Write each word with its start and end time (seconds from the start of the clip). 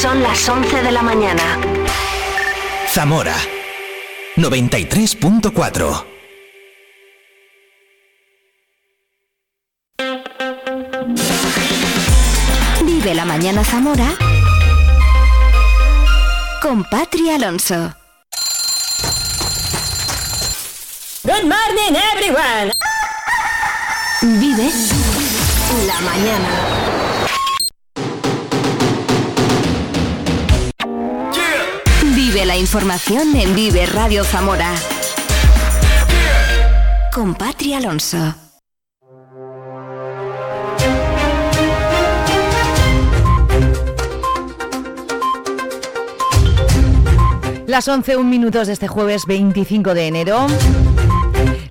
Son 0.00 0.22
las 0.22 0.46
11 0.46 0.82
de 0.82 0.92
la 0.92 1.00
mañana. 1.02 1.58
Zamora 2.86 3.34
93.4 4.36 6.04
Vive 12.84 13.14
la 13.14 13.24
mañana 13.24 13.64
Zamora 13.64 14.08
con 16.60 16.84
Patri 16.84 17.30
Alonso. 17.30 17.94
Good 21.22 21.44
morning, 21.44 21.96
everyone. 22.12 22.70
Vive 24.20 24.70
la 25.86 26.00
mañana. 26.02 26.85
Información 32.58 33.36
en 33.36 33.54
Vive 33.54 33.86
Radio 33.86 34.24
Zamora. 34.24 34.72
Con 37.12 37.34
Patri 37.34 37.74
Alonso. 37.74 38.34
Las 47.66 47.88
11, 47.88 48.16
un 48.16 48.30
minutos 48.30 48.68
de 48.68 48.72
este 48.72 48.88
jueves 48.88 49.26
25 49.26 49.92
de 49.92 50.06
enero. 50.06 50.46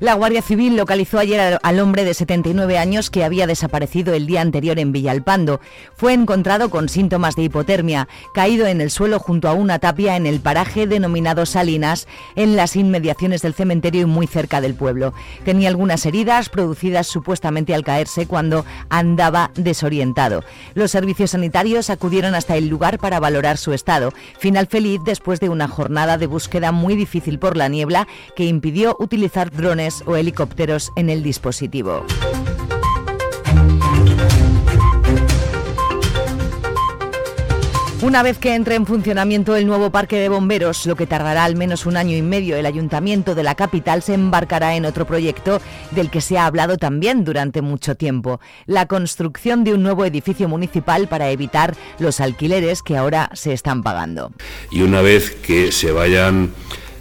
La 0.05 0.13
Guardia 0.13 0.43
Civil 0.43 0.77
localizó 0.77 1.17
ayer 1.17 1.57
al 1.63 1.79
hombre 1.79 2.03
de 2.03 2.13
79 2.13 2.77
años 2.77 3.09
que 3.09 3.23
había 3.23 3.47
desaparecido 3.47 4.13
el 4.13 4.27
día 4.27 4.41
anterior 4.41 4.77
en 4.77 4.91
Villalpando. 4.91 5.61
Fue 5.95 6.13
encontrado 6.13 6.69
con 6.69 6.89
síntomas 6.89 7.35
de 7.35 7.41
hipotermia, 7.41 8.07
caído 8.35 8.67
en 8.67 8.81
el 8.81 8.91
suelo 8.91 9.17
junto 9.17 9.49
a 9.49 9.53
una 9.53 9.79
tapia 9.79 10.15
en 10.15 10.27
el 10.27 10.41
paraje 10.41 10.85
denominado 10.85 11.47
Salinas, 11.47 12.07
en 12.35 12.55
las 12.55 12.75
inmediaciones 12.75 13.41
del 13.41 13.55
cementerio 13.55 14.03
y 14.03 14.05
muy 14.05 14.27
cerca 14.27 14.61
del 14.61 14.75
pueblo. 14.75 15.15
Tenía 15.43 15.69
algunas 15.69 16.05
heridas 16.05 16.49
producidas 16.49 17.07
supuestamente 17.07 17.73
al 17.73 17.83
caerse 17.83 18.27
cuando 18.27 18.63
andaba 18.89 19.49
desorientado. 19.55 20.43
Los 20.75 20.91
servicios 20.91 21.31
sanitarios 21.31 21.89
acudieron 21.89 22.35
hasta 22.35 22.55
el 22.57 22.67
lugar 22.67 22.99
para 22.99 23.19
valorar 23.19 23.57
su 23.57 23.73
estado. 23.73 24.13
Final 24.37 24.67
feliz 24.67 24.99
después 25.03 25.39
de 25.39 25.49
una 25.49 25.67
jornada 25.67 26.19
de 26.19 26.27
búsqueda 26.27 26.71
muy 26.71 26.95
difícil 26.95 27.39
por 27.39 27.57
la 27.57 27.69
niebla 27.69 28.07
que 28.35 28.45
impidió 28.45 28.95
utilizar 28.99 29.49
drones 29.49 29.94
o 30.05 30.15
helicópteros 30.15 30.91
en 30.95 31.09
el 31.09 31.23
dispositivo. 31.23 32.05
Una 38.05 38.21
vez 38.21 38.37
que 38.37 38.53
entre 38.53 38.75
en 38.75 38.85
funcionamiento 38.85 39.55
el 39.55 39.65
nuevo 39.65 39.89
parque 39.89 40.19
de 40.19 40.29
bomberos, 40.29 40.85
lo 40.85 40.95
que 40.95 41.07
tardará 41.07 41.43
al 41.43 41.55
menos 41.55 41.87
un 41.87 41.97
año 41.97 42.15
y 42.15 42.21
medio, 42.21 42.55
el 42.55 42.67
ayuntamiento 42.67 43.33
de 43.33 43.41
la 43.41 43.55
capital 43.55 44.03
se 44.03 44.13
embarcará 44.13 44.75
en 44.75 44.85
otro 44.85 45.07
proyecto 45.07 45.59
del 45.89 46.11
que 46.11 46.21
se 46.21 46.37
ha 46.37 46.45
hablado 46.45 46.77
también 46.77 47.23
durante 47.23 47.63
mucho 47.63 47.95
tiempo, 47.95 48.39
la 48.67 48.85
construcción 48.85 49.63
de 49.63 49.73
un 49.73 49.81
nuevo 49.81 50.05
edificio 50.05 50.47
municipal 50.47 51.07
para 51.07 51.31
evitar 51.31 51.75
los 51.97 52.19
alquileres 52.19 52.83
que 52.83 52.95
ahora 52.95 53.31
se 53.33 53.53
están 53.53 53.81
pagando. 53.81 54.31
Y 54.69 54.83
una 54.83 55.01
vez 55.01 55.31
que 55.31 55.71
se 55.71 55.91
vayan 55.91 56.51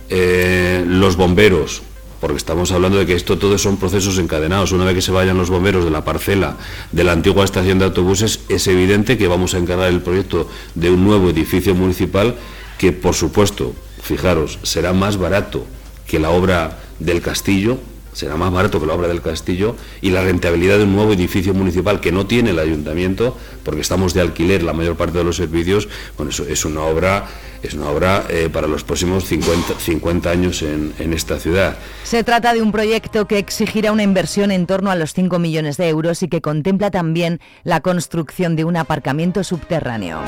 eh, 0.09 0.85
los 0.87 1.17
bomberos 1.17 1.83
porque 2.25 2.39
estamos 2.39 2.73
hablando 2.73 2.97
de 2.97 3.05
que 3.05 3.13
esto 3.13 3.37
todos 3.37 3.61
son 3.61 3.77
procesos 3.77 4.17
encadenados. 4.17 4.73
Una 4.73 4.87
vez 4.87 4.95
que 4.95 5.03
se 5.03 5.13
vayan 5.13 5.37
los 5.37 5.51
bomberos 5.51 5.85
de 5.85 5.91
la 5.91 6.07
parcela 6.07 6.57
de 6.91 7.05
la 7.05 7.13
antigua 7.13 7.45
estación 7.45 7.79
de 7.79 7.85
autobuses, 7.85 8.41
es 8.49 8.67
evidente 8.67 9.19
que 9.19 9.29
vamos 9.29 9.53
a 9.53 9.59
encargar 9.59 9.91
el 9.91 10.01
proyecto 10.01 10.49
de 10.75 10.89
un 10.89 11.05
nuevo 11.05 11.29
edificio 11.29 11.75
municipal 11.75 12.37
que, 12.79 12.93
por 12.93 13.15
supuesto, 13.15 13.75
fijaros, 14.01 14.59
será 14.63 14.95
más 14.95 15.19
barato 15.19 15.67
que 16.07 16.19
la 16.19 16.31
obra 16.31 16.79
del 16.99 17.21
castillo, 17.21 17.77
será 18.15 18.37
más 18.37 18.51
barato 18.53 18.81
que 18.81 18.87
la 18.87 18.95
obra 18.95 19.09
del 19.09 19.21
castillo 19.21 19.77
y 20.01 20.11
la 20.11 20.23
rentabilidad 20.23 20.79
de 20.79 20.85
un 20.85 20.95
nuevo 20.95 21.13
edificio 21.13 21.53
municipal 21.53 22.01
que 22.01 22.13
no 22.13 22.27
tiene 22.27 22.51
el 22.51 22.59
ayuntamiento, 22.59 23.37
porque 23.63 23.83
estamos 23.83 24.15
de 24.15 24.23
alquiler 24.23 24.63
la 24.63 24.73
mayor 24.73 24.97
parte 24.97 25.19
de 25.19 25.25
los 25.25 25.37
servicios, 25.37 25.89
bueno, 26.17 26.31
eso 26.31 26.47
es 26.49 26.65
una 26.65 26.83
obra, 26.83 27.27
es 27.63 27.75
una 27.75 27.91
obra 27.91 28.25
eh, 28.29 28.49
para 28.53 28.67
los 28.67 28.85
próximos 28.85 29.25
50, 29.25 29.79
50 29.79 30.31
años 30.31 30.63
en, 30.63 30.95
en, 30.99 31.13
esta 31.13 31.39
ciudad. 31.39 31.77
Se 32.05 32.25
trata 32.25 32.55
de 32.55 32.63
un 32.63 32.73
proyecto 32.73 33.27
que 33.27 33.39
exigirá 33.39 33.93
una 33.93 34.03
inversión 34.03 34.51
en 34.51 34.67
torno 34.67 34.91
a 34.91 34.95
los 34.95 35.13
5 35.13 35.39
millones 35.39 35.77
de 35.77 35.89
euros 35.89 36.23
y 36.23 36.29
que 36.29 36.41
contempla 36.41 36.91
también 36.91 37.41
la 37.65 37.81
construcción 37.81 38.57
de 38.57 38.65
un 38.65 38.77
aparcamiento 38.77 39.45
subterráneo. 39.45 40.21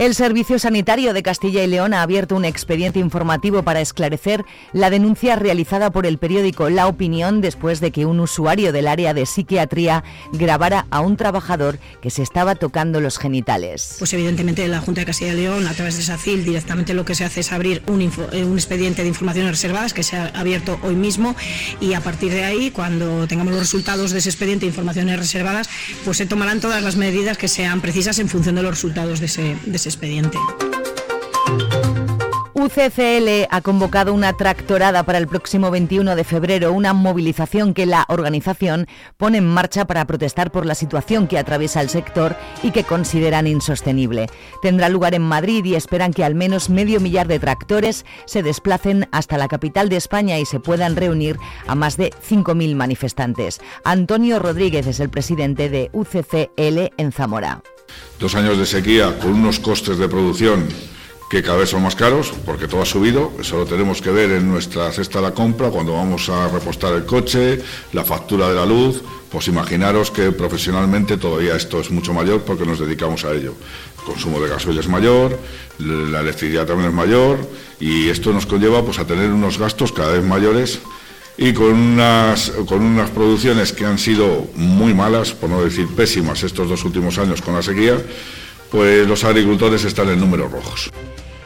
El 0.00 0.14
Servicio 0.14 0.58
Sanitario 0.58 1.12
de 1.12 1.22
Castilla 1.22 1.62
y 1.62 1.66
León 1.66 1.92
ha 1.92 2.00
abierto 2.00 2.34
un 2.34 2.46
expediente 2.46 2.98
informativo 2.98 3.62
para 3.62 3.82
esclarecer 3.82 4.46
la 4.72 4.88
denuncia 4.88 5.36
realizada 5.36 5.90
por 5.90 6.06
el 6.06 6.16
periódico 6.16 6.70
La 6.70 6.86
Opinión 6.86 7.42
después 7.42 7.80
de 7.80 7.90
que 7.90 8.06
un 8.06 8.18
usuario 8.18 8.72
del 8.72 8.88
área 8.88 9.12
de 9.12 9.26
psiquiatría 9.26 10.02
grabara 10.32 10.86
a 10.88 11.00
un 11.00 11.18
trabajador 11.18 11.78
que 12.00 12.08
se 12.08 12.22
estaba 12.22 12.54
tocando 12.54 13.02
los 13.02 13.18
genitales. 13.18 13.96
Pues 13.98 14.14
evidentemente 14.14 14.66
la 14.68 14.80
Junta 14.80 15.02
de 15.02 15.04
Castilla 15.04 15.34
y 15.34 15.36
León, 15.36 15.66
a 15.66 15.74
través 15.74 15.98
de 15.98 16.02
SACIL, 16.02 16.46
directamente 16.46 16.94
lo 16.94 17.04
que 17.04 17.14
se 17.14 17.26
hace 17.26 17.40
es 17.40 17.52
abrir 17.52 17.82
un, 17.86 18.00
info, 18.00 18.22
un 18.32 18.54
expediente 18.54 19.02
de 19.02 19.08
informaciones 19.08 19.50
reservadas 19.50 19.92
que 19.92 20.02
se 20.02 20.16
ha 20.16 20.28
abierto 20.28 20.78
hoy 20.82 20.94
mismo 20.94 21.36
y 21.78 21.92
a 21.92 22.00
partir 22.00 22.32
de 22.32 22.44
ahí, 22.44 22.70
cuando 22.70 23.26
tengamos 23.28 23.52
los 23.52 23.60
resultados 23.60 24.12
de 24.12 24.20
ese 24.20 24.30
expediente 24.30 24.64
de 24.64 24.68
informaciones 24.68 25.18
reservadas, 25.18 25.68
pues 26.06 26.16
se 26.16 26.24
tomarán 26.24 26.60
todas 26.60 26.82
las 26.82 26.96
medidas 26.96 27.36
que 27.36 27.48
sean 27.48 27.82
precisas 27.82 28.18
en 28.18 28.30
función 28.30 28.54
de 28.54 28.62
los 28.62 28.70
resultados 28.70 29.20
de 29.20 29.26
ese, 29.26 29.56
de 29.66 29.76
ese 29.76 29.89
expediente. 29.90 30.38
UCCL 32.60 33.46
ha 33.48 33.62
convocado 33.62 34.12
una 34.12 34.34
tractorada 34.34 35.02
para 35.04 35.16
el 35.16 35.26
próximo 35.26 35.70
21 35.70 36.14
de 36.14 36.24
febrero, 36.24 36.74
una 36.74 36.92
movilización 36.92 37.72
que 37.72 37.86
la 37.86 38.04
organización 38.08 38.86
pone 39.16 39.38
en 39.38 39.46
marcha 39.46 39.86
para 39.86 40.06
protestar 40.06 40.52
por 40.52 40.66
la 40.66 40.74
situación 40.74 41.26
que 41.26 41.38
atraviesa 41.38 41.80
el 41.80 41.88
sector 41.88 42.36
y 42.62 42.70
que 42.70 42.84
consideran 42.84 43.46
insostenible. 43.46 44.26
Tendrá 44.60 44.90
lugar 44.90 45.14
en 45.14 45.22
Madrid 45.22 45.64
y 45.64 45.74
esperan 45.74 46.12
que 46.12 46.22
al 46.22 46.34
menos 46.34 46.68
medio 46.68 47.00
millar 47.00 47.28
de 47.28 47.38
tractores 47.38 48.04
se 48.26 48.42
desplacen 48.42 49.08
hasta 49.10 49.38
la 49.38 49.48
capital 49.48 49.88
de 49.88 49.96
España 49.96 50.38
y 50.38 50.44
se 50.44 50.60
puedan 50.60 50.96
reunir 50.96 51.38
a 51.66 51.74
más 51.74 51.96
de 51.96 52.10
5.000 52.10 52.74
manifestantes. 52.74 53.62
Antonio 53.84 54.38
Rodríguez 54.38 54.86
es 54.86 55.00
el 55.00 55.08
presidente 55.08 55.70
de 55.70 55.88
UCCL 55.94 56.92
en 56.98 57.12
Zamora. 57.12 57.62
Dos 58.18 58.34
años 58.34 58.58
de 58.58 58.66
sequía 58.66 59.18
con 59.18 59.32
unos 59.32 59.58
costes 59.58 59.96
de 59.96 60.08
producción 60.08 60.68
que 61.30 61.44
cada 61.44 61.58
vez 61.58 61.70
son 61.70 61.84
más 61.84 61.94
caros 61.94 62.34
porque 62.44 62.66
todo 62.66 62.82
ha 62.82 62.84
subido, 62.84 63.32
eso 63.40 63.56
lo 63.56 63.64
tenemos 63.64 64.02
que 64.02 64.10
ver 64.10 64.32
en 64.32 64.48
nuestra 64.48 64.90
cesta 64.90 65.20
de 65.20 65.26
la 65.26 65.32
compra 65.32 65.70
cuando 65.70 65.92
vamos 65.92 66.28
a 66.28 66.48
repostar 66.48 66.92
el 66.94 67.06
coche, 67.06 67.62
la 67.92 68.04
factura 68.04 68.48
de 68.48 68.56
la 68.56 68.66
luz, 68.66 69.00
pues 69.30 69.46
imaginaros 69.46 70.10
que 70.10 70.32
profesionalmente 70.32 71.18
todavía 71.18 71.54
esto 71.54 71.80
es 71.80 71.92
mucho 71.92 72.12
mayor 72.12 72.42
porque 72.42 72.66
nos 72.66 72.80
dedicamos 72.80 73.24
a 73.24 73.32
ello. 73.32 73.54
El 73.98 74.04
consumo 74.04 74.40
de 74.40 74.48
gasoil 74.48 74.76
es 74.80 74.88
mayor, 74.88 75.38
la 75.78 76.18
electricidad 76.18 76.66
también 76.66 76.88
es 76.88 76.94
mayor 76.94 77.38
y 77.78 78.08
esto 78.08 78.32
nos 78.32 78.44
conlleva 78.44 78.84
pues 78.84 78.98
a 78.98 79.06
tener 79.06 79.30
unos 79.30 79.56
gastos 79.56 79.92
cada 79.92 80.14
vez 80.14 80.24
mayores 80.24 80.80
y 81.38 81.52
con 81.52 81.72
unas, 81.72 82.50
con 82.66 82.82
unas 82.82 83.08
producciones 83.10 83.72
que 83.72 83.86
han 83.86 83.98
sido 83.98 84.48
muy 84.56 84.94
malas, 84.94 85.30
por 85.30 85.48
no 85.48 85.62
decir 85.62 85.86
pésimas 85.86 86.42
estos 86.42 86.68
dos 86.68 86.84
últimos 86.84 87.18
años 87.18 87.40
con 87.40 87.54
la 87.54 87.62
sequía, 87.62 87.98
pues 88.70 89.06
los 89.06 89.24
agricultores 89.24 89.84
están 89.84 90.08
en 90.08 90.20
números 90.20 90.50
rojos. 90.50 90.90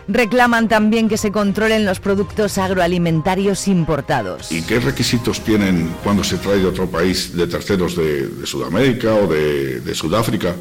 Reclaman 0.06 0.68
también 0.68 1.08
que 1.08 1.16
se 1.16 1.32
controlen 1.32 1.86
los 1.86 1.98
productos 1.98 2.58
agroalimentarios 2.58 3.66
importados. 3.68 4.52
¿Y 4.52 4.62
qué 4.62 4.78
requisitos 4.78 5.40
tienen 5.40 5.94
cuando 6.02 6.22
se 6.22 6.36
trae 6.36 6.58
de 6.58 6.66
otro 6.66 6.86
país, 6.86 7.34
de 7.34 7.46
terceros 7.46 7.96
de, 7.96 8.28
de 8.28 8.46
Sudamérica 8.46 9.14
o 9.14 9.26
de, 9.26 9.80
de, 9.80 9.94
Sudáfrica? 9.94 10.54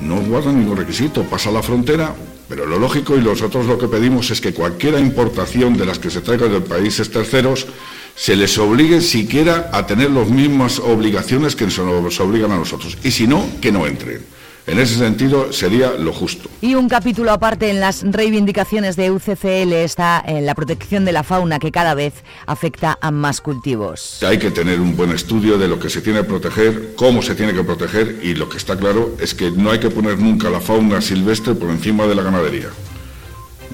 No 0.00 0.20
guardan 0.20 0.60
ningún 0.60 0.76
requisito, 0.76 1.24
pasa 1.24 1.50
la 1.50 1.62
frontera, 1.62 2.14
pero 2.48 2.64
lo 2.64 2.78
lógico 2.78 3.16
y 3.16 3.20
nosotros 3.20 3.66
lo 3.66 3.76
que 3.76 3.88
pedimos 3.88 4.30
es 4.30 4.40
que 4.40 4.54
cualquier 4.54 4.98
importación 5.00 5.76
de 5.76 5.86
las 5.86 5.98
que 5.98 6.10
se 6.10 6.20
traiga 6.20 6.46
de 6.46 6.60
países 6.60 7.10
terceros 7.10 7.66
se 8.14 8.36
les 8.36 8.56
obligue 8.58 9.00
siquiera 9.00 9.70
a 9.72 9.84
tener 9.86 10.10
las 10.10 10.28
mismas 10.28 10.78
obligaciones 10.78 11.56
que 11.56 11.66
nos 11.66 12.20
obligan 12.20 12.52
a 12.52 12.56
nosotros. 12.56 12.96
Y 13.02 13.10
si 13.10 13.26
no, 13.26 13.44
que 13.60 13.72
no 13.72 13.86
entren. 13.86 14.20
En 14.66 14.78
ese 14.78 14.96
sentido 14.96 15.52
sería 15.52 15.92
lo 15.92 16.12
justo. 16.12 16.48
Y 16.60 16.74
un 16.74 16.88
capítulo 16.88 17.32
aparte 17.32 17.70
en 17.70 17.80
las 17.80 18.02
reivindicaciones 18.02 18.94
de 18.96 19.10
UCCL 19.10 19.72
está 19.72 20.22
en 20.24 20.46
la 20.46 20.54
protección 20.54 21.04
de 21.04 21.12
la 21.12 21.22
fauna 21.22 21.58
que 21.58 21.72
cada 21.72 21.94
vez 21.94 22.14
afecta 22.46 22.98
a 23.00 23.10
más 23.10 23.40
cultivos. 23.40 24.22
Hay 24.22 24.38
que 24.38 24.50
tener 24.50 24.80
un 24.80 24.96
buen 24.96 25.10
estudio 25.10 25.58
de 25.58 25.66
lo 25.66 25.78
que 25.78 25.90
se 25.90 26.00
tiene 26.02 26.20
que 26.20 26.26
proteger, 26.26 26.94
cómo 26.94 27.22
se 27.22 27.34
tiene 27.34 27.52
que 27.54 27.64
proteger 27.64 28.20
y 28.22 28.34
lo 28.34 28.48
que 28.48 28.58
está 28.58 28.76
claro 28.76 29.16
es 29.18 29.34
que 29.34 29.50
no 29.50 29.70
hay 29.70 29.80
que 29.80 29.90
poner 29.90 30.18
nunca 30.18 30.50
la 30.50 30.60
fauna 30.60 31.00
silvestre 31.00 31.54
por 31.54 31.70
encima 31.70 32.06
de 32.06 32.14
la 32.14 32.22
ganadería. 32.22 32.68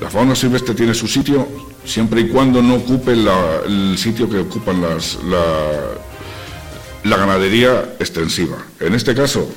La 0.01 0.11
fauna 0.11 0.35
silvestre 0.35 0.75
tiene 0.75 0.95
su 0.95 1.09
sitio 1.09 1.49
siempre 1.85 2.21
y 2.21 2.29
cuando 2.29 2.63
no 2.63 2.77
ocupe 2.77 3.17
la, 3.17 3.61
el 3.67 3.97
sitio 3.99 4.29
que 4.29 4.39
ocupan 4.39 4.83
las, 4.83 5.19
la, 5.25 5.43
la 7.05 7.17
ganadería 7.17 7.95
extensiva. 7.99 8.59
En 8.81 8.95
este 8.95 9.15
caso, 9.15 9.51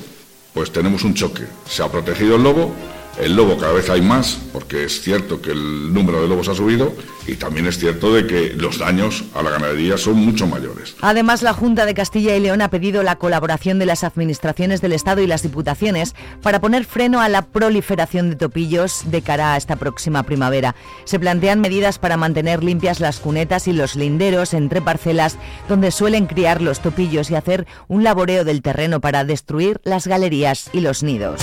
pues 0.52 0.72
tenemos 0.72 1.04
un 1.04 1.14
choque. 1.14 1.44
Se 1.68 1.82
ha 1.82 1.88
protegido 1.88 2.36
el 2.36 2.42
lobo, 2.42 2.72
El 3.18 3.36
lobo 3.36 3.58
cada 3.58 3.72
vez 3.72 3.90
hay 3.90 4.00
más, 4.00 4.38
porque 4.52 4.84
es 4.84 5.02
cierto 5.02 5.42
que 5.42 5.50
el 5.50 5.92
número 5.92 6.22
de 6.22 6.28
lobos 6.28 6.48
ha 6.48 6.54
subido 6.54 6.94
y 7.26 7.34
también 7.34 7.66
es 7.66 7.78
cierto 7.78 8.14
de 8.14 8.26
que 8.26 8.54
los 8.54 8.78
daños 8.78 9.24
a 9.34 9.42
la 9.42 9.50
ganadería 9.50 9.98
son 9.98 10.16
mucho 10.16 10.46
mayores. 10.46 10.96
Además, 11.00 11.42
la 11.42 11.52
Junta 11.52 11.86
de 11.86 11.94
Castilla 11.94 12.34
y 12.34 12.40
León 12.40 12.62
ha 12.62 12.70
pedido 12.70 13.02
la 13.02 13.16
colaboración 13.16 13.78
de 13.78 13.86
las 13.86 14.04
administraciones 14.04 14.80
del 14.80 14.92
Estado 14.92 15.20
y 15.20 15.26
las 15.26 15.42
diputaciones 15.42 16.14
para 16.42 16.60
poner 16.60 16.84
freno 16.84 17.20
a 17.20 17.28
la 17.28 17.42
proliferación 17.42 18.30
de 18.30 18.36
topillos 18.36 19.02
de 19.06 19.22
cara 19.22 19.54
a 19.54 19.56
esta 19.56 19.76
próxima 19.76 20.22
primavera. 20.22 20.74
Se 21.04 21.20
plantean 21.20 21.60
medidas 21.60 21.98
para 21.98 22.16
mantener 22.16 22.64
limpias 22.64 23.00
las 23.00 23.20
cunetas 23.20 23.68
y 23.68 23.72
los 23.72 23.96
linderos 23.96 24.54
entre 24.54 24.80
parcelas 24.80 25.36
donde 25.68 25.90
suelen 25.90 26.26
criar 26.26 26.62
los 26.62 26.80
topillos 26.80 27.30
y 27.30 27.34
hacer 27.34 27.66
un 27.88 28.02
laboreo 28.02 28.44
del 28.44 28.62
terreno 28.62 29.00
para 29.00 29.24
destruir 29.24 29.80
las 29.84 30.06
galerías 30.06 30.70
y 30.72 30.80
los 30.80 31.02
nidos. 31.02 31.40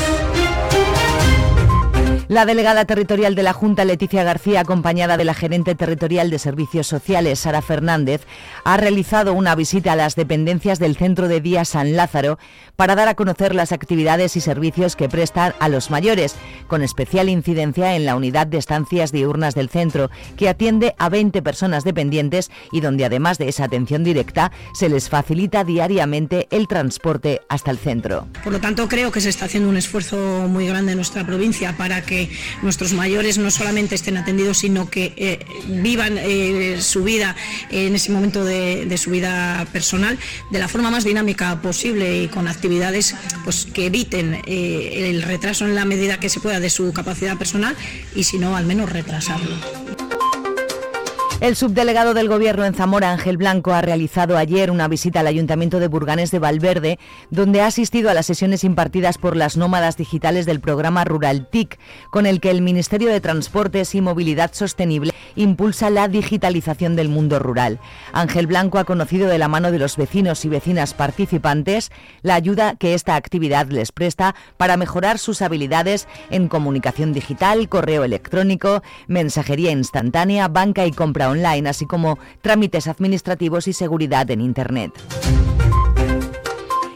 La 2.29 2.45
delegada 2.45 2.83
territorial 2.83 3.35
de 3.35 3.43
la 3.43 3.53
Junta, 3.53 3.85
Leticia 3.85 4.21
García, 4.25 4.59
acompañada 4.59 5.15
de 5.15 5.23
la 5.23 5.33
gerente 5.33 5.75
territorial 5.75 6.29
de 6.29 6.39
Servicios 6.39 6.85
Sociales, 6.85 7.39
Sara 7.39 7.61
Fernández, 7.61 8.27
ha 8.65 8.75
realizado 8.75 9.31
una 9.31 9.55
visita 9.55 9.93
a 9.93 9.95
las 9.95 10.17
dependencias 10.17 10.77
del 10.77 10.97
Centro 10.97 11.29
de 11.29 11.39
Día 11.39 11.63
San 11.63 11.95
Lázaro 11.95 12.37
para 12.75 12.95
dar 12.95 13.07
a 13.07 13.15
conocer 13.15 13.55
las 13.55 13.71
actividades 13.71 14.35
y 14.35 14.41
servicios 14.41 14.97
que 14.97 15.07
prestan 15.07 15.53
a 15.61 15.69
los 15.69 15.89
mayores, 15.89 16.35
con 16.67 16.83
especial 16.83 17.29
incidencia 17.29 17.95
en 17.95 18.03
la 18.03 18.17
unidad 18.17 18.45
de 18.45 18.57
estancias 18.57 19.13
diurnas 19.13 19.55
del 19.55 19.69
centro, 19.69 20.11
que 20.35 20.49
atiende 20.49 20.95
a 20.99 21.07
20 21.07 21.41
personas 21.41 21.85
dependientes 21.85 22.51
y 22.73 22.81
donde 22.81 23.05
además 23.05 23.37
de 23.37 23.47
esa 23.47 23.63
atención 23.63 24.03
directa, 24.03 24.51
se 24.73 24.89
les 24.89 25.07
facilita 25.07 25.63
diariamente 25.63 26.49
el 26.51 26.67
transporte 26.67 27.39
hasta 27.47 27.71
el 27.71 27.77
centro. 27.77 28.27
Por 28.43 28.51
lo 28.51 28.59
tanto, 28.59 28.89
creo 28.89 29.13
que 29.13 29.21
se 29.21 29.29
está 29.29 29.45
haciendo 29.45 29.69
un 29.69 29.77
esfuerzo 29.77 30.17
muy 30.49 30.67
grande 30.67 30.91
en 30.91 30.97
nuestra 30.97 31.25
provincia 31.25 31.73
para 31.77 32.01
que 32.01 32.16
nuestros 32.61 32.93
mayores 32.93 33.37
no 33.37 33.51
solamente 33.51 33.95
estén 33.95 34.17
atendidos, 34.17 34.59
sino 34.59 34.89
que 34.89 35.13
eh, 35.17 35.39
vivan 35.67 36.17
eh, 36.17 36.77
su 36.81 37.03
vida 37.03 37.35
en 37.69 37.95
ese 37.95 38.11
momento 38.11 38.43
de, 38.43 38.97
su 38.97 39.11
vida 39.11 39.67
personal 39.71 40.17
de 40.49 40.59
la 40.59 40.67
forma 40.67 40.89
más 40.89 41.03
dinámica 41.03 41.61
posible 41.61 42.23
y 42.23 42.27
con 42.27 42.47
actividades 42.47 43.15
pues, 43.43 43.65
que 43.65 43.87
eviten 43.87 44.41
eh, 44.45 45.09
el 45.09 45.21
retraso 45.21 45.65
en 45.65 45.75
la 45.75 45.85
medida 45.85 46.19
que 46.19 46.29
se 46.29 46.39
pueda 46.39 46.59
de 46.59 46.69
su 46.69 46.91
capacidad 46.93 47.37
personal 47.37 47.75
y 48.15 48.23
si 48.23 48.37
no, 48.37 48.55
al 48.55 48.65
menos 48.65 48.91
retrasarlo. 48.91 49.55
El 51.39 51.55
subdelegado 51.55 52.15
del 52.15 52.29
Gobierno 52.29 52.65
en 52.65 52.73
Zamora, 52.73 53.11
Ángel 53.11 53.37
Blanco, 53.37 53.71
ha 53.71 53.83
realizado 53.83 54.37
ayer 54.37 54.71
una 54.71 54.87
visita 54.87 55.19
al 55.19 55.27
Ayuntamiento 55.27 55.79
de 55.79 55.87
Burganes 55.87 56.31
de 56.31 56.39
Valverde, 56.39 56.97
donde 57.29 57.61
ha 57.61 57.67
asistido 57.67 58.09
a 58.09 58.15
las 58.15 58.25
sesiones 58.25 58.63
impartidas 58.63 59.19
por 59.19 59.37
las 59.37 59.55
nómadas 59.55 59.97
digitales 59.97 60.47
del 60.47 60.59
programa 60.59 61.05
Rural 61.05 61.47
TIC, 61.47 61.77
con 62.09 62.25
el 62.25 62.39
que 62.39 62.49
el 62.49 62.63
Ministerio 62.63 63.09
de 63.09 63.21
Transportes 63.21 63.93
y 63.93 64.01
Movilidad 64.01 64.51
Sostenible 64.55 65.13
impulsa 65.35 65.91
la 65.91 66.07
digitalización 66.07 66.95
del 66.95 67.07
mundo 67.07 67.37
rural. 67.37 67.79
Ángel 68.13 68.47
Blanco 68.47 68.79
ha 68.79 68.85
conocido 68.85 69.27
de 69.27 69.37
la 69.37 69.47
mano 69.47 69.71
de 69.71 69.77
los 69.77 69.95
vecinos 69.95 70.43
y 70.43 70.49
vecinas 70.49 70.95
participantes 70.95 71.91
la 72.23 72.33
ayuda 72.33 72.75
que 72.77 72.95
esta 72.95 73.15
actividad 73.15 73.67
les 73.67 73.91
presta 73.91 74.33
para 74.57 74.75
mejorar 74.75 75.19
sus 75.19 75.43
habilidades 75.43 76.07
en 76.31 76.47
comunicación 76.47 77.13
digital, 77.13 77.69
correo 77.69 78.03
electrónico, 78.03 78.81
mensajería 79.07 79.69
instantánea, 79.69 80.47
banca 80.47 80.87
y 80.87 80.91
compra 80.91 81.26
online, 81.29 81.69
así 81.69 81.85
como 81.85 82.17
trámites 82.41 82.87
administrativos 82.87 83.67
y 83.67 83.73
seguridad 83.73 84.29
en 84.31 84.41
Internet. 84.41 84.91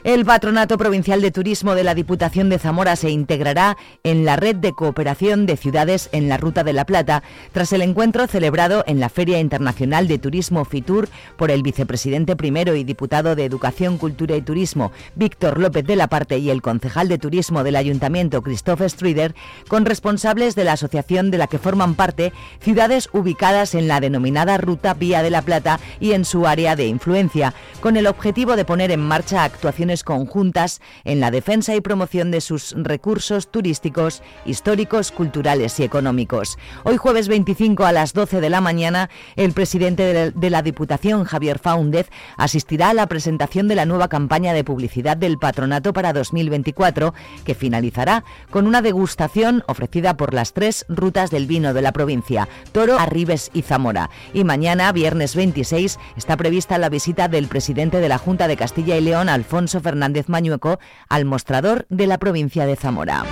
El 0.03 0.25
Patronato 0.25 0.79
Provincial 0.79 1.21
de 1.21 1.29
Turismo 1.29 1.75
de 1.75 1.83
la 1.83 1.93
Diputación 1.93 2.49
de 2.49 2.57
Zamora 2.57 2.95
se 2.95 3.11
integrará 3.11 3.77
en 4.03 4.25
la 4.25 4.35
red 4.35 4.55
de 4.55 4.73
cooperación 4.73 5.45
de 5.45 5.57
ciudades 5.57 6.09
en 6.11 6.27
la 6.27 6.37
Ruta 6.37 6.63
de 6.63 6.73
la 6.73 6.85
Plata 6.85 7.21
tras 7.51 7.71
el 7.71 7.83
encuentro 7.83 8.25
celebrado 8.25 8.83
en 8.87 8.99
la 8.99 9.09
Feria 9.09 9.39
Internacional 9.39 10.07
de 10.07 10.17
Turismo 10.17 10.65
FITUR 10.65 11.07
por 11.37 11.51
el 11.51 11.61
vicepresidente 11.61 12.35
primero 12.35 12.73
y 12.73 12.83
diputado 12.83 13.35
de 13.35 13.45
Educación, 13.45 13.99
Cultura 13.99 14.35
y 14.35 14.41
Turismo 14.41 14.91
Víctor 15.13 15.59
López 15.59 15.85
de 15.85 15.95
la 15.95 16.07
Parte 16.07 16.39
y 16.39 16.49
el 16.49 16.63
concejal 16.63 17.07
de 17.07 17.19
Turismo 17.19 17.63
del 17.63 17.75
Ayuntamiento 17.75 18.41
Christopher 18.41 18.89
Strider 18.89 19.35
con 19.67 19.85
responsables 19.85 20.55
de 20.55 20.63
la 20.63 20.73
asociación 20.73 21.29
de 21.29 21.37
la 21.37 21.45
que 21.45 21.59
forman 21.59 21.93
parte 21.93 22.33
ciudades 22.59 23.07
ubicadas 23.13 23.75
en 23.75 23.87
la 23.87 23.99
denominada 23.99 24.57
Ruta 24.57 24.95
Vía 24.95 25.21
de 25.21 25.29
la 25.29 25.43
Plata 25.43 25.79
y 25.99 26.13
en 26.13 26.25
su 26.25 26.47
área 26.47 26.75
de 26.75 26.87
influencia, 26.87 27.53
con 27.81 27.97
el 27.97 28.07
objetivo 28.07 28.55
de 28.55 28.65
poner 28.65 28.89
en 28.89 29.01
marcha 29.01 29.43
actuaciones 29.43 29.90
conjuntas 29.99 30.81
en 31.03 31.19
la 31.19 31.31
defensa 31.31 31.75
y 31.75 31.81
promoción 31.81 32.31
de 32.31 32.41
sus 32.41 32.73
recursos 32.77 33.51
turísticos, 33.51 34.23
históricos, 34.45 35.11
culturales 35.11 35.79
y 35.79 35.83
económicos. 35.83 36.57
Hoy 36.83 36.97
jueves 36.97 37.27
25 37.27 37.85
a 37.85 37.91
las 37.91 38.13
12 38.13 38.41
de 38.41 38.49
la 38.49 38.61
mañana, 38.61 39.09
el 39.35 39.51
presidente 39.51 40.31
de 40.31 40.49
la 40.49 40.61
Diputación, 40.61 41.25
Javier 41.25 41.59
Faúndez, 41.59 42.09
asistirá 42.37 42.89
a 42.89 42.93
la 42.93 43.07
presentación 43.07 43.67
de 43.67 43.75
la 43.75 43.85
nueva 43.85 44.07
campaña 44.07 44.53
de 44.53 44.63
publicidad 44.63 45.17
del 45.17 45.37
patronato 45.37 45.93
para 45.93 46.13
2024, 46.13 47.13
que 47.45 47.55
finalizará 47.55 48.23
con 48.49 48.67
una 48.67 48.81
degustación 48.81 49.63
ofrecida 49.67 50.15
por 50.15 50.33
las 50.33 50.53
tres 50.53 50.85
rutas 50.87 51.31
del 51.31 51.47
vino 51.47 51.73
de 51.73 51.81
la 51.81 51.91
provincia, 51.91 52.47
Toro, 52.71 52.97
Arribes 52.97 53.51
y 53.53 53.61
Zamora. 53.61 54.09
Y 54.33 54.43
mañana, 54.43 54.91
viernes 54.91 55.35
26, 55.35 55.99
está 56.15 56.37
prevista 56.37 56.77
la 56.77 56.89
visita 56.89 57.27
del 57.27 57.47
presidente 57.47 57.99
de 57.99 58.09
la 58.09 58.17
Junta 58.17 58.47
de 58.47 58.57
Castilla 58.57 58.97
y 58.97 59.01
León, 59.01 59.29
Alfonso 59.29 59.80
Fernández 59.81 60.29
Mañueco 60.29 60.79
al 61.09 61.25
mostrador 61.25 61.85
de 61.89 62.07
la 62.07 62.17
provincia 62.17 62.65
de 62.65 62.75
Zamora. 62.75 63.23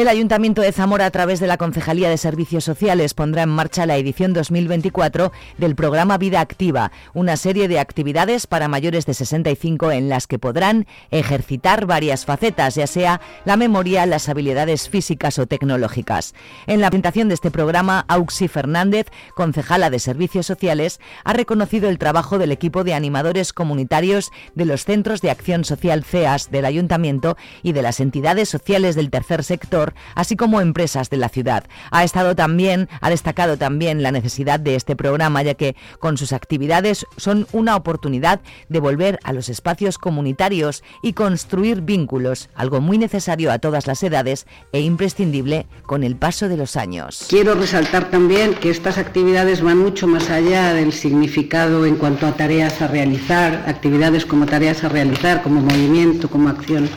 El 0.00 0.08
Ayuntamiento 0.08 0.62
de 0.62 0.72
Zamora, 0.72 1.04
a 1.04 1.10
través 1.10 1.40
de 1.40 1.46
la 1.46 1.58
Concejalía 1.58 2.08
de 2.08 2.16
Servicios 2.16 2.64
Sociales, 2.64 3.12
pondrá 3.12 3.42
en 3.42 3.50
marcha 3.50 3.84
la 3.84 3.98
edición 3.98 4.32
2024 4.32 5.30
del 5.58 5.74
programa 5.74 6.16
Vida 6.16 6.40
Activa, 6.40 6.90
una 7.12 7.36
serie 7.36 7.68
de 7.68 7.78
actividades 7.78 8.46
para 8.46 8.66
mayores 8.66 9.04
de 9.04 9.12
65 9.12 9.92
en 9.92 10.08
las 10.08 10.26
que 10.26 10.38
podrán 10.38 10.86
ejercitar 11.10 11.84
varias 11.84 12.24
facetas, 12.24 12.76
ya 12.76 12.86
sea 12.86 13.20
la 13.44 13.58
memoria, 13.58 14.06
las 14.06 14.30
habilidades 14.30 14.88
físicas 14.88 15.38
o 15.38 15.46
tecnológicas. 15.46 16.34
En 16.66 16.80
la 16.80 16.88
presentación 16.88 17.28
de 17.28 17.34
este 17.34 17.50
programa, 17.50 18.06
Auxi 18.08 18.48
Fernández, 18.48 19.08
concejala 19.34 19.90
de 19.90 19.98
Servicios 19.98 20.46
Sociales, 20.46 20.98
ha 21.24 21.34
reconocido 21.34 21.90
el 21.90 21.98
trabajo 21.98 22.38
del 22.38 22.52
equipo 22.52 22.84
de 22.84 22.94
animadores 22.94 23.52
comunitarios 23.52 24.30
de 24.54 24.64
los 24.64 24.86
Centros 24.86 25.20
de 25.20 25.30
Acción 25.30 25.66
Social 25.66 26.04
CEAS 26.04 26.50
del 26.50 26.64
Ayuntamiento 26.64 27.36
y 27.62 27.72
de 27.72 27.82
las 27.82 28.00
entidades 28.00 28.48
sociales 28.48 28.96
del 28.96 29.10
tercer 29.10 29.44
sector 29.44 29.89
así 30.14 30.36
como 30.36 30.60
empresas 30.60 31.10
de 31.10 31.16
la 31.16 31.28
ciudad. 31.28 31.64
Ha 31.90 32.04
estado 32.04 32.34
también, 32.34 32.88
ha 33.00 33.10
destacado 33.10 33.56
también 33.56 34.02
la 34.02 34.12
necesidad 34.12 34.60
de 34.60 34.74
este 34.74 34.96
programa, 34.96 35.42
ya 35.42 35.54
que 35.54 35.76
con 35.98 36.16
sus 36.16 36.32
actividades 36.32 37.06
son 37.16 37.46
una 37.52 37.76
oportunidad 37.76 38.40
de 38.68 38.80
volver 38.80 39.18
a 39.24 39.32
los 39.32 39.48
espacios 39.48 39.98
comunitarios 39.98 40.82
y 41.02 41.12
construir 41.12 41.82
vínculos, 41.82 42.48
algo 42.54 42.80
muy 42.80 42.98
necesario 42.98 43.52
a 43.52 43.58
todas 43.58 43.86
las 43.86 44.02
edades 44.02 44.46
e 44.72 44.80
imprescindible 44.80 45.66
con 45.86 46.04
el 46.04 46.16
paso 46.16 46.48
de 46.48 46.56
los 46.56 46.76
años. 46.76 47.26
Quiero 47.28 47.54
resaltar 47.54 48.10
también 48.10 48.54
que 48.54 48.70
estas 48.70 48.98
actividades 48.98 49.62
van 49.62 49.78
mucho 49.78 50.06
más 50.06 50.30
allá 50.30 50.74
del 50.74 50.92
significado 50.92 51.86
en 51.86 51.96
cuanto 51.96 52.26
a 52.26 52.32
tareas 52.32 52.80
a 52.82 52.88
realizar, 52.88 53.64
actividades 53.66 54.26
como 54.26 54.46
tareas 54.46 54.84
a 54.84 54.88
realizar, 54.88 55.42
como 55.42 55.60
movimiento, 55.60 56.28
como 56.28 56.48
acción 56.48 56.88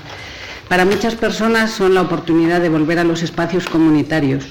para 0.73 0.85
muchas 0.85 1.13
personas 1.13 1.69
son 1.69 1.93
la 1.93 2.01
oportunidad 2.01 2.59
de 2.59 2.67
volver 2.67 2.97
a 2.97 3.03
los 3.03 3.21
espacios 3.21 3.67
comunitarios, 3.67 4.45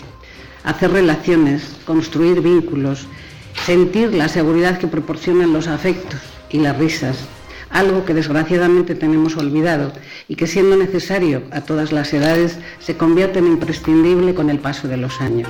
hacer 0.63 0.93
relaciones, 0.93 1.65
construir 1.85 2.41
vínculos, 2.41 3.09
sentir 3.67 4.15
la 4.15 4.29
seguridad 4.29 4.79
que 4.79 4.87
proporcionan 4.87 5.53
los 5.53 5.67
afectos 5.67 6.21
y 6.49 6.61
las 6.61 6.79
risas, 6.79 7.17
algo 7.71 8.05
que 8.05 8.15
desgraciadamente 8.15 8.95
tenemos 8.95 9.37
olvidado 9.37 9.93
y 10.29 10.37
que 10.37 10.47
siendo 10.47 10.77
necesario 10.77 11.43
a 11.51 11.63
todas 11.63 11.91
las 11.91 12.15
edades 12.15 12.57
se 12.79 12.97
convierte 12.97 13.41
en 13.41 13.49
imprescindible 13.49 14.33
con 14.33 14.49
el 14.49 14.61
paso 14.61 14.87
de 14.87 14.99
los 14.99 15.21
años. 15.21 15.49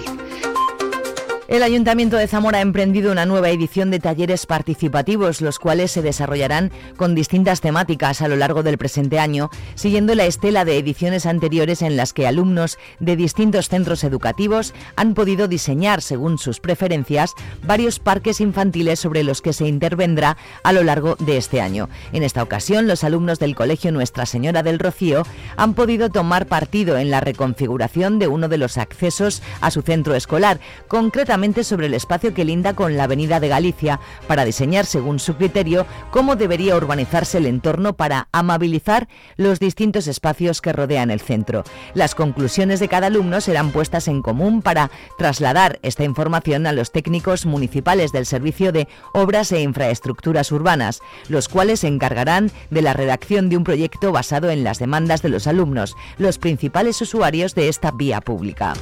El 1.52 1.62
Ayuntamiento 1.62 2.16
de 2.16 2.28
Zamora 2.28 2.56
ha 2.56 2.62
emprendido 2.62 3.12
una 3.12 3.26
nueva 3.26 3.50
edición 3.50 3.90
de 3.90 3.99
talleres 3.99 4.47
participativos, 4.47 5.42
los 5.42 5.59
cuales 5.59 5.90
se 5.90 6.00
desarrollarán 6.00 6.73
con 6.97 7.14
distintas 7.14 7.61
temáticas 7.61 8.23
a 8.23 8.28
lo 8.28 8.37
largo 8.37 8.62
del 8.62 8.78
presente 8.78 9.18
año, 9.18 9.50
siguiendo 9.75 10.14
la 10.14 10.25
estela 10.25 10.64
de 10.64 10.78
ediciones 10.78 11.26
anteriores 11.26 11.82
en 11.82 11.99
las 11.99 12.14
que 12.14 12.26
alumnos 12.26 12.78
de 13.00 13.16
distintos 13.16 13.68
centros 13.68 14.02
educativos 14.02 14.73
han 14.97 15.12
podido 15.12 15.47
diseñar, 15.47 16.00
según 16.00 16.38
sus 16.38 16.59
preferencias, 16.59 17.35
varios 17.64 17.99
parques 17.99 18.40
infantiles 18.40 18.99
sobre 18.99 19.23
los 19.23 19.42
que 19.42 19.52
se 19.52 19.68
intervendrá 19.68 20.38
a 20.62 20.73
lo 20.73 20.82
largo 20.82 21.16
de 21.16 21.37
este 21.37 21.61
año. 21.61 21.90
En 22.14 22.23
esta 22.23 22.42
ocasión, 22.42 22.88
los 22.88 23.04
alumnos 23.04 23.38
del 23.38 23.56
Colegio 23.56 23.92
Nuestra 23.92 24.25
Señora 24.25 24.62
del 24.62 24.78
Rocío 24.78 25.25
han 25.59 25.75
podido 25.75 26.09
tomar 26.09 26.47
partido 26.47 26.97
en 26.97 27.11
la 27.11 27.21
reconfiguración 27.21 28.18
de 28.18 28.28
uno 28.28 28.49
de 28.49 28.56
los 28.56 28.78
accesos 28.78 29.42
a 29.61 29.71
su 29.71 29.82
centro 29.82 30.14
escolar, 30.14 30.59
concretamente 30.88 31.41
sobre 31.42 31.87
el 31.87 31.94
espacio 31.94 32.34
que 32.34 32.44
linda 32.44 32.75
con 32.75 32.96
la 32.96 33.04
Avenida 33.04 33.40
de 33.40 33.49
Galicia 33.49 33.99
para 34.28 34.44
diseñar, 34.44 34.87
según 34.87 35.18
su 35.18 35.34
criterio, 35.34 35.87
cómo 36.12 36.37
debería 36.37 36.76
urbanizarse 36.76 37.38
el 37.38 37.46
entorno 37.46 37.94
para 37.94 38.28
amabilizar 38.30 39.08
los 39.37 39.58
distintos 39.58 40.06
espacios 40.06 40.61
que 40.61 40.72
rodean 40.72 41.11
el 41.11 41.20
centro. 41.20 41.64
Las 41.94 42.14
conclusiones 42.14 42.78
de 42.78 42.87
cada 42.87 43.08
alumno 43.08 43.40
serán 43.40 43.72
puestas 43.72 44.06
en 44.06 44.22
común 44.22 44.62
para 44.62 44.92
trasladar 45.18 45.80
esta 45.82 46.04
información 46.04 46.64
a 46.68 46.72
los 46.72 46.92
técnicos 46.92 47.44
municipales 47.44 48.12
del 48.12 48.25
Servicio 48.25 48.70
de 48.70 48.87
Obras 49.12 49.50
e 49.50 49.62
Infraestructuras 49.62 50.52
Urbanas, 50.52 51.00
los 51.28 51.49
cuales 51.49 51.80
se 51.80 51.88
encargarán 51.88 52.52
de 52.70 52.82
la 52.82 52.92
redacción 52.92 53.49
de 53.49 53.56
un 53.56 53.64
proyecto 53.64 54.12
basado 54.12 54.49
en 54.50 54.62
las 54.62 54.78
demandas 54.78 55.22
de 55.22 55.28
los 55.28 55.49
alumnos, 55.49 55.96
los 56.18 56.38
principales 56.38 57.00
usuarios 57.02 57.56
de 57.56 57.68
esta 57.68 57.90
vía 57.90 58.20
pública. 58.20 58.75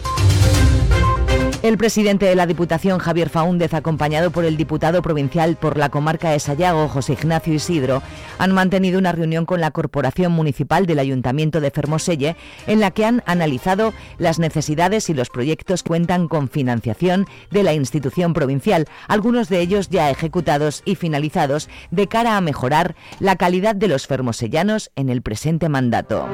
El 1.62 1.76
presidente 1.76 2.24
de 2.24 2.34
la 2.34 2.46
Diputación, 2.46 2.98
Javier 2.98 3.28
Faúndez, 3.28 3.74
acompañado 3.74 4.30
por 4.30 4.46
el 4.46 4.56
diputado 4.56 5.02
provincial 5.02 5.56
por 5.56 5.76
la 5.76 5.90
comarca 5.90 6.30
de 6.30 6.40
Sayago, 6.40 6.88
José 6.88 7.12
Ignacio 7.12 7.52
Isidro, 7.52 8.02
han 8.38 8.52
mantenido 8.52 8.98
una 8.98 9.12
reunión 9.12 9.44
con 9.44 9.60
la 9.60 9.70
Corporación 9.70 10.32
Municipal 10.32 10.86
del 10.86 10.98
Ayuntamiento 10.98 11.60
de 11.60 11.70
Fermoselle 11.70 12.36
en 12.66 12.80
la 12.80 12.92
que 12.92 13.04
han 13.04 13.22
analizado 13.26 13.92
las 14.16 14.38
necesidades 14.38 15.10
y 15.10 15.14
los 15.14 15.28
proyectos 15.28 15.82
que 15.82 15.88
cuentan 15.90 16.28
con 16.28 16.48
financiación 16.48 17.26
de 17.50 17.62
la 17.62 17.74
institución 17.74 18.32
provincial, 18.32 18.86
algunos 19.06 19.50
de 19.50 19.60
ellos 19.60 19.90
ya 19.90 20.08
ejecutados 20.08 20.82
y 20.86 20.94
finalizados 20.94 21.68
de 21.90 22.06
cara 22.06 22.38
a 22.38 22.40
mejorar 22.40 22.94
la 23.18 23.36
calidad 23.36 23.74
de 23.74 23.88
los 23.88 24.06
fermosellanos 24.06 24.92
en 24.96 25.10
el 25.10 25.20
presente 25.20 25.68
mandato. 25.68 26.26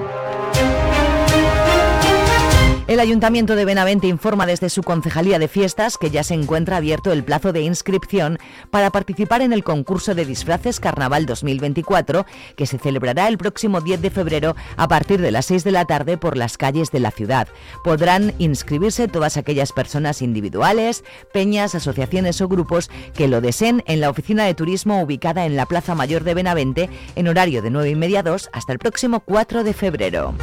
El 2.89 3.01
Ayuntamiento 3.01 3.57
de 3.57 3.65
Benavente 3.65 4.07
informa 4.07 4.47
desde 4.47 4.71
su 4.71 4.85
Concejalía 4.85 5.41
de 5.41 5.49
Fiestas 5.49 5.99
que 5.99 6.11
ya 6.11 6.23
se 6.23 6.35
encuentra 6.35 6.77
abierto 6.77 7.11
el 7.11 7.25
plazo 7.25 7.53
de 7.53 7.63
inscripción 7.63 8.39
para 8.71 8.91
participar 8.91 9.43
en 9.43 9.53
el 9.53 9.65
concurso 9.65 10.15
de 10.15 10.25
disfraces 10.25 10.79
Carnaval 10.79 11.27
2024 11.27 12.27
que 12.57 12.67
se 12.67 12.79
celebrará 12.79 13.27
el 13.27 13.39
próximo 13.39 13.81
10 13.81 14.03
de 14.03 14.11
febrero 14.11 14.55
a 14.77 14.87
partir 14.87 15.21
de 15.21 15.33
las 15.33 15.47
6 15.47 15.65
de 15.65 15.73
la 15.73 15.85
tarde 15.85 16.17
por 16.17 16.37
las 16.37 16.57
calles 16.57 16.93
de 16.93 17.01
la 17.01 17.11
ciudad. 17.11 17.49
Podrán 17.83 18.35
inscribirse 18.39 19.09
todas 19.09 19.37
aquellas 19.37 19.73
personas 19.73 20.23
individuales, 20.23 21.03
peñas, 21.33 21.75
asociaciones 21.75 22.41
o 22.41 22.47
grupos 22.47 22.89
que 23.15 23.27
lo 23.27 23.41
deseen 23.41 23.83
en 23.89 24.01
la 24.01 24.11
oficina 24.11 24.45
de 24.45 24.55
turismo 24.55 25.03
ubicada 25.03 25.45
en 25.45 25.57
la 25.57 25.67
Plaza 25.67 25.97
Mayor 25.97 26.23
de 26.23 26.35
Benavente 26.35 26.89
en 27.17 27.27
horario 27.27 27.63
de 27.63 27.71
9 27.71 27.91
y 27.91 27.97
media 27.97 28.23
2 28.23 28.51
hasta 28.53 28.73
el 28.73 28.79
próximo 28.79 29.19
4 29.19 29.65
de 29.65 29.73
febrero. 29.73 30.35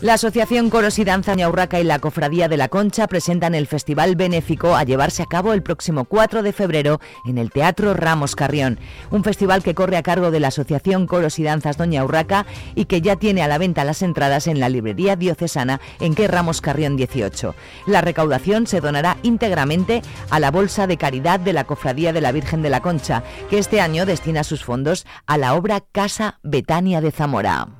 La 0.00 0.14
Asociación 0.14 0.70
Coros 0.70 0.98
y 0.98 1.04
Danza 1.04 1.34
Ñaurraca 1.34 1.78
y 1.78 1.84
la 1.84 1.98
Cofradía 1.98 2.48
de 2.48 2.56
la 2.56 2.68
Concha 2.68 3.06
presentan 3.06 3.54
el 3.54 3.66
Festival 3.66 4.16
Benéfico 4.16 4.74
a 4.74 4.82
llevarse 4.82 5.22
a 5.22 5.26
cabo 5.26 5.52
el 5.52 5.62
próximo 5.62 6.06
4 6.06 6.42
de 6.42 6.54
febrero 6.54 7.00
en 7.26 7.36
el 7.36 7.50
Teatro 7.50 7.92
Ramos 7.92 8.34
Carrión. 8.34 8.78
Un 9.10 9.22
festival 9.24 9.62
que 9.62 9.74
corre 9.74 9.98
a 9.98 10.02
cargo 10.02 10.30
de 10.30 10.40
la 10.40 10.48
Asociación 10.48 11.06
Coros 11.06 11.38
y 11.38 11.42
Danzas 11.42 11.76
Doña 11.76 12.02
Urraca 12.02 12.46
y 12.74 12.86
que 12.86 13.02
ya 13.02 13.16
tiene 13.16 13.42
a 13.42 13.48
la 13.48 13.58
venta 13.58 13.84
las 13.84 14.00
entradas 14.00 14.46
en 14.46 14.58
la 14.58 14.70
librería 14.70 15.16
diocesana 15.16 15.82
en 16.00 16.14
que 16.14 16.28
Ramos 16.28 16.62
Carrión 16.62 16.96
18. 16.96 17.54
La 17.86 18.00
recaudación 18.00 18.66
se 18.66 18.80
donará 18.80 19.18
íntegramente 19.22 20.00
a 20.30 20.40
la 20.40 20.50
Bolsa 20.50 20.86
de 20.86 20.96
Caridad 20.96 21.40
de 21.40 21.52
la 21.52 21.64
Cofradía 21.64 22.14
de 22.14 22.22
la 22.22 22.32
Virgen 22.32 22.62
de 22.62 22.70
la 22.70 22.80
Concha, 22.80 23.22
que 23.50 23.58
este 23.58 23.82
año 23.82 24.06
destina 24.06 24.44
sus 24.44 24.64
fondos 24.64 25.04
a 25.26 25.36
la 25.36 25.52
obra 25.52 25.82
Casa 25.92 26.38
Betania 26.42 27.02
de 27.02 27.10
Zamora. 27.10 27.79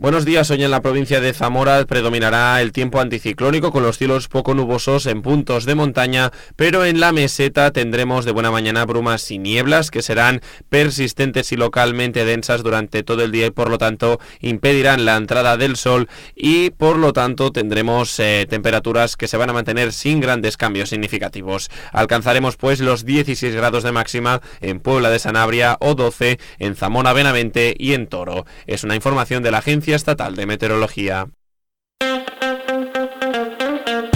Buenos 0.00 0.24
días, 0.24 0.50
hoy 0.50 0.64
en 0.64 0.70
la 0.70 0.80
provincia 0.80 1.20
de 1.20 1.34
Zamora 1.34 1.84
predominará 1.84 2.62
el 2.62 2.72
tiempo 2.72 3.00
anticiclónico 3.00 3.70
con 3.70 3.82
los 3.82 3.98
cielos 3.98 4.28
poco 4.28 4.54
nubosos 4.54 5.04
en 5.04 5.20
puntos 5.20 5.66
de 5.66 5.74
montaña, 5.74 6.30
pero 6.56 6.86
en 6.86 7.00
la 7.00 7.12
meseta 7.12 7.70
tendremos 7.70 8.24
de 8.24 8.32
buena 8.32 8.50
mañana 8.50 8.86
brumas 8.86 9.30
y 9.30 9.36
nieblas 9.36 9.90
que 9.90 10.00
serán 10.00 10.40
persistentes 10.70 11.52
y 11.52 11.58
localmente 11.58 12.24
densas 12.24 12.62
durante 12.62 13.02
todo 13.02 13.22
el 13.22 13.30
día 13.30 13.48
y 13.48 13.50
por 13.50 13.68
lo 13.68 13.76
tanto 13.76 14.20
impedirán 14.40 15.04
la 15.04 15.16
entrada 15.16 15.58
del 15.58 15.76
sol 15.76 16.08
y 16.34 16.70
por 16.70 16.96
lo 16.96 17.12
tanto 17.12 17.52
tendremos 17.52 18.18
eh, 18.20 18.46
temperaturas 18.48 19.18
que 19.18 19.28
se 19.28 19.36
van 19.36 19.50
a 19.50 19.52
mantener 19.52 19.92
sin 19.92 20.20
grandes 20.20 20.56
cambios 20.56 20.88
significativos. 20.88 21.70
Alcanzaremos 21.92 22.56
pues 22.56 22.80
los 22.80 23.04
16 23.04 23.54
grados 23.54 23.82
de 23.82 23.92
máxima 23.92 24.40
en 24.62 24.80
Puebla 24.80 25.10
de 25.10 25.18
Sanabria 25.18 25.76
o 25.78 25.94
12 25.94 26.38
en 26.58 26.74
Zamora 26.74 27.12
Benavente 27.12 27.74
y 27.78 27.92
en 27.92 28.06
Toro. 28.06 28.46
Es 28.66 28.82
una 28.82 28.96
información 28.96 29.42
de 29.42 29.50
la 29.50 29.58
agencia 29.58 29.89
Estatal 29.96 30.36
de 30.36 30.46
Meteorología. 30.46 31.26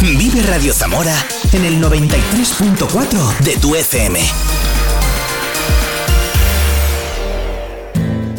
Vive 0.00 0.42
Radio 0.42 0.72
Zamora 0.72 1.14
en 1.52 1.64
el 1.64 1.82
93.4 1.82 3.38
de 3.38 3.56
tu 3.56 3.74
FM. 3.74 4.20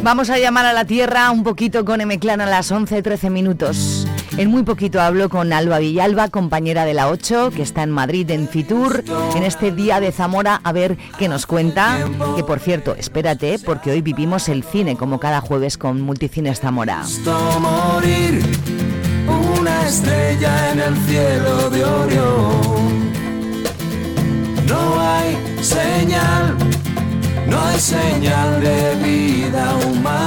Vamos 0.02 0.30
a 0.30 0.38
llamar 0.38 0.66
a 0.66 0.74
la 0.74 0.86
Tierra 0.86 1.32
un 1.32 1.44
poquito 1.44 1.84
con 1.84 2.00
M-Clan 2.00 2.40
a 2.40 2.46
las 2.46 2.72
11.13 2.72 3.32
minutos. 3.32 4.05
En 4.38 4.52
muy 4.52 4.64
poquito 4.64 5.00
hablo 5.00 5.30
con 5.30 5.54
Alba 5.54 5.80
Villalba, 5.80 6.28
compañera 6.28 6.84
de 6.84 6.94
la 6.94 7.08
8, 7.08 7.52
que 7.56 7.62
está 7.62 7.84
en 7.84 7.92
Madrid 7.92 8.30
en 8.32 8.50
Fitur, 8.50 9.02
en 9.34 9.44
este 9.44 9.72
día 9.72 10.02
de 10.02 10.12
Zamora, 10.12 10.60
a 10.62 10.74
ver 10.74 10.98
qué 11.18 11.30
nos 11.30 11.46
cuenta. 11.46 12.06
Que 12.36 12.44
por 12.44 12.60
cierto, 12.60 12.96
espérate, 12.96 13.60
porque 13.64 13.92
hoy 13.92 14.02
vivimos 14.02 14.50
el 14.50 14.64
cine 14.64 14.98
como 14.98 15.22
cada 15.22 15.40
jueves 15.40 15.78
con 15.78 16.02
Multicines 16.02 16.60
Zamora. 16.60 17.04
morir 17.62 18.42
una 19.58 19.88
estrella 19.88 20.72
en 20.74 20.80
el 20.82 20.98
cielo 20.98 21.70
de 21.70 21.86
Orión. 21.86 23.12
No 24.68 25.00
hay 25.00 25.38
señal, 25.64 26.58
no 27.48 27.62
hay 27.62 27.80
señal 27.80 28.60
de 28.60 28.96
vida 29.02 29.76
humana 29.88 30.25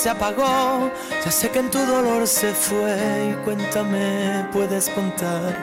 se 0.00 0.08
apagó, 0.08 0.90
ya 1.22 1.30
sé 1.30 1.50
que 1.50 1.58
en 1.58 1.70
tu 1.70 1.78
dolor 1.78 2.26
se 2.26 2.54
fue 2.54 3.32
y 3.32 3.44
cuéntame, 3.44 4.46
puedes 4.50 4.88
contar. 4.88 5.54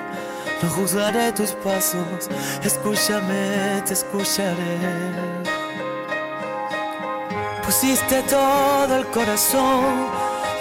No 0.61 0.69
juzgaré 0.69 1.31
tus 1.31 1.53
pasos, 1.53 2.29
escúchame, 2.63 3.81
te 3.87 3.93
escucharé. 3.93 4.77
Pusiste 7.65 8.21
todo 8.29 8.95
el 8.95 9.07
corazón, 9.07 10.07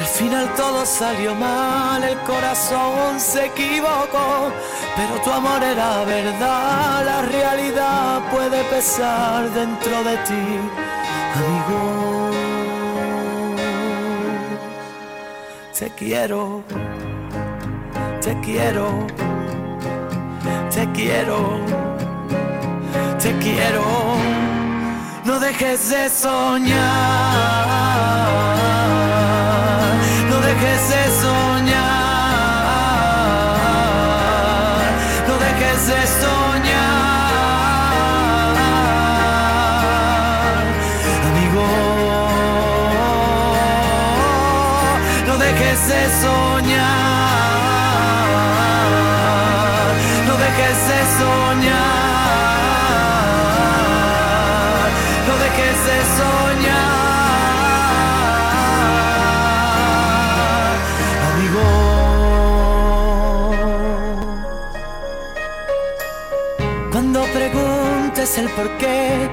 al 0.01 0.07
final 0.07 0.55
todo 0.55 0.87
salió 0.87 1.35
mal, 1.35 2.03
el 2.03 2.19
corazón 2.21 3.21
se 3.21 3.45
equivocó, 3.47 4.53
pero 4.97 5.21
tu 5.23 5.31
amor 5.31 5.63
era 5.63 6.03
verdad, 6.05 7.05
la 7.05 7.23
realidad 7.23 8.23
puede 8.31 8.65
pesar 8.65 9.51
dentro 9.51 10.03
de 10.03 10.17
ti 10.29 10.97
amigo. 11.37 12.06
Te 15.79 15.91
quiero, 15.91 16.63
te 18.23 18.35
quiero, 18.41 19.07
te 20.71 20.91
quiero, 20.93 21.61
te 23.21 23.37
quiero. 23.41 23.85
No 25.27 25.39
dejes 25.39 25.91
de 25.91 26.09
soñar, 26.09 26.79
no 30.31 30.41
dejes 30.41 30.89
de 30.89 31.11
soñar, 31.21 31.77
no 35.29 35.35
dejes 35.39 35.89
de 35.89 36.07
soñar. 36.07 36.46
De 45.77 46.09
soñar, 46.23 46.81
no 50.27 50.35
dejes 50.45 50.79
de 50.89 51.01
soñar, 51.19 51.77
no 55.29 55.35
dejes 55.45 55.79
de 55.89 55.99
soñar, 56.19 56.97
amigo. 61.29 61.67
Cuando 66.91 67.19
preguntes 67.25 68.39
el 68.39 68.49
por 68.51 68.69
qué, 68.79 69.29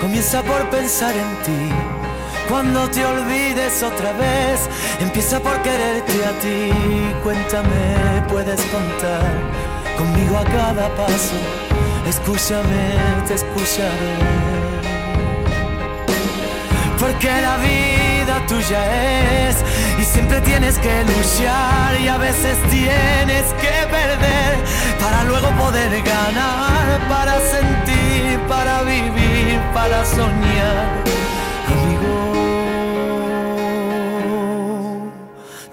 comienza 0.00 0.42
por 0.42 0.68
pensar 0.68 1.14
en 1.16 1.36
ti 1.44 1.97
cuando 2.48 2.88
te 2.88 3.04
olvides 3.04 3.82
otra 3.82 4.12
vez, 4.12 4.68
empieza 5.00 5.38
por 5.40 5.60
quererte 5.62 6.24
a 6.24 6.32
ti. 6.40 6.72
Cuéntame, 7.22 8.22
puedes 8.28 8.60
contar 8.62 9.30
conmigo 9.96 10.38
a 10.38 10.44
cada 10.44 10.88
paso. 10.96 11.36
Escúchame, 12.08 12.94
te 13.26 13.34
escucharé. 13.34 14.14
Porque 16.98 17.28
la 17.28 17.56
vida 17.58 18.46
tuya 18.48 19.48
es 19.48 19.56
y 20.00 20.04
siempre 20.04 20.40
tienes 20.40 20.78
que 20.78 21.04
luchar 21.04 22.00
y 22.00 22.08
a 22.08 22.16
veces 22.16 22.58
tienes 22.70 23.44
que 23.60 23.86
perder 23.86 24.56
para 25.00 25.22
luego 25.24 25.48
poder 25.62 26.02
ganar, 26.02 27.08
para 27.08 27.38
sentir, 27.40 28.40
para 28.48 28.82
vivir, 28.82 29.60
para 29.72 30.04
soñar 30.04 31.17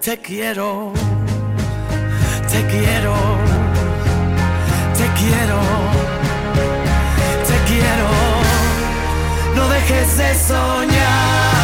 Te 0.05 0.19
quiero, 0.19 0.93
te 2.51 2.61
quiero, 2.67 3.15
te 4.99 5.07
quiero, 5.19 5.59
te 7.47 7.57
quiero. 7.67 8.09
No 9.55 9.67
dejes 9.67 10.15
de 10.15 10.35
soñar, 10.35 11.54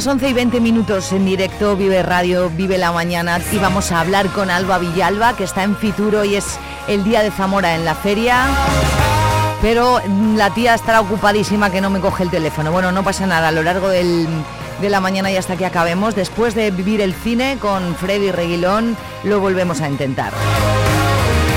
las 0.00 0.06
11 0.06 0.30
y 0.30 0.32
20 0.32 0.60
minutos 0.60 1.12
en 1.12 1.26
directo, 1.26 1.76
Vive 1.76 2.02
Radio, 2.02 2.48
Vive 2.48 2.78
la 2.78 2.90
Mañana 2.90 3.38
y 3.52 3.58
vamos 3.58 3.92
a 3.92 4.00
hablar 4.00 4.28
con 4.28 4.48
Alba 4.48 4.78
Villalba, 4.78 5.36
que 5.36 5.44
está 5.44 5.62
en 5.62 5.76
Fituro 5.76 6.24
y 6.24 6.36
es 6.36 6.58
el 6.88 7.04
día 7.04 7.22
de 7.22 7.30
Zamora 7.30 7.74
en 7.74 7.84
la 7.84 7.94
feria. 7.94 8.46
Pero 9.60 10.00
la 10.36 10.48
tía 10.54 10.74
estará 10.74 11.02
ocupadísima 11.02 11.70
que 11.70 11.82
no 11.82 11.90
me 11.90 12.00
coge 12.00 12.22
el 12.22 12.30
teléfono. 12.30 12.72
Bueno, 12.72 12.92
no 12.92 13.04
pasa 13.04 13.26
nada, 13.26 13.48
a 13.48 13.52
lo 13.52 13.62
largo 13.62 13.90
del, 13.90 14.26
de 14.80 14.88
la 14.88 15.00
mañana 15.00 15.30
y 15.30 15.36
hasta 15.36 15.56
que 15.56 15.66
acabemos. 15.66 16.14
Después 16.14 16.54
de 16.54 16.70
vivir 16.70 17.02
el 17.02 17.12
cine 17.12 17.58
con 17.60 17.94
Freddy 17.94 18.30
Reguilón, 18.30 18.96
lo 19.22 19.38
volvemos 19.38 19.82
a 19.82 19.88
intentar. 19.90 20.32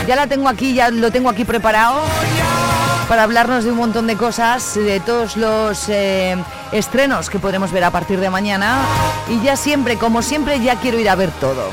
Ya 0.06 0.18
la 0.18 0.28
tengo 0.28 0.50
aquí, 0.50 0.74
ya 0.74 0.90
lo 0.90 1.12
tengo 1.12 1.30
aquí 1.30 1.46
preparado 1.46 2.02
para 3.08 3.24
hablarnos 3.24 3.64
de 3.64 3.72
un 3.72 3.78
montón 3.78 4.08
de 4.08 4.16
cosas, 4.16 4.76
de 4.76 5.00
todos 5.00 5.38
los 5.38 5.90
eh, 5.90 6.36
estrenos 6.72 7.30
que 7.30 7.40
podremos 7.40 7.72
ver 7.72 7.84
a 7.84 7.92
partir 7.92 8.20
de 8.20 8.30
mañana. 8.30 8.82
Y 9.30 9.42
ya 9.42 9.56
siempre, 9.56 9.98
como 9.98 10.22
siempre, 10.22 10.60
ya 10.62 10.76
quiero 10.76 11.00
ir 11.00 11.10
a 11.10 11.16
ver 11.16 11.32
todo. 11.32 11.70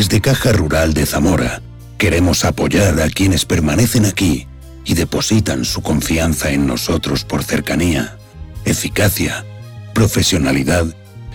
Desde 0.00 0.22
Caja 0.22 0.52
Rural 0.52 0.94
de 0.94 1.04
Zamora, 1.04 1.60
queremos 1.98 2.46
apoyar 2.46 3.02
a 3.02 3.10
quienes 3.10 3.44
permanecen 3.44 4.06
aquí 4.06 4.46
y 4.86 4.94
depositan 4.94 5.66
su 5.66 5.82
confianza 5.82 6.50
en 6.52 6.66
nosotros 6.66 7.26
por 7.26 7.44
cercanía, 7.44 8.16
eficacia, 8.64 9.44
profesionalidad 9.92 10.86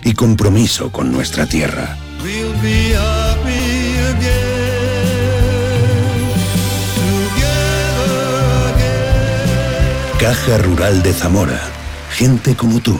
y 0.04 0.14
compromiso 0.14 0.92
con 0.92 1.12
nuestra 1.12 1.46
tierra. 1.46 1.96
Caja 10.20 10.58
Rural 10.58 11.04
de 11.04 11.14
Zamora. 11.14 11.62
Gente 12.10 12.56
como 12.56 12.80
tú. 12.80 13.00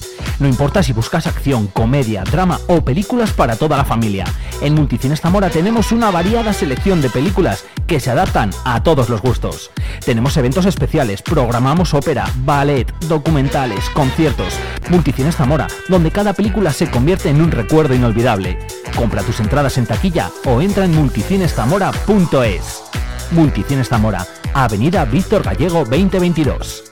No 0.41 0.47
importa 0.47 0.81
si 0.81 0.91
buscas 0.91 1.27
acción, 1.27 1.67
comedia, 1.67 2.23
drama 2.23 2.59
o 2.67 2.83
películas 2.83 3.31
para 3.31 3.55
toda 3.57 3.77
la 3.77 3.85
familia. 3.85 4.25
En 4.61 4.73
Multicines 4.73 5.21
Zamora 5.21 5.51
tenemos 5.51 5.91
una 5.91 6.09
variada 6.09 6.51
selección 6.51 6.99
de 6.99 7.11
películas 7.11 7.63
que 7.85 7.99
se 7.99 8.09
adaptan 8.09 8.49
a 8.65 8.81
todos 8.81 9.07
los 9.07 9.21
gustos. 9.21 9.69
Tenemos 10.03 10.35
eventos 10.37 10.65
especiales, 10.65 11.21
programamos 11.21 11.93
ópera, 11.93 12.27
ballet, 12.37 12.91
documentales, 13.01 13.87
conciertos. 13.91 14.55
Multicines 14.89 15.35
Zamora, 15.35 15.67
donde 15.89 16.09
cada 16.09 16.33
película 16.33 16.73
se 16.73 16.89
convierte 16.89 17.29
en 17.29 17.39
un 17.39 17.51
recuerdo 17.51 17.93
inolvidable. 17.93 18.57
Compra 18.95 19.21
tus 19.21 19.41
entradas 19.41 19.77
en 19.77 19.85
taquilla 19.85 20.31
o 20.45 20.59
entra 20.59 20.85
en 20.85 20.95
multicineszamora.es. 20.95 22.81
Multicines 23.29 23.89
Zamora, 23.89 24.25
Avenida 24.55 25.05
Víctor 25.05 25.43
Gallego 25.43 25.85
2022. 25.85 26.85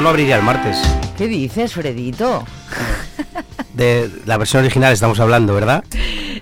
Solo 0.00 0.08
abriría 0.08 0.36
el 0.36 0.42
martes. 0.42 0.78
¿Qué 1.18 1.26
dices, 1.26 1.74
Fredito? 1.74 2.46
De 3.74 4.10
la 4.24 4.38
versión 4.38 4.62
original 4.62 4.94
estamos 4.94 5.20
hablando, 5.20 5.52
¿verdad? 5.52 5.84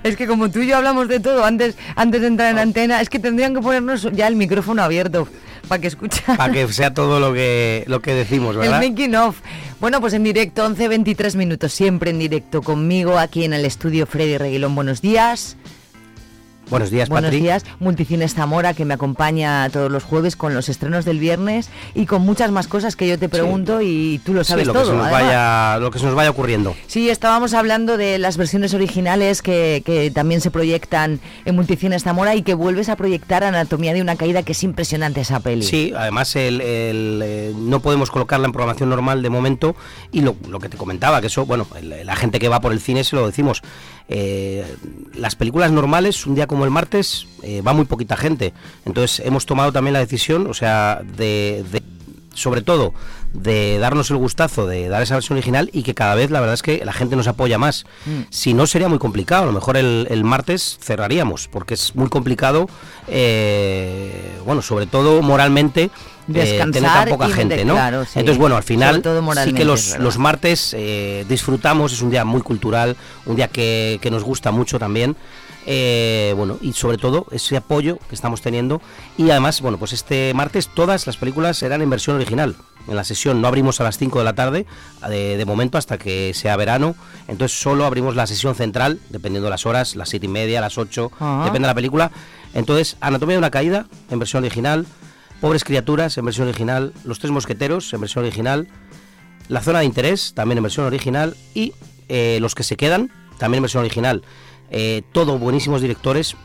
Es 0.04 0.16
que 0.16 0.28
como 0.28 0.48
tú 0.48 0.60
y 0.60 0.68
yo 0.68 0.76
hablamos 0.76 1.08
de 1.08 1.18
todo 1.18 1.44
antes, 1.44 1.74
antes 1.96 2.20
de 2.20 2.28
entrar 2.28 2.52
en 2.52 2.60
antena, 2.60 3.00
es 3.00 3.10
que 3.10 3.18
tendrían 3.18 3.54
que 3.54 3.60
ponernos 3.60 4.12
ya 4.12 4.28
el 4.28 4.36
micrófono 4.36 4.80
abierto 4.84 5.26
para 5.66 5.80
que 5.80 5.88
escuche. 5.88 6.22
Para 6.36 6.52
que 6.52 6.72
sea 6.72 6.94
todo 6.94 7.18
lo 7.18 7.34
que, 7.34 7.82
lo 7.88 8.00
que 8.00 8.14
decimos, 8.14 8.54
¿verdad? 8.54 8.80
El 8.80 8.90
making 8.90 9.16
of. 9.16 9.40
Bueno, 9.80 10.00
pues 10.00 10.12
en 10.12 10.22
directo, 10.22 10.64
11, 10.64 10.86
23 10.86 11.34
minutos, 11.34 11.72
siempre 11.72 12.10
en 12.12 12.20
directo 12.20 12.62
conmigo 12.62 13.18
aquí 13.18 13.42
en 13.42 13.54
el 13.54 13.64
estudio 13.64 14.06
Freddy 14.06 14.38
Reguilón. 14.38 14.76
Buenos 14.76 15.02
días. 15.02 15.56
Buenos 16.70 16.90
días, 16.90 17.08
Buenos 17.08 17.30
días, 17.30 17.64
Multicines 17.80 18.34
Zamora, 18.34 18.74
que 18.74 18.84
me 18.84 18.94
acompaña 18.94 19.68
todos 19.70 19.90
los 19.90 20.04
jueves 20.04 20.36
con 20.36 20.54
los 20.54 20.68
estrenos 20.68 21.04
del 21.06 21.18
viernes 21.18 21.70
y 21.94 22.04
con 22.04 22.22
muchas 22.22 22.50
más 22.50 22.68
cosas 22.68 22.94
que 22.94 23.08
yo 23.08 23.18
te 23.18 23.28
pregunto 23.28 23.80
y 23.80 24.20
tú 24.24 24.34
lo 24.34 24.44
sabes 24.44 24.66
lo 24.66 24.74
todo. 24.74 24.82
Que 24.82 24.90
se 24.90 24.96
nos 24.96 25.10
vaya, 25.10 25.78
lo 25.78 25.90
que 25.90 25.98
se 25.98 26.04
nos 26.04 26.14
vaya 26.14 26.30
ocurriendo. 26.30 26.76
Sí, 26.86 27.08
estábamos 27.08 27.54
hablando 27.54 27.96
de 27.96 28.18
las 28.18 28.36
versiones 28.36 28.74
originales 28.74 29.40
que, 29.40 29.82
que 29.84 30.10
también 30.10 30.42
se 30.42 30.50
proyectan 30.50 31.20
en 31.46 31.54
Multicines 31.54 32.02
Zamora 32.02 32.34
y 32.34 32.42
que 32.42 32.54
vuelves 32.54 32.90
a 32.90 32.96
proyectar 32.96 33.44
Anatomía 33.44 33.94
de 33.94 34.02
una 34.02 34.16
caída, 34.16 34.42
que 34.42 34.52
es 34.52 34.62
impresionante 34.62 35.22
esa 35.22 35.40
peli. 35.40 35.62
Sí, 35.62 35.92
además 35.96 36.36
el, 36.36 36.60
el, 36.60 37.20
eh, 37.24 37.52
no 37.56 37.80
podemos 37.80 38.10
colocarla 38.10 38.46
en 38.46 38.52
programación 38.52 38.90
normal 38.90 39.22
de 39.22 39.30
momento 39.30 39.74
y 40.12 40.20
lo, 40.20 40.36
lo 40.48 40.58
que 40.58 40.68
te 40.68 40.76
comentaba, 40.76 41.20
que 41.20 41.28
eso, 41.28 41.46
bueno, 41.46 41.66
el, 41.78 42.04
la 42.04 42.16
gente 42.16 42.38
que 42.38 42.48
va 42.48 42.60
por 42.60 42.72
el 42.72 42.80
cine 42.80 43.04
se 43.04 43.16
lo 43.16 43.26
decimos. 43.26 43.62
Eh, 44.10 44.64
las 45.14 45.36
películas 45.36 45.70
normales, 45.70 46.26
un 46.26 46.34
día 46.34 46.46
como 46.46 46.57
el 46.64 46.70
martes, 46.70 47.26
eh, 47.42 47.62
va 47.62 47.72
muy 47.72 47.84
poquita 47.84 48.16
gente. 48.16 48.52
Entonces 48.84 49.24
hemos 49.24 49.46
tomado 49.46 49.72
también 49.72 49.92
la 49.92 50.00
decisión, 50.00 50.46
o 50.46 50.54
sea, 50.54 51.00
de, 51.16 51.64
de, 51.70 51.82
sobre 52.34 52.62
todo, 52.62 52.94
de 53.32 53.78
darnos 53.78 54.10
el 54.10 54.16
gustazo 54.16 54.66
de 54.66 54.88
dar 54.88 55.02
esa 55.02 55.14
versión 55.14 55.36
original 55.36 55.68
y 55.72 55.82
que 55.82 55.94
cada 55.94 56.14
vez 56.14 56.30
la 56.30 56.40
verdad 56.40 56.54
es 56.54 56.62
que 56.62 56.82
la 56.84 56.92
gente 56.92 57.16
nos 57.16 57.26
apoya 57.26 57.58
más. 57.58 57.84
Mm. 58.06 58.20
Si 58.30 58.54
no, 58.54 58.66
sería 58.66 58.88
muy 58.88 58.98
complicado. 58.98 59.42
A 59.42 59.46
lo 59.46 59.52
mejor 59.52 59.76
el, 59.76 60.06
el 60.10 60.24
martes 60.24 60.78
cerraríamos, 60.80 61.48
porque 61.48 61.74
es 61.74 61.94
muy 61.94 62.08
complicado, 62.08 62.68
eh, 63.06 64.38
bueno, 64.44 64.62
sobre 64.62 64.86
todo 64.86 65.20
moralmente. 65.22 65.90
Eh, 66.32 66.58
tener 66.72 66.82
tan 66.82 67.08
poca 67.08 67.28
gente, 67.28 67.56
de, 67.56 67.64
¿no? 67.64 67.72
Claro, 67.72 68.04
sí. 68.04 68.18
Entonces, 68.18 68.38
bueno, 68.38 68.56
al 68.56 68.62
final 68.62 69.02
sí 69.44 69.54
que 69.54 69.64
los, 69.64 69.98
los 69.98 70.18
martes 70.18 70.74
eh, 70.76 71.24
disfrutamos, 71.26 71.92
es 71.94 72.02
un 72.02 72.10
día 72.10 72.26
muy 72.26 72.42
cultural, 72.42 72.96
un 73.24 73.36
día 73.36 73.48
que, 73.48 73.98
que 74.02 74.10
nos 74.10 74.24
gusta 74.24 74.50
mucho 74.50 74.78
también. 74.78 75.16
Eh, 75.66 76.32
bueno, 76.36 76.56
y 76.62 76.72
sobre 76.72 76.96
todo 76.98 77.26
ese 77.30 77.56
apoyo 77.56 77.98
que 78.08 78.14
estamos 78.14 78.40
teniendo. 78.40 78.80
Y 79.16 79.30
además, 79.30 79.60
bueno, 79.60 79.78
pues 79.78 79.92
este 79.92 80.32
martes 80.34 80.68
todas 80.68 81.06
las 81.06 81.16
películas 81.16 81.56
serán 81.58 81.82
en 81.82 81.90
versión 81.90 82.16
original. 82.16 82.56
En 82.86 82.96
la 82.96 83.04
sesión 83.04 83.42
no 83.42 83.48
abrimos 83.48 83.80
a 83.80 83.84
las 83.84 83.98
5 83.98 84.18
de 84.18 84.24
la 84.24 84.32
tarde, 84.34 84.64
de, 85.10 85.36
de 85.36 85.44
momento 85.44 85.76
hasta 85.76 85.98
que 85.98 86.32
sea 86.32 86.56
verano. 86.56 86.94
Entonces 87.26 87.58
solo 87.60 87.84
abrimos 87.84 88.16
la 88.16 88.26
sesión 88.26 88.54
central, 88.54 88.98
dependiendo 89.10 89.44
de 89.46 89.50
las 89.50 89.66
horas, 89.66 89.94
las 89.94 90.08
7 90.08 90.24
y 90.24 90.28
media, 90.30 90.60
las 90.62 90.78
8, 90.78 91.10
Ah. 91.20 91.42
depende 91.44 91.66
de 91.66 91.70
la 91.70 91.74
película. 91.74 92.10
Entonces, 92.54 92.96
Anatomía 93.00 93.34
de 93.34 93.38
una 93.40 93.50
caída 93.50 93.86
en 94.10 94.18
versión 94.18 94.42
original. 94.42 94.86
Pobres 95.42 95.64
criaturas 95.64 96.16
en 96.16 96.24
versión 96.24 96.48
original, 96.48 96.94
Los 97.04 97.18
tres 97.18 97.30
mosqueteros 97.30 97.92
en 97.92 98.00
versión 98.00 98.24
original, 98.24 98.68
La 99.48 99.60
zona 99.60 99.80
de 99.80 99.84
interés 99.84 100.32
también 100.34 100.56
en 100.58 100.62
versión 100.64 100.86
original 100.86 101.36
y 101.54 101.74
eh, 102.08 102.38
Los 102.40 102.54
que 102.54 102.62
se 102.64 102.76
quedan 102.76 103.10
también 103.38 103.58
en 103.58 103.62
versión 103.64 103.82
original. 103.82 104.22
Eh, 104.70 105.02
todo 105.12 105.38
buenísimos 105.38 105.80
directores, 105.80 106.36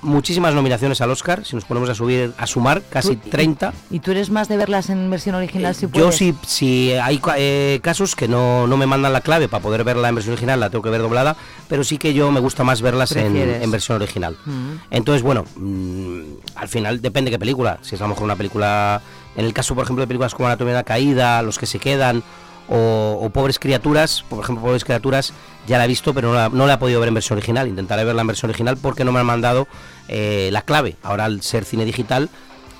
muchísimas 0.00 0.54
nominaciones 0.54 1.00
al 1.00 1.10
Oscar, 1.10 1.44
si 1.44 1.56
nos 1.56 1.64
ponemos 1.64 1.90
a 1.90 1.94
subir 1.94 2.32
a 2.38 2.46
sumar 2.46 2.82
casi 2.88 3.16
¿Tú- 3.16 3.26
y- 3.26 3.30
30. 3.30 3.72
¿Y 3.90 3.98
tú 3.98 4.12
eres 4.12 4.30
más 4.30 4.48
de 4.48 4.56
verlas 4.56 4.90
en 4.90 5.10
versión 5.10 5.34
original 5.34 5.74
si 5.74 5.82
Yo 5.82 5.88
puedes? 5.90 6.16
si, 6.16 6.34
si 6.46 6.92
hay 6.92 7.20
eh, 7.36 7.80
casos 7.82 8.14
que 8.14 8.28
no, 8.28 8.66
no 8.66 8.76
me 8.76 8.86
mandan 8.86 9.12
la 9.12 9.20
clave 9.22 9.48
para 9.48 9.62
poder 9.62 9.82
verla 9.84 10.08
en 10.08 10.14
versión 10.14 10.34
original, 10.34 10.60
la 10.60 10.70
tengo 10.70 10.82
que 10.82 10.90
ver 10.90 11.00
doblada, 11.02 11.36
pero 11.68 11.82
sí 11.84 11.98
que 11.98 12.14
yo 12.14 12.30
me 12.30 12.40
gusta 12.40 12.62
más 12.64 12.80
verlas 12.80 13.12
en, 13.16 13.70
versión 13.70 13.96
original. 14.00 14.36
Mm. 14.46 14.70
Entonces, 14.92 15.22
bueno, 15.22 15.44
mm, 15.56 16.20
al 16.54 16.68
final 16.68 17.02
depende 17.02 17.30
qué 17.30 17.38
película. 17.38 17.78
Si 17.82 17.96
es 17.96 18.00
a 18.00 18.04
lo 18.04 18.10
mejor 18.10 18.24
una 18.24 18.36
película, 18.36 19.02
en 19.36 19.44
el 19.44 19.52
caso, 19.52 19.74
por 19.74 19.82
ejemplo, 19.84 20.02
de 20.02 20.06
películas 20.06 20.32
como 20.34 20.46
Anatomía 20.46 20.74
de 20.74 20.78
una 20.78 20.84
caída, 20.84 21.42
Los 21.42 21.58
que 21.58 21.66
se 21.66 21.80
quedan, 21.80 22.22
o, 22.68 23.30
Pobres 23.32 23.58
criaturas, 23.58 24.24
por 24.28 24.42
ejemplo, 24.42 24.64
Pobres 24.64 24.84
criaturas, 24.84 25.32
ya 25.66 25.78
la 25.78 25.84
he 25.84 25.88
visto, 25.88 26.14
pero 26.14 26.28
no 26.28 26.34
la, 26.34 26.48
no 26.48 26.66
la 26.66 26.74
he 26.74 26.78
podido 26.78 27.00
ver 27.00 27.08
en 27.08 27.14
versión 27.14 27.38
original. 27.38 27.68
Intentaré 27.68 28.04
verla 28.04 28.22
en 28.22 28.26
versión 28.26 28.50
original 28.50 28.76
porque 28.76 29.04
no 29.04 29.12
me 29.12 29.20
han 29.20 29.26
mandado 29.26 29.68
eh, 30.08 30.48
la 30.52 30.62
clave. 30.62 30.96
Ahora, 31.02 31.26
al 31.26 31.42
ser 31.42 31.64
cine 31.64 31.84
digital, 31.84 32.30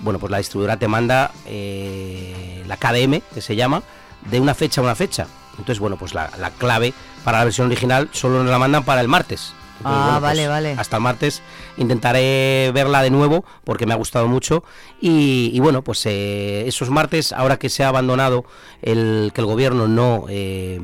bueno, 0.01 0.19
pues 0.19 0.31
la 0.31 0.39
distribuidora 0.39 0.79
te 0.79 0.89
manda 0.89 1.33
eh, 1.47 2.63
la 2.67 2.77
KDM, 2.77 3.21
que 3.35 3.41
se 3.41 3.57
llama, 3.57 3.83
de 4.31 4.41
una 4.41 4.55
fecha 4.55 4.81
a 4.81 4.85
una 4.85 4.95
fecha. 4.95 5.27
Entonces, 5.53 5.81
bueno, 5.81 5.97
pues 5.97 6.15
la, 6.15 6.31
la 6.39 6.51
clave 6.51 6.95
para 7.25 7.39
la 7.39 7.45
versión 7.45 7.67
original 7.67 8.09
solo 8.13 8.43
nos 8.43 8.51
la 8.51 8.59
mandan 8.59 8.85
para 8.85 9.01
el 9.01 9.09
martes. 9.09 9.53
Ah, 9.85 10.19
vale, 10.21 10.43
pues, 10.43 10.49
vale. 10.49 10.75
Hasta 10.79 10.97
el 10.97 11.03
martes 11.03 11.43
intentaré 11.77 12.71
verla 12.73 13.03
de 13.03 13.11
nuevo 13.11 13.45
porque 13.65 13.87
me 13.87 13.93
ha 13.93 13.97
gustado 13.97 14.29
mucho. 14.29 14.65
Y, 15.01 15.59
bueno, 15.61 15.83
pues 15.83 16.05
eh, 16.07 16.67
esos 16.67 16.91
martes, 16.91 17.33
ahora 17.33 17.59
que 17.59 17.69
se 17.69 17.85
ha 17.85 17.89
abandonado 17.89 18.45
el 18.83 19.33
que 19.35 19.41
el 19.41 19.47
gobierno 19.47 19.89
no 19.89 20.27
eh, 20.29 20.81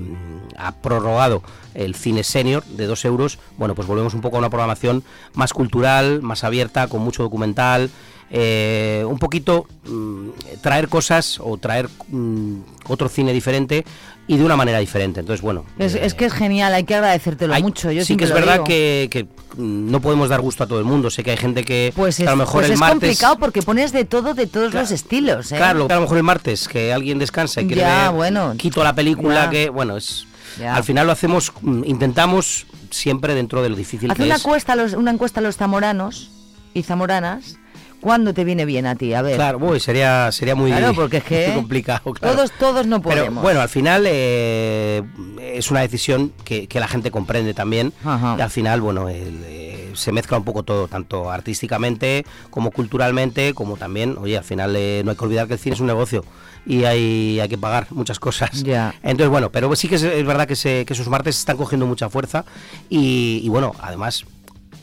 ha 0.56 0.72
prorrogado 0.72 1.42
el 1.74 1.94
cine 1.94 2.22
senior 2.22 2.64
de 2.64 2.86
dos 2.86 3.04
euros, 3.04 3.38
bueno, 3.56 3.74
pues 3.74 3.88
volvemos 3.88 4.14
un 4.14 4.20
poco 4.20 4.36
a 4.36 4.38
una 4.38 4.50
programación 4.50 5.02
más 5.32 5.52
cultural, 5.52 6.22
más 6.22 6.44
abierta, 6.44 6.86
con 6.86 7.00
mucho 7.00 7.24
documental. 7.24 7.90
Eh, 8.36 9.04
un 9.06 9.18
poquito 9.20 9.66
mm, 9.84 10.28
traer 10.60 10.88
cosas 10.88 11.38
o 11.40 11.56
traer 11.56 11.88
mm, 12.08 12.56
otro 12.88 13.08
cine 13.08 13.32
diferente 13.32 13.84
y 14.26 14.36
de 14.38 14.44
una 14.44 14.56
manera 14.56 14.80
diferente. 14.80 15.20
Entonces, 15.20 15.40
bueno. 15.40 15.64
Es, 15.78 15.94
es 15.94 16.14
que 16.14 16.24
es 16.24 16.32
genial, 16.32 16.74
hay 16.74 16.82
que 16.82 16.96
agradecértelo 16.96 17.54
mucho. 17.60 17.92
Yo 17.92 18.04
sí 18.04 18.16
que 18.16 18.24
es 18.24 18.32
verdad 18.32 18.64
que, 18.64 19.06
que 19.08 19.28
no 19.56 20.00
podemos 20.00 20.30
dar 20.30 20.40
gusto 20.40 20.64
a 20.64 20.66
todo 20.66 20.80
el 20.80 20.84
mundo. 20.84 21.10
Sé 21.10 21.22
que 21.22 21.30
hay 21.30 21.36
gente 21.36 21.62
que 21.62 21.92
Pues 21.94 22.18
es, 22.18 22.26
a 22.26 22.30
lo 22.32 22.36
mejor 22.38 22.62
pues 22.62 22.66
el 22.66 22.72
es 22.72 22.80
martes. 22.80 22.98
complicado 22.98 23.38
porque 23.38 23.62
pones 23.62 23.92
de 23.92 24.04
todo, 24.04 24.34
de 24.34 24.48
todos 24.48 24.74
los 24.74 24.90
estilos. 24.90 25.52
¿eh? 25.52 25.56
Claro, 25.56 25.86
a 25.88 25.94
lo 25.94 26.00
mejor 26.00 26.16
el 26.16 26.22
martes 26.24 26.66
que 26.66 26.92
alguien 26.92 27.20
descansa 27.20 27.60
y 27.60 27.66
quiere 27.66 27.82
Ya, 27.82 28.06
ver, 28.08 28.16
bueno. 28.16 28.54
quito 28.56 28.82
la 28.82 28.96
película 28.96 29.44
Ya. 29.44 29.50
que 29.50 29.68
bueno 29.70 29.96
es 29.96 30.26
Ya. 30.58 30.74
al 30.74 30.82
final 30.82 31.06
lo 31.06 31.12
hacemos 31.12 31.52
mm, 31.60 31.82
intentamos 31.84 32.66
siempre 32.90 33.34
dentro 33.34 33.62
de 33.62 33.68
lo 33.68 33.76
difícil 33.76 34.10
Haz 34.10 34.16
que 34.16 34.24
una 34.24 34.34
es. 34.34 34.40
encuesta, 34.40 34.74
los, 34.74 34.94
una 34.94 35.12
encuesta 35.12 35.38
a 35.38 35.42
los 35.44 35.56
zamoranos 35.56 36.30
y 36.72 36.82
zamoranas. 36.82 37.58
¿Cuándo 38.04 38.34
te 38.34 38.44
viene 38.44 38.66
bien 38.66 38.84
a 38.84 38.96
ti? 38.96 39.14
A 39.14 39.22
ver. 39.22 39.36
Claro, 39.36 39.56
uy, 39.62 39.80
sería 39.80 40.30
sería 40.30 40.54
muy, 40.54 40.70
Claro, 40.70 40.92
porque 40.94 41.16
es 41.16 41.24
que 41.24 41.52
complicado. 41.54 42.12
claro. 42.12 42.36
Todos, 42.36 42.52
todos 42.52 42.86
no 42.86 43.00
Pero 43.00 43.16
podemos. 43.22 43.42
bueno, 43.42 43.62
al 43.62 43.70
final 43.70 44.04
eh, 44.06 45.02
es 45.40 45.70
una 45.70 45.80
decisión 45.80 46.30
que, 46.44 46.66
que 46.68 46.80
la 46.80 46.86
gente 46.86 47.10
comprende 47.10 47.54
también. 47.54 47.94
Ajá. 48.04 48.36
Y 48.38 48.42
al 48.42 48.50
final, 48.50 48.82
bueno, 48.82 49.08
el, 49.08 49.40
eh, 49.46 49.90
se 49.94 50.12
mezcla 50.12 50.36
un 50.36 50.44
poco 50.44 50.64
todo, 50.64 50.86
tanto 50.86 51.30
artísticamente 51.30 52.26
como 52.50 52.72
culturalmente, 52.72 53.54
como 53.54 53.78
también, 53.78 54.18
oye, 54.20 54.36
al 54.36 54.44
final 54.44 54.74
eh, 54.76 55.00
no 55.02 55.12
hay 55.12 55.16
que 55.16 55.24
olvidar 55.24 55.46
que 55.46 55.54
el 55.54 55.58
cine 55.58 55.74
es 55.74 55.80
un 55.80 55.86
negocio 55.86 56.26
y 56.66 56.84
hay, 56.84 57.40
hay 57.40 57.48
que 57.48 57.56
pagar 57.56 57.86
muchas 57.88 58.20
cosas. 58.20 58.62
Ya. 58.64 58.94
Entonces, 59.02 59.30
bueno, 59.30 59.48
pero 59.50 59.74
sí 59.76 59.88
que 59.88 59.94
es, 59.94 60.02
es 60.02 60.26
verdad 60.26 60.46
que, 60.46 60.56
se, 60.56 60.84
que 60.84 60.92
esos 60.92 61.08
martes 61.08 61.38
están 61.38 61.56
cogiendo 61.56 61.86
mucha 61.86 62.10
fuerza 62.10 62.44
y, 62.90 63.40
y 63.42 63.48
bueno, 63.48 63.72
además, 63.80 64.24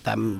tam- 0.03 0.39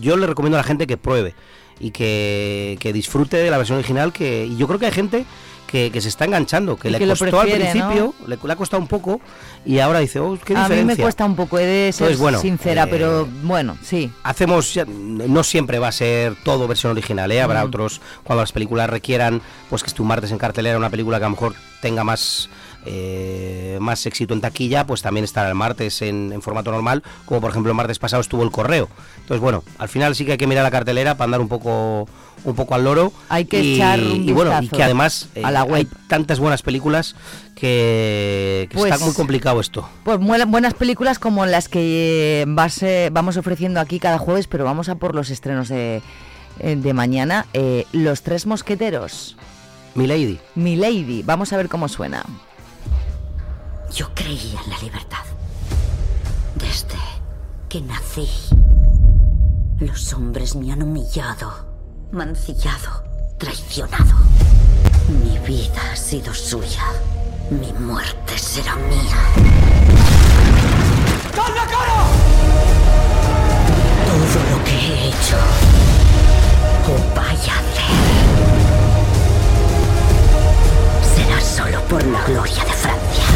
yo 0.00 0.16
le 0.16 0.26
recomiendo 0.26 0.56
a 0.56 0.60
la 0.60 0.64
gente 0.64 0.86
que 0.86 0.96
pruebe 0.96 1.34
y 1.80 1.90
que, 1.90 2.76
que 2.80 2.92
disfrute 2.92 3.36
de 3.38 3.50
la 3.50 3.58
versión 3.58 3.78
original, 3.78 4.12
que 4.12 4.46
y 4.46 4.56
yo 4.56 4.66
creo 4.66 4.78
que 4.78 4.86
hay 4.86 4.92
gente 4.92 5.24
que, 5.66 5.90
que 5.90 6.00
se 6.02 6.08
está 6.08 6.26
enganchando, 6.26 6.76
que 6.76 6.90
le 6.90 6.98
costó 7.06 7.24
prefiere, 7.40 7.66
al 7.66 7.72
principio, 7.72 8.14
le, 8.26 8.38
le 8.42 8.52
ha 8.52 8.56
costado 8.56 8.80
un 8.82 8.88
poco 8.88 9.20
y 9.64 9.78
ahora 9.78 10.00
dice, 10.00 10.20
oh, 10.20 10.38
qué 10.44 10.54
a 10.54 10.64
diferencia. 10.64 10.76
mí 10.76 10.84
me 10.84 10.96
cuesta 10.96 11.24
un 11.24 11.34
poco, 11.34 11.58
he 11.58 11.64
de 11.64 11.92
ser 11.92 12.08
Entonces, 12.08 12.20
bueno, 12.20 12.40
sincera, 12.40 12.82
eh, 12.84 12.88
pero 12.90 13.26
bueno, 13.42 13.78
sí. 13.82 14.10
hacemos 14.22 14.78
no 14.86 15.42
siempre 15.42 15.78
va 15.78 15.88
a 15.88 15.92
ser 15.92 16.34
todo 16.44 16.68
versión 16.68 16.92
original 16.92 17.32
¿eh? 17.32 17.40
habrá 17.40 17.64
Mm. 17.64 17.68
otros 17.68 18.00
cuando 18.22 18.42
las 18.42 18.52
películas 18.52 18.90
requieran 18.90 19.40
pues 19.70 19.82
que 19.82 19.88
esté 19.88 20.02
un 20.02 20.08
martes 20.08 20.30
en 20.30 20.38
cartelera 20.38 20.76
una 20.76 20.90
película 20.90 21.18
que 21.18 21.24
a 21.24 21.28
lo 21.28 21.36
mejor 21.36 21.54
tenga 21.80 22.04
más 22.04 22.50
eh, 22.86 23.78
más 23.80 24.04
éxito 24.06 24.34
en 24.34 24.40
taquilla 24.40 24.86
pues 24.86 25.02
también 25.02 25.24
estará 25.24 25.48
el 25.48 25.54
martes 25.54 26.02
en, 26.02 26.32
en 26.32 26.42
formato 26.42 26.70
normal 26.70 27.02
como 27.24 27.40
por 27.40 27.50
ejemplo 27.50 27.70
el 27.70 27.76
martes 27.76 27.98
pasado 27.98 28.20
estuvo 28.20 28.42
el 28.42 28.50
correo 28.50 28.88
entonces 29.20 29.40
bueno 29.40 29.62
al 29.78 29.88
final 29.88 30.14
sí 30.14 30.24
que 30.24 30.32
hay 30.32 30.38
que 30.38 30.46
mirar 30.46 30.64
la 30.64 30.70
cartelera 30.70 31.14
para 31.16 31.26
andar 31.26 31.40
un 31.40 31.48
poco 31.48 32.08
un 32.44 32.54
poco 32.56 32.74
al 32.74 32.82
loro 32.84 33.12
Hay 33.28 33.44
que 33.44 33.62
y, 33.62 33.74
echar 33.74 34.00
un 34.00 34.28
y 34.28 34.32
bueno 34.32 34.52
y 34.60 34.68
que 34.68 34.82
además 34.82 35.28
eh, 35.36 35.42
a 35.44 35.50
la 35.52 35.62
web. 35.64 35.74
hay 35.76 35.88
tantas 36.08 36.40
buenas 36.40 36.62
películas 36.62 37.14
que, 37.54 38.66
que 38.70 38.76
Pues- 38.76 38.92
está 38.92 39.04
muy 39.04 39.14
complicado 39.14 39.60
esto 39.60 39.88
Pues 40.04 40.18
buenas 40.18 40.74
películas 40.74 41.18
como 41.18 41.46
las 41.46 41.68
que 41.68 42.42
eh, 42.42 42.44
vas, 42.48 42.82
eh, 42.82 43.10
vamos 43.12 43.36
ofreciendo 43.36 43.78
aquí 43.80 44.00
cada 44.00 44.18
jueves, 44.18 44.48
pero 44.48 44.64
vamos 44.64 44.88
a 44.88 44.96
por 44.96 45.14
los 45.14 45.30
estrenos 45.30 45.68
de, 45.68 46.02
de 46.58 46.92
mañana. 46.94 47.46
Los 47.92 48.22
Tres 48.22 48.46
Mosqueteros. 48.46 49.36
Milady 49.94 50.38
Milady, 50.54 51.22
vamos 51.22 51.52
a 51.52 51.56
ver 51.56 51.68
cómo 51.68 51.88
suena. 51.88 52.24
Yo 53.94 54.08
creía 54.14 54.60
en 54.64 54.70
la 54.70 54.78
libertad. 54.78 55.24
Desde 56.54 56.98
que 57.68 57.82
nací. 57.82 58.28
Los 59.80 60.12
hombres 60.14 60.54
me 60.54 60.72
han 60.72 60.82
humillado, 60.82 61.66
mancillado, 62.10 63.02
traicionado. 63.38 64.14
Mi 65.22 65.38
vida 65.40 65.92
ha 65.92 65.96
sido 65.96 66.32
suya. 66.32 66.84
Mi 67.50 67.70
muerte 67.72 68.38
será 68.38 68.76
mía. 68.76 69.18
Todo 74.06 74.40
lo 74.50 74.64
que 74.64 74.72
he 74.72 75.08
hecho 75.08 75.36
o 76.88 77.14
vaya 77.14 77.54
a 77.54 77.58
hacer 77.58 77.92
será 81.14 81.40
solo 81.40 81.82
por 81.88 82.02
la 82.06 82.24
gloria 82.24 82.64
de 82.64 82.72
Francia. 82.72 83.31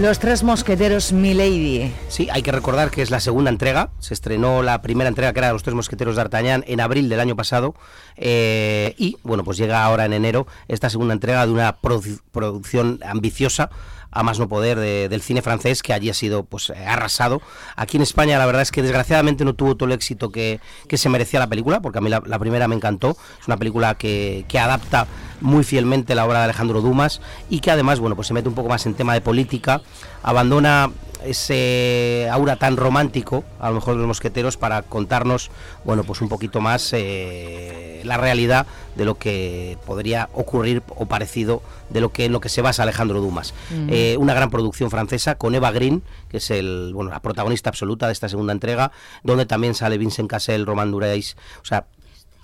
Los 0.00 0.20
Tres 0.20 0.44
Mosqueteros 0.44 1.12
Milady. 1.12 1.92
Sí, 2.08 2.28
hay 2.30 2.42
que 2.42 2.52
recordar 2.52 2.90
que 2.92 3.02
es 3.02 3.10
la 3.10 3.18
segunda 3.18 3.50
entrega. 3.50 3.90
Se 3.98 4.14
estrenó 4.14 4.62
la 4.62 4.80
primera 4.80 5.08
entrega, 5.08 5.32
que 5.32 5.40
era 5.40 5.52
Los 5.52 5.64
Tres 5.64 5.74
Mosqueteros 5.74 6.14
de 6.14 6.22
Artagnan, 6.22 6.62
en 6.68 6.80
abril 6.80 7.08
del 7.08 7.18
año 7.18 7.34
pasado. 7.34 7.74
eh, 8.16 8.94
y, 8.96 9.16
bueno, 9.24 9.42
pues 9.42 9.56
llega 9.58 9.84
ahora 9.84 10.04
en 10.04 10.12
enero 10.12 10.46
esta 10.68 10.88
segunda 10.88 11.14
entrega 11.14 11.44
de 11.46 11.52
una 11.52 11.76
produ- 11.80 12.20
producción 12.30 13.00
ambiciosa 13.04 13.70
a 14.10 14.22
más 14.22 14.38
no 14.38 14.48
poder 14.48 14.78
de- 14.78 15.08
del 15.08 15.20
cine 15.22 15.42
francés 15.42 15.82
que 15.82 15.92
allí 15.92 16.08
ha 16.10 16.14
sido 16.14 16.44
pues 16.44 16.70
arrasado. 16.70 17.40
Aquí 17.76 17.96
en 17.96 18.02
España 18.02 18.38
la 18.38 18.46
verdad 18.46 18.62
es 18.62 18.72
que 18.72 18.82
desgraciadamente 18.82 19.44
no 19.44 19.54
tuvo 19.54 19.76
todo 19.76 19.86
el 19.88 19.92
éxito 19.92 20.30
que, 20.30 20.60
que 20.88 20.96
se 20.98 21.08
merecía 21.08 21.40
la 21.40 21.46
película, 21.46 21.80
porque 21.80 21.98
a 21.98 22.00
mí 22.00 22.08
la, 22.10 22.22
la 22.24 22.38
primera 22.38 22.68
me 22.68 22.74
encantó. 22.74 23.16
Es 23.40 23.46
una 23.46 23.56
película 23.56 23.96
que, 23.96 24.44
que 24.48 24.58
adapta 24.58 25.06
muy 25.40 25.62
fielmente 25.64 26.14
la 26.14 26.24
obra 26.26 26.38
de 26.38 26.44
Alejandro 26.44 26.80
Dumas 26.80 27.20
y 27.50 27.60
que 27.60 27.70
además 27.70 28.00
bueno 28.00 28.16
pues 28.16 28.28
se 28.28 28.34
mete 28.34 28.48
un 28.48 28.54
poco 28.54 28.68
más 28.68 28.86
en 28.86 28.94
tema 28.94 29.14
de 29.14 29.20
política, 29.20 29.82
abandona 30.22 30.90
ese 31.30 32.28
aura 32.30 32.56
tan 32.56 32.76
romántico, 32.76 33.44
a 33.60 33.68
lo 33.68 33.76
mejor 33.76 33.94
de 33.94 34.00
los 34.00 34.08
mosqueteros, 34.08 34.56
para 34.56 34.82
contarnos, 34.82 35.50
bueno, 35.84 36.04
pues 36.04 36.20
un 36.20 36.28
poquito 36.28 36.60
más 36.60 36.92
eh, 36.92 38.02
la 38.04 38.16
realidad 38.16 38.66
de 38.96 39.04
lo 39.04 39.16
que 39.16 39.78
podría 39.86 40.28
ocurrir 40.32 40.82
o 40.88 41.06
parecido 41.06 41.62
de 41.90 42.00
lo 42.00 42.10
que 42.10 42.24
en 42.26 42.32
lo 42.32 42.40
que 42.40 42.48
se 42.48 42.62
basa 42.62 42.82
Alejandro 42.82 43.20
Dumas. 43.20 43.54
Ujú. 43.70 43.86
Eh, 43.90 44.16
una 44.18 44.34
gran 44.34 44.50
producción 44.50 44.90
francesa 44.90 45.36
con 45.36 45.54
Eva 45.54 45.70
Green, 45.70 46.02
que 46.28 46.38
es 46.38 46.50
el, 46.50 46.92
bueno, 46.94 47.10
la 47.10 47.20
protagonista 47.20 47.70
absoluta 47.70 48.06
de 48.06 48.12
esta 48.12 48.28
segunda 48.28 48.52
entrega, 48.52 48.92
donde 49.22 49.46
también 49.46 49.74
sale 49.74 49.98
Vincent 49.98 50.28
Cassel, 50.28 50.66
Roman 50.66 50.90
Dureis, 50.90 51.36
o 51.62 51.64
sea, 51.64 51.86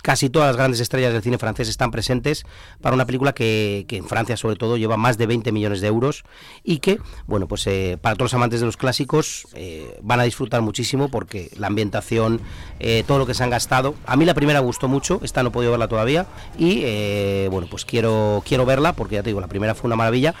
casi 0.05 0.29
todas 0.29 0.49
las 0.49 0.55
grandes 0.55 0.79
estrellas 0.81 1.13
del 1.13 1.23
cine 1.23 1.39
francés 1.39 1.67
están 1.67 1.89
presentes 1.89 2.45
para 2.79 2.93
una 2.93 3.07
película 3.07 3.33
que, 3.33 3.87
en 3.89 4.05
Francia 4.05 4.37
sobre 4.37 4.55
todo 4.55 4.77
lleva 4.77 4.97
más 4.97 5.17
de 5.17 5.25
20 5.25 5.51
millones 5.51 5.81
de 5.81 5.87
euros 5.87 6.25
y 6.63 6.77
que, 6.77 6.99
bueno, 7.25 7.47
pues 7.47 7.65
eh, 7.65 7.97
para 7.99 8.13
todos 8.13 8.25
los 8.25 8.35
amantes 8.35 8.59
de 8.59 8.67
los 8.67 8.77
clásicos 8.77 9.47
eh, 9.55 9.99
van 10.03 10.19
a 10.19 10.23
disfrutar 10.23 10.61
muchísimo 10.61 11.09
porque 11.09 11.49
la 11.57 11.65
ambientación, 11.65 12.39
eh, 12.79 13.03
todo 13.07 13.17
lo 13.17 13.25
que 13.25 13.33
se 13.33 13.43
han 13.43 13.49
gastado, 13.49 13.95
a 14.05 14.15
mí 14.15 14.25
la 14.25 14.35
primera 14.35 14.61
me 14.61 14.67
gustó 14.67 14.87
mucho, 14.87 15.21
esta 15.23 15.41
no 15.41 15.49
he 15.49 15.51
podido 15.51 15.71
verla 15.71 15.87
todavía 15.87 16.27
y, 16.55 17.47
bueno, 17.47 17.65
pues 17.67 17.83
quiero, 17.83 18.43
quiero 18.45 18.63
verla 18.63 18.93
porque 18.93 19.15
ya 19.15 19.23
te 19.23 19.31
digo, 19.31 19.41
la 19.41 19.47
primera 19.47 19.73
fue 19.73 19.87
una 19.87 19.95
maravilla. 19.95 20.35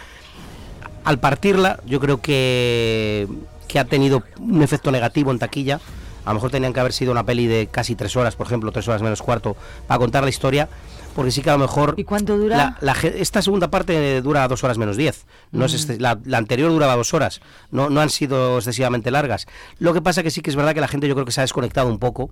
Al 1.05 1.19
partirla, 1.19 1.79
yo 1.87 1.99
creo 1.99 2.21
que, 2.21 3.27
que 3.67 3.79
ha 3.79 3.85
tenido 3.85 4.21
un 4.39 4.61
efecto 4.61 4.91
negativo 4.91 5.31
en 5.31 5.39
taquilla. 5.39 5.79
A 6.25 6.29
lo 6.29 6.35
mejor 6.35 6.51
tenían 6.51 6.73
que 6.73 6.79
haber 6.79 6.91
sido 6.93 7.11
una 7.11 7.23
peli 7.23 7.47
de 7.47 7.67
casi 7.67 7.95
tres 7.95 8.15
horas, 8.15 8.35
por 8.35 8.47
ejemplo, 8.47 8.71
tres 8.71 8.87
horas 8.87 9.01
menos 9.01 9.21
cuarto, 9.21 9.55
para 9.87 9.99
contar 9.99 10.23
la 10.23 10.29
historia, 10.29 10.67
porque 11.15 11.31
sí 11.31 11.41
que 11.41 11.49
a 11.49 11.53
lo 11.53 11.59
mejor... 11.59 11.93
¿Y 11.97 12.03
cuánto 12.03 12.37
dura? 12.37 12.57
La- 12.57 12.77
la 12.81 12.93
esta 13.09 13.41
segunda 13.41 13.69
parte 13.69 14.21
dura 14.21 14.47
dos 14.47 14.63
horas 14.63 14.77
menos 14.77 14.97
diez. 14.97 15.25
No 15.51 15.65
es 15.65 15.71
Mm. 15.73 15.75
este- 15.75 15.99
la, 15.99 16.19
la 16.25 16.37
anterior 16.39 16.69
duraba 16.71 16.95
dos 16.95 17.13
horas. 17.13 17.39
No, 17.71 17.89
no 17.89 18.01
han 18.01 18.09
sido 18.09 18.57
excesivamente 18.57 19.11
largas. 19.11 19.45
Lo 19.79 19.93
que 19.93 20.01
pasa 20.01 20.23
que 20.23 20.31
sí 20.31 20.41
que 20.41 20.49
es 20.49 20.55
verdad 20.55 20.73
que 20.73 20.81
la 20.81 20.87
gente 20.89 21.07
yo 21.07 21.13
creo 21.13 21.25
que 21.25 21.31
se 21.31 21.39
ha 21.41 21.43
desconectado 21.43 21.87
un 21.87 21.99
poco. 21.99 22.29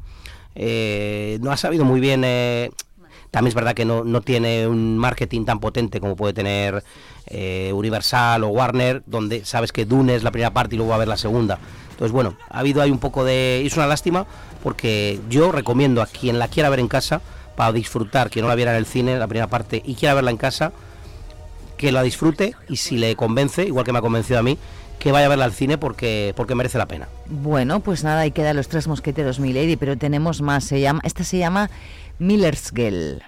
Eh, 0.56 1.38
no 1.42 1.52
ha 1.52 1.58
sabido 1.58 1.86
muy 1.86 2.00
bien... 2.00 2.24
eh, 2.26 2.72
también 3.32 3.48
es 3.50 3.56
verdad 3.56 3.74
que 3.74 3.84
no, 3.84 4.04
no 4.04 4.22
tiene 4.22 4.68
un 4.68 4.96
marketing 4.96 5.44
tan 5.46 5.60
potente 5.60 6.00
como 6.00 6.16
puede 6.16 6.34
tener 6.34 6.84
eh, 7.26 7.72
Universal 7.74 8.44
o 8.44 8.50
Warner, 8.50 9.02
donde 9.08 9.44
sabes 9.44 9.72
que 9.72 9.86
Dune 9.86 10.14
es 10.14 10.22
la 10.22 10.30
primera 10.30 10.54
parte 10.54 10.76
y 10.76 10.78
luego 10.78 10.90
va 10.90 10.96
a 10.96 10.98
haber 10.98 11.08
la 11.08 11.18
segunda. 11.18 11.58
Entonces, 12.04 12.16
bueno, 12.16 12.36
ha 12.50 12.60
habido 12.60 12.82
ahí 12.82 12.92
un 12.92 13.00
poco 13.00 13.24
de... 13.24 13.66
Es 13.66 13.78
una 13.78 13.88
lástima 13.88 14.26
porque 14.62 15.22
yo 15.30 15.54
recomiendo 15.54 16.02
a 16.02 16.06
quien 16.06 16.38
la 16.38 16.50
quiera 16.50 16.70
ver 16.70 16.80
en 16.80 16.90
casa, 16.90 17.22
para 17.56 17.72
disfrutar, 17.72 18.30
quien 18.30 18.44
no 18.44 18.50
la 18.50 18.56
viera 18.56 18.72
en 18.72 18.78
el 18.78 18.86
cine, 18.86 19.18
la 19.18 19.28
primera 19.28 19.48
parte, 19.48 19.82
y 19.86 19.96
quiera 19.96 20.14
verla 20.14 20.32
en 20.32 20.36
casa, 20.36 20.74
que 21.78 21.94
la 21.94 22.04
disfrute 22.04 22.56
y 22.68 22.76
si 22.76 22.98
le 22.98 23.16
convence, 23.16 23.64
igual 23.66 23.86
que 23.86 23.94
me 23.94 24.00
ha 24.00 24.02
convencido 24.02 24.38
a 24.38 24.44
mí, 24.44 24.58
que 25.00 25.14
vaya 25.14 25.28
a 25.28 25.30
verla 25.30 25.46
al 25.46 25.54
cine 25.54 25.78
porque, 25.78 26.34
porque 26.36 26.56
merece 26.56 26.78
la 26.78 26.88
pena. 26.88 27.08
Bueno, 27.26 27.80
pues 27.80 28.04
nada, 28.04 28.22
ahí 28.22 28.32
quedan 28.32 28.58
los 28.58 28.68
Tres 28.68 28.86
Mosqueteros 28.90 29.40
Milady, 29.40 29.78
pero 29.78 29.98
tenemos 29.98 30.42
más. 30.42 30.66
Se 30.66 30.82
llama, 30.82 31.00
esta 31.06 31.24
se 31.24 31.38
llama 31.38 31.70
Miller's 32.20 32.70
Girl. 32.76 33.24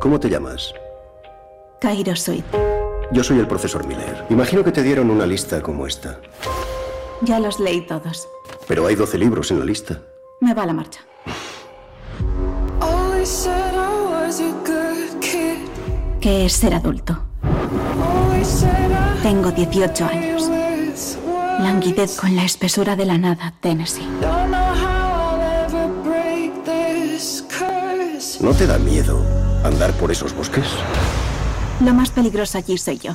¿Cómo 0.00 0.20
te 0.20 0.28
llamas? 0.28 0.74
Cairo 1.80 2.14
Suite. 2.16 2.77
Yo 3.10 3.24
soy 3.24 3.38
el 3.38 3.46
profesor 3.46 3.86
Miller. 3.86 4.26
Imagino 4.28 4.62
que 4.62 4.70
te 4.70 4.82
dieron 4.82 5.10
una 5.10 5.24
lista 5.24 5.62
como 5.62 5.86
esta. 5.86 6.20
Ya 7.22 7.40
los 7.40 7.58
leí 7.58 7.86
todos. 7.86 8.28
Pero 8.66 8.86
hay 8.86 8.94
12 8.96 9.18
libros 9.18 9.50
en 9.50 9.58
la 9.58 9.64
lista. 9.64 10.02
Me 10.40 10.52
va 10.52 10.66
la 10.66 10.74
marcha. 10.74 11.00
¿Qué 16.20 16.44
es 16.44 16.52
ser 16.52 16.74
adulto? 16.74 17.18
Tengo 19.22 19.50
18 19.52 20.04
años. 20.04 20.50
Languidez 21.60 22.16
con 22.16 22.36
la 22.36 22.44
espesura 22.44 22.94
de 22.94 23.06
la 23.06 23.16
nada, 23.16 23.54
Tennessee. 23.60 24.06
¿No 28.40 28.52
te 28.52 28.66
da 28.66 28.78
miedo 28.78 29.20
andar 29.64 29.92
por 29.94 30.12
esos 30.12 30.34
bosques? 30.34 30.66
Lo 31.80 31.94
más 31.94 32.10
peligroso 32.10 32.58
allí 32.58 32.76
soy 32.76 32.98
yo. 32.98 33.14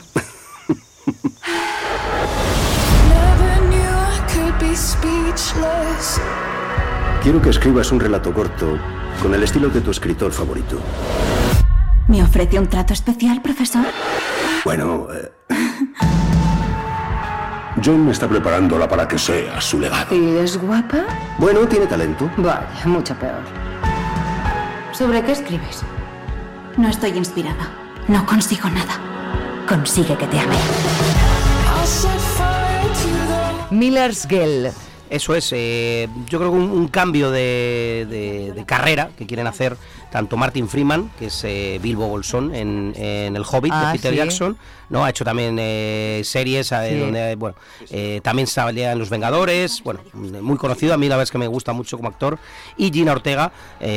Quiero 7.22 7.42
que 7.42 7.50
escribas 7.50 7.92
un 7.92 8.00
relato 8.00 8.34
corto 8.34 8.78
con 9.22 9.34
el 9.34 9.44
estilo 9.44 9.70
de 9.70 9.82
tu 9.82 9.92
escritor 9.92 10.32
favorito. 10.32 10.80
¿Me 12.08 12.24
ofrece 12.24 12.60
un 12.60 12.68
trato 12.68 12.94
especial, 12.94 13.42
profesor? 13.42 13.86
Bueno, 14.66 15.08
eh, 15.14 15.32
John 17.84 18.10
está 18.10 18.28
preparándola 18.28 18.88
para 18.88 19.08
que 19.08 19.18
sea 19.18 19.60
su 19.62 19.80
legado. 19.80 20.16
¿Y 20.16 20.38
es 20.38 20.58
guapa? 20.58 21.04
Bueno, 21.38 21.68
tiene 21.68 21.86
talento. 21.86 22.30
Vaya, 22.38 22.86
mucho 22.86 23.16
peor. 23.16 23.44
¿Sobre 24.92 25.24
qué 25.24 25.32
escribes? 25.32 25.82
No 26.78 26.90
estoy 26.90 27.12
inspirada. 27.12 27.83
No 28.08 28.26
consigo 28.26 28.70
nada. 28.70 29.00
Consigue 29.68 30.18
que 30.18 30.28
te 30.28 30.40
ame. 30.40 30.56
Miller's 33.72 34.28
Girl. 34.28 34.72
Eso 35.14 35.36
es, 35.36 35.52
eh, 35.54 36.08
yo 36.28 36.40
creo 36.40 36.50
que 36.52 36.58
un, 36.58 36.72
un 36.72 36.88
cambio 36.88 37.30
de, 37.30 38.08
de- 38.10 38.52
de 38.54 38.66
carrera 38.66 39.12
que 39.16 39.28
quieren 39.28 39.46
hacer 39.46 39.78
tanto 40.12 40.38
Martin 40.38 40.68
Freeman, 40.68 41.12
que 41.20 41.28
es 41.28 41.44
eh, 41.44 41.80
Bilbo 41.84 42.08
Bolsón 42.08 42.54
en, 42.56 42.94
en 42.98 43.36
El 43.36 43.44
Hobbit 43.44 43.72
Ah, 43.76 43.88
de 43.92 43.98
Peter 44.00 44.12
sí. 44.12 44.18
Jackson, 44.18 44.58
¿no? 44.90 45.06
Ha 45.06 45.12
hecho 45.12 45.24
también 45.24 45.58
eh, 45.60 46.22
series 46.24 46.68
Sí. 46.68 46.96
donde, 46.98 47.36
bueno, 47.36 47.56
también 48.24 48.48
salía 48.48 48.92
en 48.92 48.98
Los 49.00 49.10
Vengadores, 49.12 49.84
bueno, 49.84 50.00
muy 50.14 50.58
conocido, 50.58 50.96
a 50.96 50.98
mí 50.98 51.08
la 51.08 51.16
verdad 51.16 51.24
es 51.24 51.32
que 51.32 51.38
me 51.38 51.48
gusta 51.48 51.74
mucho 51.74 51.98
como 51.98 52.10
actor, 52.10 52.40
y 52.78 52.92
Gina 52.92 53.12
Ortega, 53.12 53.52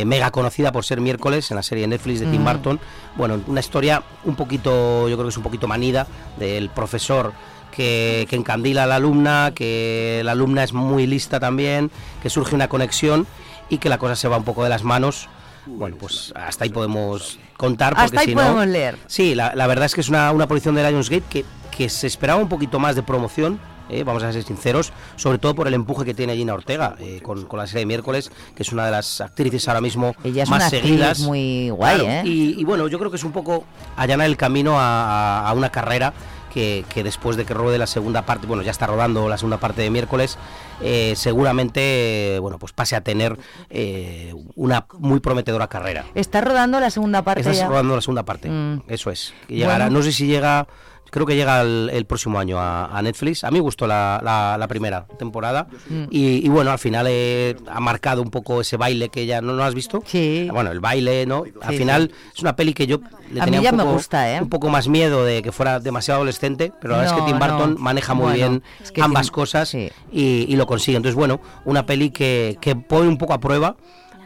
mega 0.04 0.30
conocida 0.30 0.70
por 0.72 0.84
ser 0.84 1.00
miércoles 1.00 1.50
en 1.50 1.56
la 1.56 1.62
serie 1.62 1.82
de 1.82 1.88
Netflix 1.88 2.20
de 2.20 2.26
Tim 2.26 2.42
Mm. 2.42 2.44
Burton, 2.44 2.80
bueno, 3.16 3.40
una 3.46 3.60
historia 3.60 4.02
un 4.24 4.36
poquito, 4.36 5.08
yo 5.08 5.16
creo 5.16 5.24
que 5.26 5.30
es 5.30 5.36
un 5.38 5.42
poquito 5.42 5.66
manida, 5.66 6.06
del 6.38 6.68
profesor 6.70 7.32
que, 7.76 8.26
que 8.30 8.36
encandila 8.36 8.84
a 8.84 8.86
la 8.86 8.96
alumna, 8.96 9.52
que 9.54 10.22
la 10.24 10.32
alumna 10.32 10.64
es 10.64 10.72
muy 10.72 11.06
lista 11.06 11.38
también, 11.38 11.90
que 12.22 12.30
surge 12.30 12.54
una 12.54 12.68
conexión 12.68 13.26
y 13.68 13.78
que 13.78 13.88
la 13.88 13.98
cosa 13.98 14.16
se 14.16 14.28
va 14.28 14.36
un 14.38 14.44
poco 14.44 14.64
de 14.64 14.70
las 14.70 14.82
manos. 14.82 15.28
Bueno, 15.66 15.96
pues 15.98 16.32
hasta 16.36 16.64
ahí 16.64 16.70
podemos 16.70 17.38
contar. 17.56 17.92
Porque 17.94 18.04
Hasta 18.04 18.20
ahí 18.20 18.26
si 18.28 18.34
podemos 18.34 18.64
no, 18.66 18.72
leer. 18.72 18.98
Sí, 19.08 19.34
la, 19.34 19.54
la 19.54 19.66
verdad 19.66 19.86
es 19.86 19.94
que 19.94 20.00
es 20.00 20.08
una, 20.08 20.30
una 20.32 20.46
producción 20.46 20.74
de 20.76 20.88
Lionsgate 20.88 21.24
que, 21.28 21.44
que 21.76 21.88
se 21.88 22.06
esperaba 22.06 22.40
un 22.40 22.48
poquito 22.48 22.78
más 22.78 22.94
de 22.94 23.02
promoción. 23.02 23.58
eh, 23.88 24.04
vamos 24.04 24.22
a 24.22 24.32
ser 24.32 24.42
sinceros, 24.44 24.92
sobre 25.16 25.38
todo 25.38 25.54
por 25.56 25.66
el 25.68 25.74
empuje 25.74 26.04
que 26.04 26.14
tiene 26.14 26.36
Gina 26.36 26.54
Ortega 26.54 26.94
eh, 27.00 27.20
con, 27.22 27.46
con 27.46 27.58
la 27.58 27.66
serie 27.66 27.80
de 27.80 27.86
miércoles, 27.86 28.30
que 28.54 28.62
es 28.62 28.72
una 28.72 28.84
de 28.84 28.92
las 28.92 29.20
actrices 29.20 29.66
ahora 29.68 29.80
mismo 29.80 30.14
Ella 30.24 30.44
es 30.44 30.50
más 30.50 30.60
una 30.62 30.70
seguidas. 30.70 31.18
muy 31.20 31.70
guay, 31.70 31.98
Claro, 31.98 32.10
¿eh? 32.12 32.22
Y, 32.24 32.60
y 32.60 32.64
bueno, 32.64 32.86
yo 32.88 32.98
creo 33.00 33.10
que 33.10 33.16
es 33.16 33.24
un 33.24 33.32
poco 33.32 33.64
allanar 33.96 34.26
el 34.26 34.36
camino 34.36 34.76
a 34.78 35.52
una 35.56 35.70
carrera 35.70 36.12
que, 36.56 36.86
que 36.88 37.04
después 37.04 37.36
de 37.36 37.44
que 37.44 37.52
rode 37.52 37.76
la 37.76 37.86
segunda 37.86 38.22
parte, 38.24 38.46
bueno, 38.46 38.62
ya 38.62 38.70
está 38.70 38.86
rodando 38.86 39.28
la 39.28 39.36
segunda 39.36 39.58
parte 39.58 39.82
de 39.82 39.90
miércoles, 39.90 40.38
eh, 40.80 41.12
seguramente, 41.16 42.38
bueno, 42.40 42.58
pues 42.58 42.72
pase 42.72 42.96
a 42.96 43.02
tener 43.02 43.38
eh, 43.68 44.32
una 44.54 44.86
muy 44.98 45.20
prometedora 45.20 45.68
carrera. 45.68 46.06
Está 46.14 46.40
rodando 46.40 46.80
la 46.80 46.88
segunda 46.90 47.20
parte 47.22 47.40
Estás 47.42 47.58
ya. 47.58 47.68
rodando 47.68 47.94
la 47.94 48.00
segunda 48.00 48.22
parte, 48.24 48.48
Mm. 48.48 48.82
eso 48.88 49.10
es. 49.10 49.34
llegará, 49.48 49.84
Bueno. 49.84 49.98
no 49.98 50.02
sé 50.02 50.12
si 50.12 50.26
llega, 50.26 50.66
creo 51.10 51.26
que 51.26 51.36
llega 51.36 51.60
el, 51.62 51.90
el 51.92 52.04
próximo 52.06 52.38
año 52.38 52.58
a, 52.58 52.86
a 52.96 53.02
Netflix. 53.02 53.44
A 53.44 53.50
mí 53.50 53.54
me 53.54 53.60
gustó 53.60 53.86
la, 53.86 54.20
la- 54.22 54.56
la 54.58 54.68
primera 54.68 55.06
temporada 55.18 55.66
y, 56.10 56.44
y 56.44 56.48
bueno, 56.48 56.70
al 56.70 56.78
final 56.78 57.06
eh, 57.08 57.56
ha 57.70 57.80
marcado 57.80 58.22
un 58.22 58.30
poco 58.30 58.60
ese 58.60 58.76
baile 58.76 59.08
que 59.08 59.26
ya 59.26 59.40
no 59.40 59.52
lo 59.54 59.64
has 59.64 59.74
visto. 59.74 60.02
Sí. 60.06 60.48
Bueno, 60.52 60.70
el 60.70 60.80
baile, 60.80 61.26
¿no? 61.26 61.44
Al 61.62 61.72
Sí, 61.72 61.78
final 61.78 62.10
es 62.34 62.40
una 62.42 62.54
peli 62.56 62.74
que 62.74 62.86
yo 62.86 63.00
le 63.32 63.40
A 63.40 63.44
tenía 63.44 63.60
mí 63.60 63.64
ya 63.64 63.70
un 63.70 63.76
me 63.78 63.82
poco, 63.84 63.94
gusta, 63.94 64.32
¿eh? 64.36 64.40
un 64.42 64.48
poco 64.48 64.68
más 64.68 64.88
miedo 64.88 65.24
de 65.24 65.42
que 65.42 65.52
fuera 65.52 65.80
demasiado 65.80 66.18
adolescente, 66.18 66.72
pero 66.80 66.92
la 66.94 67.00
verdad 67.02 67.18
es 67.18 67.24
que 67.24 67.32
No, 67.32 67.38
Tim 67.38 67.48
Burton 67.48 67.74
no. 67.74 67.80
maneja 67.80 68.14
muy 68.14 68.24
Bueno, 68.24 68.36
bien 68.36 68.62
es 68.82 68.92
que 68.92 69.02
ambas 69.02 69.26
Tim- 69.26 69.32
cosas 69.34 69.74
y, 69.74 69.90
y 70.12 70.56
lo 70.56 70.66
consigue. 70.66 70.96
Entonces, 70.96 71.16
bueno, 71.16 71.40
una 71.64 71.86
peli 71.86 72.10
que, 72.10 72.58
que 72.60 72.76
pone 72.76 73.08
un 73.08 73.18
poco 73.18 73.32
a 73.34 73.40
prueba 73.40 73.76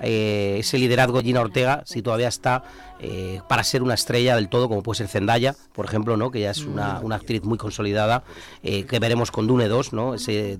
eh, 0.00 0.56
ese 0.60 0.78
liderazgo 0.78 1.18
de 1.18 1.24
Gina 1.24 1.40
Ortega, 1.40 1.82
si 1.86 2.02
todavía 2.02 2.28
está 2.28 2.64
eh, 3.00 3.40
para 3.48 3.64
ser 3.64 3.82
una 3.82 3.94
estrella 3.94 4.34
del 4.34 4.48
todo, 4.48 4.68
como 4.68 4.82
puede 4.82 4.98
ser 4.98 5.08
Zendaya, 5.08 5.54
por 5.72 5.84
ejemplo, 5.84 6.16
¿no? 6.16 6.30
que 6.30 6.40
ya 6.40 6.50
es 6.50 6.64
una, 6.64 7.00
una 7.00 7.16
actriz 7.16 7.42
muy 7.44 7.58
consolidada, 7.58 8.22
eh, 8.62 8.84
que 8.84 8.98
veremos 8.98 9.30
con 9.30 9.46
Dune 9.46 9.68
2, 9.68 9.92
¿no? 9.92 10.14
Ese, 10.14 10.58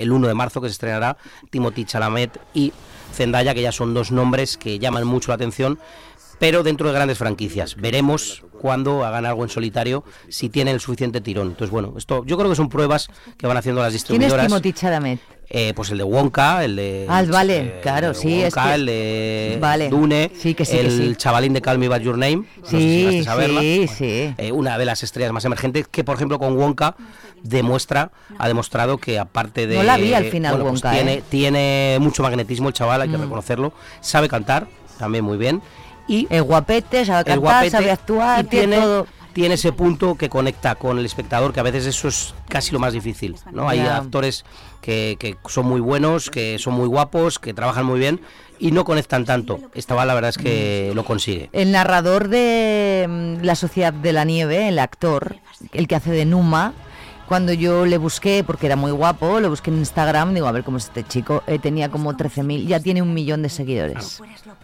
el 0.00 0.12
1 0.12 0.28
de 0.28 0.34
marzo 0.34 0.60
que 0.60 0.68
se 0.68 0.72
estrenará, 0.72 1.16
Timothy 1.50 1.84
Chalamet 1.84 2.38
y 2.54 2.72
Zendaya, 3.12 3.54
que 3.54 3.62
ya 3.62 3.72
son 3.72 3.94
dos 3.94 4.12
nombres 4.12 4.56
que 4.56 4.78
llaman 4.78 5.06
mucho 5.06 5.30
la 5.30 5.36
atención, 5.36 5.78
pero 6.38 6.62
dentro 6.62 6.88
de 6.88 6.94
grandes 6.94 7.18
franquicias. 7.18 7.76
Veremos 7.76 8.42
cuando 8.60 9.04
hagan 9.04 9.26
algo 9.26 9.42
en 9.44 9.50
solitario, 9.50 10.02
si 10.28 10.48
tienen 10.48 10.74
el 10.74 10.80
suficiente 10.80 11.20
tirón. 11.20 11.48
Entonces, 11.48 11.70
bueno, 11.70 11.94
esto 11.96 12.24
yo 12.26 12.36
creo 12.36 12.48
que 12.50 12.56
son 12.56 12.68
pruebas 12.68 13.08
que 13.36 13.46
van 13.46 13.56
haciendo 13.56 13.80
las 13.82 13.88
¿Quién 13.90 13.96
es 13.96 14.02
distribuidoras. 14.04 14.46
Timothy 14.46 14.72
Chalamet? 14.72 15.20
Eh, 15.48 15.72
pues 15.76 15.90
el 15.92 15.98
de 15.98 16.04
Wonka, 16.04 16.64
el 16.64 16.74
de. 16.74 17.06
Ah, 17.08 17.22
vale, 17.22 17.58
eh, 17.58 17.78
claro, 17.80 18.08
el 18.08 18.12
de 18.14 18.18
sí, 18.18 18.42
es 18.42 18.52
Wonka, 18.54 18.68
que- 18.68 18.74
el 18.74 18.86
de 18.86 19.58
Vale, 19.60 19.88
Dune, 19.90 20.30
sí, 20.34 20.54
que 20.54 20.64
sí, 20.64 20.72
que 20.72 20.80
el 20.80 20.90
sí. 20.90 21.16
chavalín 21.16 21.52
de 21.52 21.62
Call 21.62 21.78
Me 21.78 21.86
By 21.86 22.02
Your 22.02 22.18
Name. 22.18 22.36
no 22.60 22.66
sé 22.66 22.78
si 22.80 23.22
Sí, 23.22 23.24
sí, 23.24 23.88
sí. 23.88 24.34
eh, 24.38 24.50
una 24.52 24.76
de 24.76 24.84
las 24.86 25.04
estrellas 25.04 25.30
más 25.32 25.44
emergentes 25.44 25.86
que, 25.86 26.02
por 26.02 26.16
ejemplo, 26.16 26.40
con 26.40 26.56
Wonka 26.56 26.96
demuestra, 27.44 28.10
ha 28.38 28.48
demostrado 28.48 28.98
que 28.98 29.18
aparte 29.20 29.66
de. 29.68 29.76
No 29.76 29.82
la 29.84 29.96
vi 29.98 30.14
al 30.14 30.24
final, 30.24 30.52
bueno, 30.56 30.70
pues 30.70 30.82
Wonka, 30.82 30.90
tiene, 30.96 31.14
¿eh? 31.14 31.22
tiene 31.28 31.98
mucho 32.00 32.22
magnetismo 32.24 32.68
el 32.68 32.74
chaval, 32.74 33.02
hay 33.02 33.08
que 33.08 33.16
Mm. 33.18 33.22
reconocerlo. 33.22 33.72
Sabe 34.00 34.28
cantar 34.28 34.66
también 34.98 35.24
muy 35.24 35.36
bien. 35.38 35.62
Y 36.08 36.26
El 36.30 36.42
guapete, 36.44 37.04
sabe 37.04 37.20
el 37.20 37.24
cantar, 37.24 37.38
guapete 37.40 37.70
sabe 37.70 37.90
actuar, 37.90 38.44
y 38.44 38.48
tiene 38.48 38.66
tiene, 38.76 38.82
todo. 38.82 39.06
tiene 39.32 39.54
ese 39.54 39.72
punto 39.72 40.14
que 40.14 40.28
conecta 40.28 40.74
con 40.76 40.98
el 40.98 41.04
espectador, 41.06 41.52
que 41.52 41.60
a 41.60 41.64
veces 41.64 41.86
eso 41.86 42.08
es 42.08 42.34
casi 42.48 42.72
lo 42.72 42.78
más 42.78 42.92
difícil. 42.92 43.36
¿no? 43.52 43.68
Hay 43.68 43.78
Ya. 43.78 43.96
actores 43.96 44.44
que, 44.80 45.16
que 45.18 45.36
son 45.48 45.66
muy 45.66 45.80
buenos, 45.80 46.30
que 46.30 46.58
son 46.58 46.74
muy 46.74 46.86
guapos, 46.86 47.38
que 47.38 47.52
trabajan 47.54 47.86
muy 47.86 47.98
bien 47.98 48.20
y 48.58 48.70
no 48.70 48.84
conectan 48.84 49.24
tanto. 49.24 49.60
Esta 49.74 49.94
va, 49.94 50.06
la 50.06 50.14
verdad 50.14 50.30
es 50.30 50.38
que 50.38 50.92
lo 50.94 51.04
consigue. 51.04 51.50
El 51.52 51.72
narrador 51.72 52.28
de 52.28 53.06
mm, 53.40 53.44
La 53.44 53.54
Sociedad 53.56 53.92
de 53.92 54.12
la 54.12 54.24
Nieve, 54.24 54.68
el 54.68 54.78
actor, 54.78 55.36
el 55.72 55.88
que 55.88 55.96
hace 55.96 56.10
de 56.12 56.24
Numa, 56.24 56.72
cuando 57.28 57.52
yo 57.52 57.86
le 57.86 57.98
busqué, 57.98 58.44
porque 58.46 58.66
era 58.66 58.76
muy 58.76 58.90
guapo, 58.92 59.40
lo 59.40 59.50
busqué 59.50 59.70
en 59.70 59.78
Instagram, 59.78 60.32
digo, 60.34 60.46
a 60.46 60.52
ver 60.52 60.62
cómo 60.64 60.76
es 60.78 60.84
este 60.84 61.02
chico, 61.04 61.42
eh, 61.46 61.58
tenía 61.58 61.90
como 61.90 62.12
13.000, 62.14 62.66
ya 62.66 62.80
tiene 62.80 63.02
un 63.02 63.12
millón 63.14 63.42
de 63.42 63.48
seguidores. 63.48 64.20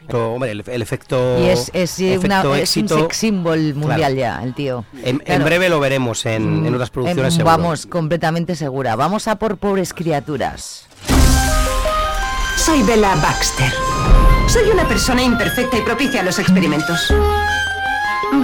Pero, 0.07 0.35
hombre, 0.35 0.53
el, 0.53 0.65
el 0.67 0.83
efecto, 0.83 1.39
Y 1.41 1.47
es, 1.49 1.71
es, 1.75 1.99
eh, 2.01 2.15
efecto 2.15 2.27
una, 2.27 2.41
es 2.41 2.77
un 2.77 2.83
éxito, 2.85 2.99
sex 3.01 3.17
symbol 3.17 3.75
mundial 3.75 3.99
claro. 3.99 4.15
ya, 4.15 4.43
el 4.43 4.55
tío. 4.55 4.85
En, 5.03 5.17
en 5.17 5.19
Claro. 5.19 5.45
breve 5.45 5.69
lo 5.69 5.81
veremos 5.81 6.25
en, 6.27 6.67
en 6.67 6.75
otras 6.75 6.89
Em, 6.89 6.93
producciones. 6.95 7.35
seguro. 7.35 7.57
vamos, 7.57 7.87
completamente 7.87 8.55
segura. 8.57 8.97
Vamos 8.97 9.29
a 9.29 9.37
por 9.37 9.57
pobres 9.57 9.93
criaturas. 9.93 10.87
Soy 12.57 12.83
Bella 12.85 13.15
Baxter. 13.17 13.73
Soy 14.49 14.71
una 14.71 14.87
persona 14.87 15.23
imperfecta 15.23 15.79
y 15.79 15.83
propicia 15.83 16.21
a 16.21 16.25
los 16.25 16.39
experimentos. 16.39 17.13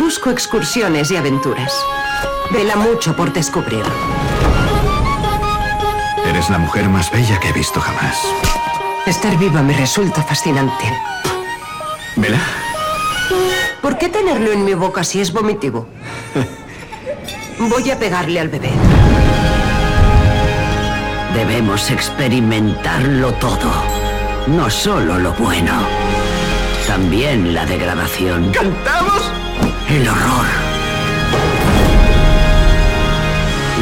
Busco 0.00 0.30
excursiones 0.30 1.10
y 1.10 1.16
aventuras. 1.16 1.72
Vela 2.50 2.76
mucho 2.76 3.14
por 3.14 3.32
descubrir. 3.32 3.84
Eres 6.26 6.50
la 6.50 6.58
mujer 6.58 6.88
más 6.88 7.10
bella 7.10 7.38
que 7.40 7.48
he 7.48 7.52
visto 7.52 7.80
jamás. 7.80 8.18
Estar 9.06 9.36
viva 9.36 9.62
me 9.62 9.76
resulta 9.76 10.22
fascinante. 10.22 10.84
¿Vela? 12.16 12.38
¿Por 13.82 13.98
qué 13.98 14.08
tenerlo 14.08 14.52
en 14.52 14.64
mi 14.64 14.74
boca 14.74 15.04
si 15.04 15.20
es 15.20 15.32
vomitivo? 15.32 15.86
Voy 17.58 17.90
a 17.90 17.98
pegarle 17.98 18.40
al 18.40 18.48
bebé. 18.48 18.70
Debemos 21.34 21.90
experimentarlo 21.90 23.32
todo. 23.34 23.70
No 24.46 24.70
solo 24.70 25.18
lo 25.18 25.32
bueno. 25.34 25.72
También 26.86 27.54
la 27.54 27.66
degradación. 27.66 28.50
¿Cantamos? 28.52 29.30
El 29.88 30.08
horror. 30.08 30.67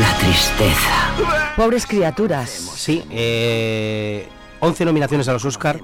La 0.00 0.18
tristeza. 0.18 1.12
Pobres 1.56 1.86
criaturas. 1.86 2.50
Sí, 2.50 3.02
eh, 3.10 4.28
11 4.60 4.84
nominaciones 4.84 5.28
a 5.28 5.32
los 5.32 5.44
Oscar. 5.44 5.80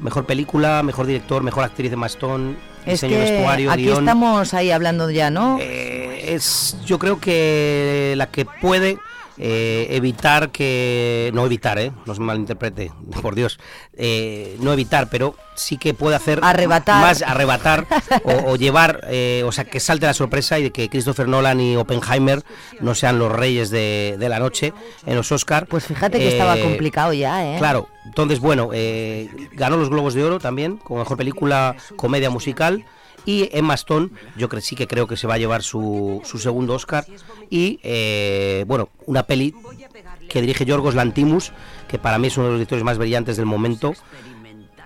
Mejor 0.00 0.24
película, 0.24 0.82
mejor 0.82 1.06
director, 1.06 1.42
mejor 1.42 1.64
actriz 1.64 1.90
de 1.90 1.96
Maston, 1.96 2.56
Es 2.86 2.92
diseño 3.02 3.18
de 3.18 3.24
que 3.24 3.30
vestuario, 3.32 3.70
aquí 3.70 3.82
guion. 3.84 3.98
estamos 3.98 4.54
ahí 4.54 4.70
hablando 4.70 5.10
ya, 5.10 5.30
¿no? 5.30 5.58
Eh, 5.60 6.34
es 6.34 6.76
yo 6.86 6.98
creo 6.98 7.20
que 7.20 8.14
la 8.16 8.28
que 8.28 8.44
puede 8.46 8.98
eh, 9.42 9.86
evitar 9.90 10.50
que 10.50 11.30
no 11.32 11.46
evitar 11.46 11.78
eh 11.78 11.92
no 12.04 12.14
se 12.14 12.20
malinterprete 12.20 12.92
por 13.22 13.34
Dios 13.34 13.58
eh, 13.96 14.56
no 14.60 14.72
evitar 14.72 15.08
pero 15.08 15.34
sí 15.54 15.78
que 15.78 15.94
puede 15.94 16.16
hacer 16.16 16.40
Arrebatar. 16.42 17.00
más 17.00 17.22
arrebatar 17.22 17.86
o, 18.24 18.50
o 18.52 18.56
llevar 18.56 19.00
eh, 19.08 19.42
o 19.46 19.52
sea 19.52 19.64
que 19.64 19.80
salte 19.80 20.04
la 20.06 20.14
sorpresa 20.14 20.58
y 20.58 20.64
de 20.64 20.70
que 20.70 20.88
Christopher 20.90 21.26
Nolan 21.26 21.58
y 21.60 21.76
Oppenheimer 21.76 22.42
no 22.80 22.94
sean 22.94 23.18
los 23.18 23.32
reyes 23.32 23.70
de, 23.70 24.16
de 24.18 24.28
la 24.28 24.38
noche 24.38 24.74
en 25.06 25.16
los 25.16 25.32
Oscar 25.32 25.66
Pues 25.66 25.86
fíjate 25.86 26.18
que 26.18 26.28
estaba 26.28 26.58
complicado 26.58 27.12
ya, 27.14 27.44
¿eh? 27.54 27.56
Claro, 27.58 27.88
entonces, 28.04 28.40
bueno, 28.40 28.70
eh, 28.72 29.28
ganó 29.52 29.76
los 29.76 29.90
Globos 29.90 30.14
de 30.14 30.24
Oro 30.24 30.38
también, 30.38 30.78
como 30.78 31.00
mejor 31.00 31.16
película 31.16 31.76
comedia 31.96 32.30
musical. 32.30 32.84
Y 33.24 33.48
Emma 33.52 33.74
Stone, 33.74 34.10
yo 34.36 34.48
creo, 34.48 34.60
sí 34.60 34.76
que 34.76 34.86
creo 34.86 35.06
que 35.06 35.16
se 35.16 35.26
va 35.26 35.34
a 35.34 35.38
llevar 35.38 35.62
su, 35.62 36.22
su 36.24 36.38
segundo 36.38 36.74
Oscar. 36.74 37.04
Y, 37.50 37.80
eh, 37.82 38.64
bueno, 38.66 38.88
una 39.06 39.24
peli 39.24 39.54
que 40.28 40.40
dirige 40.40 40.64
Yorgos 40.64 40.94
Lantimos, 40.94 41.52
que 41.88 41.98
para 41.98 42.18
mí 42.18 42.28
es 42.28 42.36
uno 42.36 42.46
de 42.46 42.52
los 42.52 42.58
directores 42.60 42.84
más 42.84 42.98
brillantes 42.98 43.36
del 43.36 43.46
momento. 43.46 43.94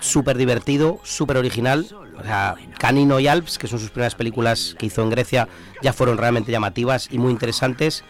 Súper 0.00 0.36
divertido, 0.36 1.00
súper 1.04 1.36
original. 1.36 1.86
O 2.18 2.22
sea, 2.22 2.54
Canino 2.78 3.20
y 3.20 3.26
Alps, 3.26 3.58
que 3.58 3.66
son 3.66 3.78
sus 3.78 3.90
primeras 3.90 4.14
películas 4.14 4.76
que 4.78 4.86
hizo 4.86 5.02
en 5.02 5.10
Grecia, 5.10 5.48
ya 5.82 5.92
fueron 5.92 6.18
realmente 6.18 6.52
llamativas 6.52 7.08
y 7.10 7.18
muy 7.18 7.32
interesantes. 7.32 8.04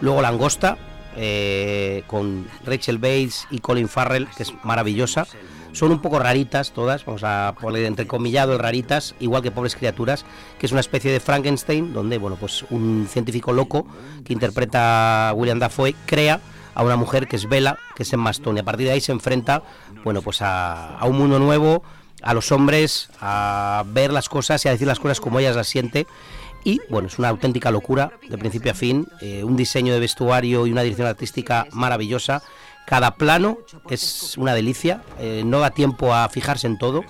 Luego 0.00 0.22
Langosta, 0.22 0.78
eh, 1.16 2.04
con 2.06 2.46
Rachel 2.64 2.98
Bates 2.98 3.46
y 3.50 3.58
Colin 3.58 3.88
Farrell, 3.88 4.28
que 4.36 4.44
es 4.44 4.52
maravillosa. 4.62 5.26
Son 5.72 5.92
un 5.92 6.00
poco 6.00 6.18
raritas 6.18 6.72
todas, 6.72 7.04
vamos 7.04 7.22
a 7.24 7.54
poner 7.60 7.84
entrecomillado 7.84 8.58
raritas, 8.58 9.14
igual 9.20 9.42
que 9.42 9.50
Pobres 9.50 9.76
Criaturas, 9.76 10.24
que 10.58 10.66
es 10.66 10.72
una 10.72 10.80
especie 10.80 11.12
de 11.12 11.20
Frankenstein, 11.20 11.92
donde 11.92 12.18
bueno, 12.18 12.36
pues 12.36 12.64
un 12.70 13.06
científico 13.08 13.52
loco 13.52 13.86
que 14.24 14.32
interpreta 14.32 15.28
a 15.28 15.32
William 15.34 15.58
Dafoe 15.58 15.94
crea 16.06 16.40
a 16.74 16.82
una 16.82 16.96
mujer 16.96 17.28
que 17.28 17.36
es 17.36 17.48
Bella, 17.48 17.76
que 17.94 18.02
es 18.02 18.12
Emma 18.12 18.30
Stone, 18.30 18.58
y 18.58 18.62
a 18.62 18.64
partir 18.64 18.86
de 18.86 18.92
ahí 18.92 19.00
se 19.00 19.12
enfrenta 19.12 19.62
bueno, 20.04 20.22
pues 20.22 20.42
a, 20.42 20.96
a 20.96 21.06
un 21.06 21.18
mundo 21.18 21.38
nuevo, 21.38 21.82
a 22.22 22.34
los 22.34 22.50
hombres, 22.50 23.10
a 23.20 23.84
ver 23.86 24.12
las 24.12 24.28
cosas 24.28 24.64
y 24.64 24.68
a 24.68 24.72
decir 24.72 24.86
las 24.86 25.00
cosas 25.00 25.20
como 25.20 25.38
ellas 25.38 25.56
las 25.56 25.68
siente. 25.68 26.06
Y 26.64 26.80
bueno, 26.90 27.08
es 27.08 27.18
una 27.18 27.28
auténtica 27.28 27.70
locura 27.70 28.12
de 28.28 28.36
principio 28.36 28.72
a 28.72 28.74
fin, 28.74 29.06
eh, 29.20 29.44
un 29.44 29.56
diseño 29.56 29.94
de 29.94 30.00
vestuario 30.00 30.66
y 30.66 30.72
una 30.72 30.82
dirección 30.82 31.06
artística 31.06 31.66
maravillosa. 31.72 32.42
Cada 32.88 33.16
plano 33.16 33.58
es 33.90 34.38
una 34.38 34.54
delicia, 34.54 35.02
eh, 35.18 35.42
no 35.44 35.60
da 35.60 35.70
tiempo 35.70 36.14
a 36.14 36.28
fijarse 36.30 36.66
en 36.66 36.78
todo 36.78 37.04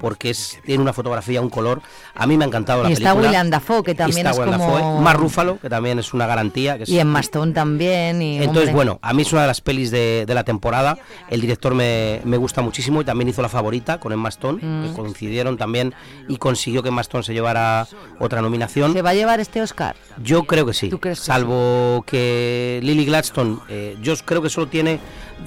porque 0.00 0.30
es, 0.30 0.58
tiene 0.64 0.82
una 0.82 0.92
fotografía, 0.92 1.40
un 1.40 1.50
color. 1.50 1.82
A 2.14 2.26
mí 2.26 2.36
me 2.36 2.44
ha 2.44 2.48
encantado 2.48 2.82
la 2.82 2.90
Y 2.90 2.94
está 2.94 3.10
película. 3.10 3.28
William 3.28 3.50
Dafoe, 3.50 3.82
que 3.84 3.94
también 3.94 4.26
Está 4.26 4.42
es 4.42 4.48
como- 4.50 4.72
Dafoe. 4.78 5.00
Mark 5.02 5.20
Ruffalo, 5.20 5.58
que 5.60 5.68
también 5.68 5.98
es 5.98 6.12
una 6.14 6.26
garantía. 6.26 6.76
Que 6.76 6.84
es- 6.84 6.88
Y 6.88 6.98
en 6.98 7.06
Mastón 7.06 7.52
también. 7.54 8.22
Y, 8.22 8.38
entonces, 8.38 8.62
hombre, 8.70 8.74
bueno, 8.74 8.98
a 9.02 9.12
mí 9.12 9.22
es 9.22 9.32
una 9.32 9.42
de 9.42 9.46
las 9.48 9.60
pelis 9.60 9.90
de, 9.90 10.24
de 10.26 10.34
la 10.34 10.42
temporada. 10.44 10.98
El 11.28 11.40
director 11.40 11.74
me, 11.74 12.20
me 12.24 12.36
gusta 12.38 12.62
muchísimo 12.62 13.00
y 13.02 13.04
también 13.04 13.28
hizo 13.28 13.42
la 13.42 13.48
favorita 13.48 14.00
con 14.00 14.12
Emma 14.12 14.28
Stone, 14.30 14.58
Mm. 14.62 14.88
que 14.88 14.92
coincidieron 14.94 15.56
también 15.58 15.94
y 16.28 16.36
consiguió 16.38 16.82
que 16.82 16.88
Emma 16.88 17.02
Stone 17.02 17.22
se 17.22 17.32
llevara 17.34 17.86
otra 18.18 18.40
nominación. 18.42 18.92
¿Se 18.92 19.02
va 19.02 19.10
a 19.10 19.14
llevar 19.14 19.40
este 19.40 19.60
Oscar? 19.62 19.94
Yo 20.22 20.44
creo 20.44 20.64
que 20.66 20.72
sí. 20.74 20.88
¿Tú 20.88 20.98
crees 20.98 21.20
que 21.20 21.26
Salvo 21.26 22.04
que 22.06 22.80
Lily 22.82 23.04
Gladstone, 23.04 23.58
eh, 23.68 23.96
yo 24.02 24.14
creo 24.24 24.40
que 24.42 24.48
solo 24.50 24.68
tiene 24.68 24.98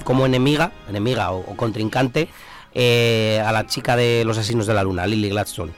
como 0.04 0.26
enemiga, 0.26 0.72
enemiga 0.88 1.30
o, 1.32 1.38
o 1.40 1.56
contrincante, 1.56 2.28
eh, 2.74 3.42
a 3.44 3.52
la 3.52 3.66
chica 3.66 3.96
de 3.96 4.24
los 4.24 4.36
asesinos 4.38 4.66
de 4.66 4.74
la 4.74 4.82
luna, 4.82 5.06
Lily 5.06 5.30
Gladstone. 5.30 5.72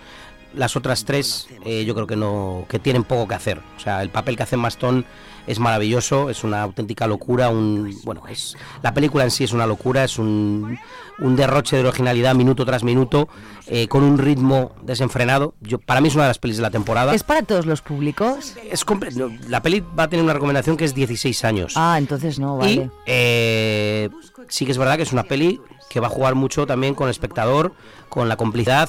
Las 0.54 0.74
otras 0.74 1.04
tres, 1.04 1.48
eh, 1.66 1.84
yo 1.84 1.94
creo 1.94 2.06
que 2.06 2.16
no, 2.16 2.64
que 2.68 2.78
tienen 2.78 3.04
poco 3.04 3.28
que 3.28 3.34
hacer. 3.34 3.60
O 3.76 3.80
sea, 3.80 4.00
el 4.02 4.08
papel 4.08 4.36
que 4.36 4.42
hace 4.44 4.56
Maston 4.56 5.04
es 5.46 5.58
maravilloso, 5.60 6.30
es 6.30 6.44
una 6.44 6.62
auténtica 6.62 7.06
locura, 7.06 7.50
un, 7.50 7.94
bueno, 8.04 8.22
es 8.26 8.56
la 8.82 8.94
película 8.94 9.22
en 9.24 9.30
sí 9.30 9.44
es 9.44 9.52
una 9.52 9.66
locura, 9.66 10.02
es 10.02 10.18
un, 10.18 10.78
un 11.18 11.36
derroche 11.36 11.76
de 11.76 11.86
originalidad 11.86 12.34
minuto 12.34 12.64
tras 12.64 12.82
minuto, 12.84 13.28
eh, 13.66 13.86
con 13.86 14.02
un 14.02 14.16
ritmo 14.18 14.72
desenfrenado. 14.82 15.54
Yo, 15.60 15.78
para 15.78 16.00
mí 16.00 16.08
es 16.08 16.14
una 16.14 16.24
de 16.24 16.30
las 16.30 16.38
pelis 16.38 16.56
de 16.56 16.62
la 16.62 16.70
temporada. 16.70 17.14
¿Es 17.14 17.22
para 17.22 17.42
todos 17.42 17.66
los 17.66 17.82
públicos? 17.82 18.54
Es 18.70 18.84
no, 19.14 19.30
la 19.48 19.60
peli 19.62 19.80
va 19.80 20.04
a 20.04 20.08
tener 20.08 20.24
una 20.24 20.32
recomendación 20.32 20.76
que 20.78 20.84
es 20.86 20.94
16 20.94 21.44
años. 21.44 21.74
Ah, 21.76 21.96
entonces 21.98 22.38
no, 22.38 22.56
Y 22.66 22.78
vale. 22.78 22.90
eh, 23.04 24.08
sí 24.48 24.64
que 24.64 24.72
es 24.72 24.78
verdad 24.78 24.96
que 24.96 25.02
es 25.02 25.12
una 25.12 25.24
peli 25.24 25.60
que 25.90 26.00
va 26.00 26.06
a 26.08 26.10
jugar 26.10 26.34
mucho 26.34 26.66
también 26.66 26.94
con 26.94 27.06
el 27.08 27.10
espectador, 27.12 27.72
con 28.08 28.28
la 28.28 28.36
complicidad. 28.36 28.88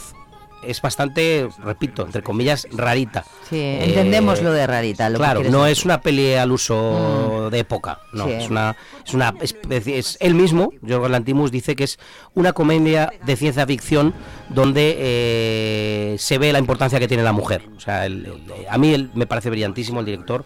Es 0.64 0.82
bastante, 0.82 1.48
repito, 1.64 2.04
entre 2.04 2.24
comillas, 2.24 2.68
rarita. 2.72 3.24
Sí, 3.48 3.58
Eh, 3.58 3.86
entendemos 3.90 4.42
lo 4.42 4.52
de 4.52 4.66
rarita. 4.66 5.08
Lo 5.08 5.20
claro, 5.20 5.44
no 5.44 5.64
decir. 5.66 5.78
es 5.78 5.86
una 5.86 6.02
peli 6.02 6.34
al 6.34 6.52
uso 6.52 7.50
de 7.52 7.60
época, 7.60 8.00
no, 8.12 8.26
Sí. 8.26 8.32
es 8.32 8.50
una 8.50 8.76
es 9.06 9.14
una 9.14 9.36
especie, 9.40 10.00
es 10.00 10.18
él 10.20 10.34
mismo, 10.34 10.72
Jorgos 10.86 11.12
Lantimos 11.12 11.52
dice 11.52 11.76
que 11.76 11.84
es 11.84 12.00
una 12.34 12.54
comedia 12.54 13.14
de 13.24 13.36
ciencia 13.36 13.68
ficción 13.68 14.16
donde 14.50 14.98
eh, 15.00 16.16
se 16.18 16.38
ve 16.40 16.52
la 16.52 16.60
importancia 16.60 17.00
que 17.00 17.08
tiene 17.08 17.24
la 17.24 17.32
mujer. 17.34 17.62
O 17.78 17.80
sea, 17.80 18.06
el- 18.08 18.26
el- 18.26 18.66
a 18.70 18.78
mí 18.80 18.94
él 18.94 19.12
me 19.14 19.28
parece 19.28 19.50
brillantísimo 19.52 20.00
el 20.00 20.06
director 20.08 20.44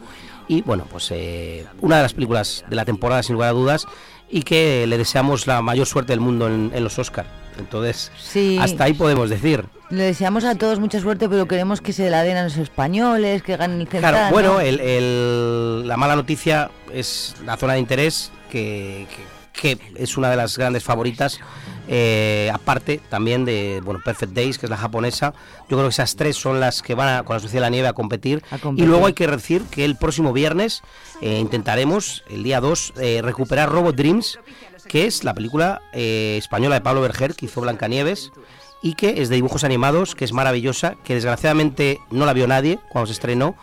y 0.48 0.62
bueno, 0.62 0.86
pues 0.92 1.08
eh, 1.12 1.66
una 1.80 1.96
de 1.98 2.02
las 2.04 2.14
películas 2.14 2.66
de 2.70 2.76
la 2.76 2.84
temporada 2.86 3.24
sin 3.24 3.34
lugar 3.34 3.50
a 3.50 3.54
dudas 3.54 3.88
y 4.32 4.44
que 4.44 4.88
le 4.88 4.98
deseamos 4.98 5.46
la 5.48 5.62
mayor 5.62 5.86
suerte 5.86 6.14
del 6.14 6.20
mundo 6.22 6.48
en, 6.48 6.72
en 6.74 6.84
los 6.84 6.98
Oscar. 6.98 7.26
Entonces, 7.60 8.12
Sí. 8.18 8.58
hasta 8.62 8.86
ahí 8.86 8.94
podemos 8.94 9.30
decir. 9.30 9.66
Le 9.90 10.04
deseamos 10.04 10.46
a 10.46 10.56
todos 10.56 10.80
mucha 10.80 11.02
suerte, 11.02 11.28
pero 11.28 11.48
queremos 11.48 11.82
que 11.82 11.92
se 11.92 12.10
la 12.10 12.24
den 12.24 12.38
a 12.38 12.44
los 12.46 12.56
españoles, 12.58 13.44
que 13.44 13.58
ganen 13.58 13.82
el 13.82 13.88
central. 13.90 14.14
Claro, 14.14 14.34
bueno, 14.34 14.54
¿no? 14.54 14.60
el- 14.62 14.80
el- 14.80 15.88
la 15.88 15.98
mala 15.98 16.16
noticia 16.16 16.72
es 16.94 17.36
la 17.46 17.58
zona 17.58 17.74
de 17.74 17.80
interés, 17.80 18.32
que, 18.50 19.06
que- 19.10 19.41
que 19.54 19.78
es 19.96 20.18
una 20.18 20.30
de 20.30 20.36
las 20.36 20.58
grandes 20.58 20.84
favoritas, 20.84 21.40
eh, 21.88 22.50
aparte 22.54 23.02
también 23.10 23.44
de 23.46 23.82
bueno 23.84 24.00
Perfect 24.04 24.34
Days, 24.34 24.58
que 24.58 24.66
es 24.66 24.70
la 24.70 24.78
japonesa. 24.78 25.34
Yo 25.70 25.78
creo 25.78 25.84
que 25.84 25.90
esas 25.90 26.16
tres 26.16 26.38
son 26.38 26.60
las 26.60 26.82
que 26.82 26.96
van 26.96 27.10
a, 27.10 27.24
con 27.24 27.36
la 27.36 27.40
Sociedad 27.40 27.62
de 27.64 27.68
la 27.68 27.70
Nieve 27.70 27.88
a 27.88 27.94
competir. 27.94 28.42
competir. 28.62 28.84
Y 28.84 28.88
luego 28.88 29.08
hay 29.08 29.14
que 29.14 29.28
decir 29.28 29.64
que 29.64 29.86
el 29.86 29.98
próximo 29.98 30.34
viernes 30.34 30.84
eh, 31.22 31.40
intentaremos, 31.40 32.24
el 32.30 32.44
día 32.44 32.62
2, 32.62 32.94
eh, 32.98 33.22
recuperar 33.24 33.70
Robot 33.70 33.96
Dreams, 33.96 34.40
que 34.88 35.06
es 35.06 35.24
la 35.24 35.34
película 35.34 35.82
española 35.94 36.76
de 36.76 36.82
Pablo 36.82 37.02
Berger, 37.02 37.36
que 37.36 37.46
hizo 37.46 37.62
Blancanieves 37.62 38.32
y 38.82 38.96
que 38.96 39.22
es 39.22 39.30
de 39.30 39.36
dibujos 39.36 39.64
animados, 39.64 40.16
que 40.16 40.26
es 40.26 40.34
maravillosa, 40.34 40.96
que 41.04 41.14
desgraciadamente 41.14 42.00
no 42.10 42.26
la 42.26 42.34
vio 42.34 42.48
nadie 42.48 42.80
cuando 42.90 43.08
se 43.08 43.14
estrenó, 43.14 43.56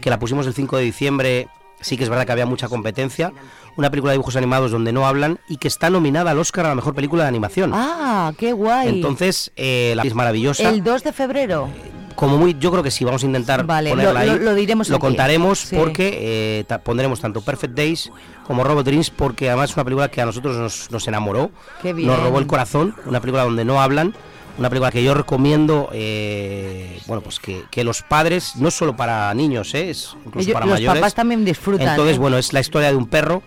que 0.00 0.10
la 0.10 0.18
pusimos 0.18 0.46
el 0.46 0.54
5 0.54 0.78
de 0.78 0.82
diciembre, 0.82 1.48
sí 1.80 1.96
que 1.96 2.04
es 2.04 2.08
verdad 2.08 2.24
que 2.24 2.32
había 2.32 2.46
mucha 2.46 2.68
competencia, 2.68 3.32
una 3.76 3.90
película 3.90 4.12
de 4.12 4.14
dibujos 4.16 4.36
animados 4.36 4.70
donde 4.70 4.92
no 4.92 5.06
hablan 5.06 5.38
y 5.48 5.56
que 5.56 5.68
está 5.68 5.88
nominada 5.90 6.30
al 6.32 6.38
Oscar 6.38 6.66
a 6.66 6.70
la 6.70 6.74
mejor 6.74 6.94
película 6.94 7.22
de 7.24 7.28
animación. 7.28 7.70
Ah, 7.74 8.32
qué 8.36 8.52
guay. 8.52 8.88
Entonces, 8.88 9.52
eh, 9.56 9.94
la 9.96 10.02
es 10.02 10.14
maravillosa. 10.14 10.68
el 10.68 10.82
2 10.84 11.04
de 11.04 11.12
febrero. 11.12 11.68
Como 12.14 12.36
muy, 12.36 12.54
yo 12.60 12.70
creo 12.70 12.82
que 12.82 12.90
sí, 12.90 13.04
vamos 13.06 13.22
a 13.22 13.26
intentar 13.26 13.64
Vale, 13.64 13.88
ponerla 13.90 14.12
lo- 14.12 14.18
ahí. 14.18 14.26
lo- 14.38 14.44
lo 14.44 14.54
diremos 14.54 14.90
Lo 14.90 14.96
aquí. 14.96 15.00
contaremos 15.00 15.58
Sí. 15.60 15.76
porque 15.76 16.18
eh, 16.60 16.64
ta- 16.64 16.78
pondremos 16.82 17.20
tanto 17.20 17.40
Perfect 17.40 17.74
Days 17.74 18.10
como 18.46 18.62
Robot 18.62 18.84
Dreams 18.84 19.08
porque 19.10 19.48
además 19.48 19.70
es 19.70 19.76
una 19.76 19.84
película 19.84 20.08
que 20.10 20.20
a 20.20 20.26
nosotros 20.26 20.56
nos, 20.58 20.90
nos 20.90 21.08
enamoró, 21.08 21.50
Qué 21.80 21.94
bien. 21.94 22.08
nos 22.08 22.20
robó 22.22 22.38
el 22.38 22.46
corazón, 22.46 22.94
una 23.06 23.20
película 23.20 23.44
donde 23.44 23.64
no 23.64 23.80
hablan, 23.80 24.14
una 24.58 24.68
película 24.68 24.90
que 24.92 25.02
yo 25.02 25.14
recomiendo, 25.14 25.88
eh, 25.94 27.00
bueno, 27.06 27.22
pues 27.22 27.40
que, 27.40 27.62
que 27.70 27.82
los 27.82 28.02
padres, 28.02 28.56
no 28.56 28.70
solo 28.70 28.94
para 28.94 29.32
niños, 29.32 29.72
eh, 29.74 29.88
es 29.90 30.14
incluso 30.26 30.40
Ellos- 30.40 30.52
para 30.52 30.66
los 30.66 30.74
mayores. 30.74 31.00
papás 31.00 31.14
también 31.14 31.44
disfrutan. 31.46 31.88
Entonces, 31.88 32.16
¿eh? 32.16 32.20
bueno, 32.20 32.36
es 32.36 32.52
la 32.52 32.60
historia 32.60 32.90
de 32.90 32.96
un 32.96 33.06
perro 33.06 33.42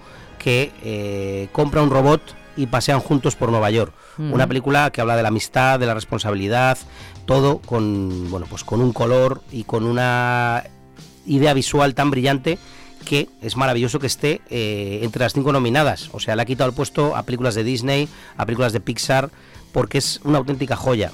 que 0.45 0.71
eh, 0.83 1.49
compra 1.53 1.81
un 1.81 1.89
robot 1.89 2.21
y 2.55 2.67
pasean 2.67 2.99
juntos 2.99 3.35
por 3.35 3.49
Nueva 3.49 3.71
York. 3.71 3.91
Mm. 4.17 4.31
Una 4.31 4.45
película 4.45 4.91
que 4.91 5.01
habla 5.01 5.15
de 5.15 5.23
la 5.23 5.29
amistad, 5.29 5.79
de 5.79 5.87
la 5.87 5.95
responsabilidad, 5.95 6.77
todo 7.25 7.57
con 7.57 8.29
bueno, 8.29 8.45
pues 8.47 8.63
con 8.63 8.79
un 8.79 8.93
color 8.93 9.41
y 9.51 9.63
con 9.63 9.87
una 9.87 10.63
idea 11.25 11.51
visual 11.55 11.95
tan 11.95 12.11
brillante 12.11 12.59
que 13.05 13.27
es 13.41 13.57
maravilloso 13.57 13.97
que 13.97 14.05
esté 14.05 14.41
eh, 14.51 14.99
entre 15.01 15.23
las 15.23 15.33
cinco 15.33 15.51
nominadas. 15.51 16.11
O 16.13 16.19
sea, 16.19 16.35
le 16.35 16.43
ha 16.43 16.45
quitado 16.45 16.69
el 16.69 16.75
puesto 16.75 17.15
a 17.15 17.23
películas 17.23 17.55
de 17.55 17.63
Disney, 17.63 18.07
a 18.37 18.45
películas 18.45 18.71
de 18.71 18.81
Pixar, 18.81 19.31
porque 19.71 19.97
es 19.97 20.21
una 20.25 20.37
auténtica 20.37 20.75
joya. 20.75 21.11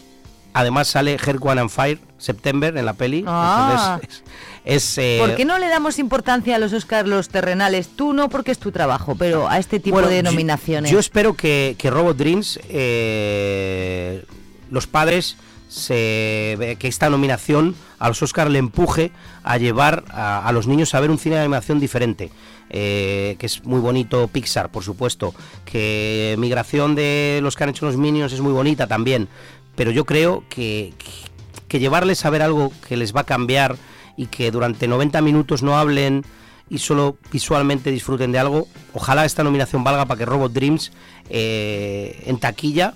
Además 0.53 0.89
sale 0.89 1.13
Her 1.13 1.37
One 1.39 1.61
and 1.61 1.69
Fire, 1.69 1.99
September, 2.17 2.75
en 2.75 2.85
la 2.85 2.93
peli. 2.93 3.23
Ah. 3.25 3.97
Entonces, 4.01 4.23
es, 4.23 4.23
es, 4.63 4.97
eh, 4.97 5.17
¿Por 5.19 5.35
qué 5.35 5.43
no 5.45 5.57
le 5.57 5.67
damos 5.67 5.97
importancia 5.99 6.55
a 6.55 6.59
los 6.59 6.71
Oscars 6.73 7.07
los 7.09 7.29
terrenales? 7.29 7.89
Tú 7.95 8.13
no, 8.13 8.29
porque 8.29 8.51
es 8.51 8.59
tu 8.59 8.71
trabajo, 8.71 9.15
pero 9.15 9.49
a 9.49 9.57
este 9.57 9.79
tipo 9.79 9.95
Bueno, 9.95 10.09
de 10.09 10.17
yo- 10.17 10.23
nominaciones. 10.23 10.91
Yo, 10.91 10.99
espero 10.99 11.33
que, 11.35 11.75
que 11.77 11.89
Robot 11.89 12.15
Dreams, 12.17 12.59
eh, 12.69 14.23
los 14.69 14.87
padres, 14.87 15.37
se, 15.67 16.75
que 16.79 16.87
esta 16.89 17.09
nominación 17.09 17.75
a 17.97 18.09
los 18.09 18.21
Oscar 18.21 18.51
le 18.51 18.59
empuje 18.59 19.11
a 19.43 19.57
llevar 19.57 20.03
a, 20.09 20.45
a 20.45 20.51
los 20.51 20.67
niños 20.67 20.93
a 20.93 20.99
ver 20.99 21.09
un 21.11 21.17
cine 21.17 21.35
de 21.35 21.41
animación 21.41 21.79
diferente. 21.79 22.29
eh, 22.73 23.35
que 23.37 23.47
es 23.47 23.65
muy 23.65 23.81
bonito 23.81 24.29
Pixar, 24.29 24.69
por 24.71 24.83
supuesto, 24.83 25.33
que 25.65 26.35
migración 26.39 26.95
de 26.95 27.39
los 27.43 27.57
que 27.57 27.63
han 27.65 27.69
hecho 27.71 27.85
los 27.85 27.97
Minions 27.97 28.31
es 28.31 28.39
muy 28.39 28.53
bonita 28.53 28.87
también, 28.87 29.27
pero 29.75 29.91
yo 29.91 30.05
creo 30.05 30.45
que, 30.49 30.93
que- 30.97 31.29
que 31.67 31.79
llevarles 31.79 32.23
a 32.25 32.29
ver 32.29 32.41
algo 32.41 32.71
que 32.87 32.95
les 32.95 33.13
va 33.13 33.21
a 33.21 33.25
cambiar 33.25 33.75
y 34.17 34.27
que 34.27 34.51
durante 34.51 34.87
90 34.87 35.21
minutos 35.21 35.63
no 35.63 35.77
hablen 35.77 36.23
y 36.69 36.77
solo 36.77 37.17
visualmente 37.31 37.91
disfruten 37.91 38.31
de 38.31 38.39
algo, 38.39 38.67
ojalá 38.93 39.25
esta 39.25 39.43
nominación 39.43 39.83
valga 39.83 40.05
para 40.05 40.17
que 40.17 40.25
Robot 40.25 40.53
Dreams 40.53 40.91
eh, 41.29 42.23
en 42.25 42.37
taquilla 42.39 42.93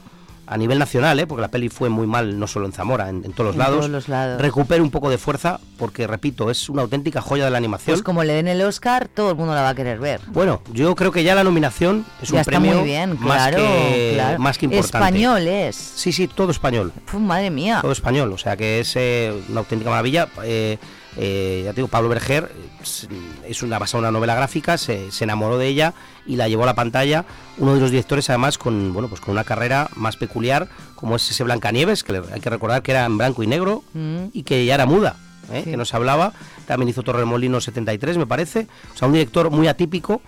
a 0.47 0.57
nivel 0.57 0.77
nacional, 0.77 1.19
¿eh? 1.19 1.27
porque 1.27 1.41
la 1.41 1.47
peli 1.49 1.69
fue 1.69 1.89
muy 1.89 2.07
mal, 2.07 2.37
no 2.37 2.47
solo 2.47 2.65
en 2.65 2.71
Zamora, 2.71 3.09
en, 3.09 3.25
en 3.25 3.33
todos, 3.33 3.47
los, 3.47 3.55
En 3.55 3.59
lados, 3.59 3.77
todos 3.77 3.89
los 3.89 4.07
lados. 4.07 4.41
recupere 4.41 4.81
un 4.81 4.91
poco 4.91 5.09
de 5.09 5.17
fuerza, 5.17 5.59
porque 5.77 6.07
repito, 6.07 6.51
es 6.51 6.69
una 6.69 6.83
auténtica 6.83 7.21
joya 7.21 7.45
de 7.45 7.51
la 7.51 7.57
animación. 7.57 7.95
Pues 7.95 8.03
como 8.03 8.23
le 8.23 8.33
den 8.33 8.47
el 8.47 8.61
Oscar, 8.61 9.07
todo 9.07 9.31
el 9.31 9.35
mundo 9.35 9.53
la 9.55 9.61
va 9.61 9.69
a 9.69 9.75
querer 9.75 9.99
ver. 9.99 10.21
Bueno, 10.27 10.61
yo 10.71 10.95
creo 10.95 11.11
que 11.11 11.23
ya 11.23 11.35
la 11.35 11.43
nominación 11.43 12.05
es 12.21 12.29
ya 12.29 12.35
un 12.35 12.39
está 12.41 12.51
premio 12.51 12.75
muy 12.75 12.83
bien, 12.83 13.17
más, 13.19 13.49
claro, 13.49 13.57
que, 13.57 14.11
claro. 14.15 14.39
más 14.39 14.57
que 14.57 14.65
importante. 14.65 14.97
Español 14.97 15.47
es. 15.47 15.75
Sí, 15.75 16.11
sí, 16.11 16.27
todo 16.27 16.51
español. 16.51 16.93
Madre 17.13 17.49
mía. 17.49 17.79
Todo 17.81 17.91
español, 17.91 18.31
o 18.31 18.37
sea 18.37 18.55
que 18.55 18.79
es 18.79 18.93
eh, 18.95 19.33
una 19.49 19.61
auténtica 19.61 19.89
maravilla. 19.89 20.29
Eh, 20.43 20.77
eh, 21.17 21.61
ya 21.65 21.71
te 21.71 21.77
digo, 21.77 21.87
Pablo 21.87 22.09
Berger 22.09 22.51
es- 22.81 23.07
es 23.47 23.63
una 23.63 23.79
basada 23.79 23.99
en 23.99 24.03
una 24.05 24.11
novela 24.11 24.35
gráfica, 24.35 24.77
se, 24.77 25.11
se 25.11 25.23
enamoró 25.23 25.57
de 25.57 25.67
ella 25.67 25.93
y 26.25 26.35
la 26.35 26.47
llevó 26.47 26.63
a 26.63 26.67
la 26.67 26.75
pantalla. 26.75 27.25
Uno 27.57 27.73
de 27.75 27.79
los 27.79 27.91
directores, 27.91 28.29
además, 28.29 28.57
con 28.57 28.93
bueno, 28.93 29.07
pues 29.07 29.21
con 29.21 29.31
una 29.31 29.43
carrera 29.43 29.89
más 29.95 30.17
peculiar, 30.17 30.67
como 30.95 31.15
es 31.15 31.29
ese 31.29 31.43
Blancanieves, 31.43 32.03
que 32.03 32.21
hay 32.33 32.41
que 32.41 32.49
recordar 32.49 32.81
que 32.81 32.91
era 32.91 33.05
en 33.05 33.17
blanco 33.17 33.43
y 33.43 33.47
negro 33.47 33.83
Mm. 33.93 34.25
y 34.33 34.43
que 34.43 34.65
ya 34.65 34.75
era 34.75 34.85
muda, 34.85 35.15
¿eh? 35.51 35.61
Sí. 35.63 35.71
que 35.71 35.77
no 35.77 35.85
se 35.85 35.95
hablaba. 35.95 36.33
También 36.67 36.89
hizo 36.89 37.03
Torremolinos 37.03 37.63
73, 37.65 38.17
me 38.17 38.25
parece. 38.25 38.67
O 38.93 38.97
sea, 38.97 39.07
un 39.07 39.13
director 39.13 39.49
muy 39.51 39.67
atípico 39.67 40.21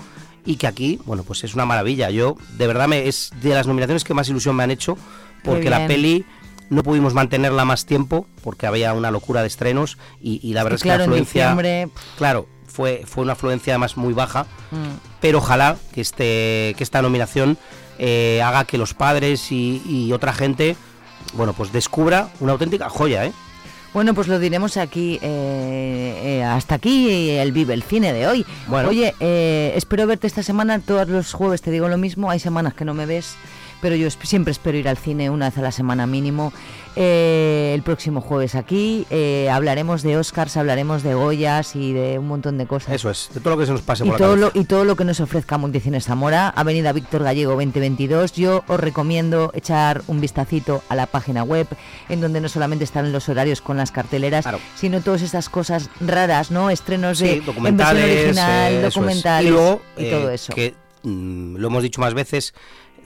y 0.46 0.56
que 0.56 0.68
aquí, 0.68 1.00
bueno, 1.06 1.24
pues 1.24 1.44
es 1.44 1.54
una 1.56 1.66
maravilla. 1.66 2.10
Yo, 2.12 2.38
de 2.58 2.68
verdad, 2.68 2.88
me, 2.88 3.08
es 3.08 3.32
de 3.42 3.50
las 3.50 3.68
nominaciones 3.68 4.04
que 4.04 4.14
más 4.14 4.30
ilusión 4.30 4.56
me 4.56 4.64
han 4.64 4.72
hecho, 4.72 4.98
porque 5.44 5.70
la 5.70 5.88
peli 5.88 6.26
no 6.70 6.84
pudimos 6.84 7.14
mantenerla 7.14 7.66
más 7.66 7.86
tiempo, 7.86 8.28
porque 8.44 8.68
había 8.68 8.94
una 8.94 9.12
locura 9.12 9.42
de 9.42 9.48
estrenos 9.48 9.98
y, 10.22 10.40
y 10.48 10.54
la 10.54 10.64
verdad 10.64 10.76
es 10.78 10.84
que, 10.84 10.90
claro, 10.90 11.00
la 11.00 11.04
en 11.06 11.10
afluencia... 11.12 11.44
diciembre, 11.44 11.90
Claro, 12.18 12.48
fue, 12.68 13.04
fue 13.06 13.24
una 13.24 13.34
afluencia 13.34 13.74
además 13.74 13.98
muy 13.98 14.14
baja, 14.14 14.46
Mm. 14.72 14.98
pero 15.22 15.38
ojalá 15.38 15.78
que, 15.94 16.02
este, 16.02 16.74
que 16.78 16.84
esta 16.84 17.02
nominación 17.02 17.58
eh, 18.00 18.42
haga 18.44 18.66
que 18.66 18.78
los 18.78 18.94
padres 18.94 19.52
y, 19.52 19.82
y 19.88 20.12
otra 20.14 20.34
gente, 20.34 20.76
bueno, 21.34 21.54
pues 21.54 21.72
descubra 21.72 22.30
una 22.40 22.52
auténtica 22.52 22.90
joya, 22.90 23.26
¿eh? 23.26 23.32
Bueno, 23.94 24.14
pues 24.14 24.28
lo 24.28 24.38
diremos 24.38 24.78
aquí. 24.78 25.18
eh, 25.24 26.22
eh, 26.24 26.44
hasta 26.44 26.76
aquí 26.76 27.32
el 27.32 27.52
Vive 27.52 27.74
el 27.74 27.82
Cine 27.82 28.14
de 28.14 28.28
hoy. 28.28 28.46
Bueno. 28.68 28.90
Oye, 28.90 29.16
eh, 29.20 29.72
espero 29.76 30.06
verte 30.06 30.28
esta 30.28 30.44
semana. 30.44 30.80
Todos 30.80 31.08
los 31.08 31.34
jueves 31.34 31.62
te 31.64 31.72
digo 31.72 31.88
lo 31.88 31.98
mismo. 31.98 32.30
Hay 32.30 32.40
semanas 32.40 32.74
que 32.76 32.86
no 32.86 32.94
me 32.94 33.06
ves, 33.08 33.36
pero 33.82 33.96
yo 33.96 34.10
siempre 34.10 34.52
espero 34.52 34.78
ir 34.78 34.88
al 34.88 34.98
cine 34.98 35.30
una 35.30 35.50
vez 35.50 35.58
a 35.58 35.62
la 35.62 35.72
semana 35.72 36.08
mínimo. 36.08 36.54
Eh, 37.00 37.74
el 37.76 37.84
próximo 37.84 38.22
jueves 38.22 38.56
aquí 38.56 39.06
eh, 39.12 39.50
hablaremos 39.52 40.02
de 40.02 40.18
Oscars, 40.18 40.58
hablaremos 40.58 41.04
de 41.04 41.14
Goyas 41.14 41.76
y 41.76 41.94
de 41.94 42.18
un 42.18 42.28
montón 42.28 42.58
de 42.58 42.66
cosas. 42.66 42.96
Eso 42.96 43.12
es, 43.12 43.30
de 43.34 43.40
todo 43.40 43.54
lo 43.54 43.60
que 43.60 43.68
se 43.68 43.72
nos 43.72 43.82
pase 43.84 44.04
Y 44.04 44.10
por 44.10 44.18
todo, 44.18 44.36
lo, 44.36 44.52
y 44.54 44.64
todo 44.66 44.84
lo 44.84 44.96
que 44.96 45.06
nos 45.06 45.20
ofrezca 45.20 45.60
Multicines 45.60 46.06
Zamora, 46.06 46.50
Avenida 46.50 46.92
Víctor 46.94 47.24
Gallego 47.24 47.52
2022. 47.52 48.34
Yo 48.34 48.64
os 48.68 48.80
recomiendo 48.80 49.52
echar 49.54 50.02
un 50.08 50.22
vistacito 50.22 50.82
a 50.90 50.96
la 50.96 51.06
página 51.06 51.44
web, 51.44 51.68
en 52.10 52.20
donde 52.20 52.42
no 52.42 52.50
solamente 52.50 52.84
están 52.84 53.12
los 53.12 53.30
horarios 53.30 53.62
con 53.62 53.78
las 53.78 53.92
carteleras, 53.92 54.46
sino 54.76 55.02
todas 55.02 55.22
estas 55.22 55.50
cosas 55.50 55.92
raras, 56.02 56.50
¿no? 56.50 56.72
Estrenos 56.72 57.20
de 57.20 57.28
Sí, 57.28 57.32
en 57.34 57.38
versión 57.38 57.46
documentales, 57.46 58.24
original, 58.24 58.74
eh, 58.74 58.82
documentales 58.82 59.48
y, 59.48 59.52
luego, 59.52 59.82
y 59.98 60.10
todo 60.10 60.32
eso. 60.32 60.54
Que 60.54 60.74
mm, 61.04 61.58
lo 61.58 61.68
hemos 61.68 61.84
dicho 61.84 62.02
más 62.02 62.14
veces, 62.14 62.54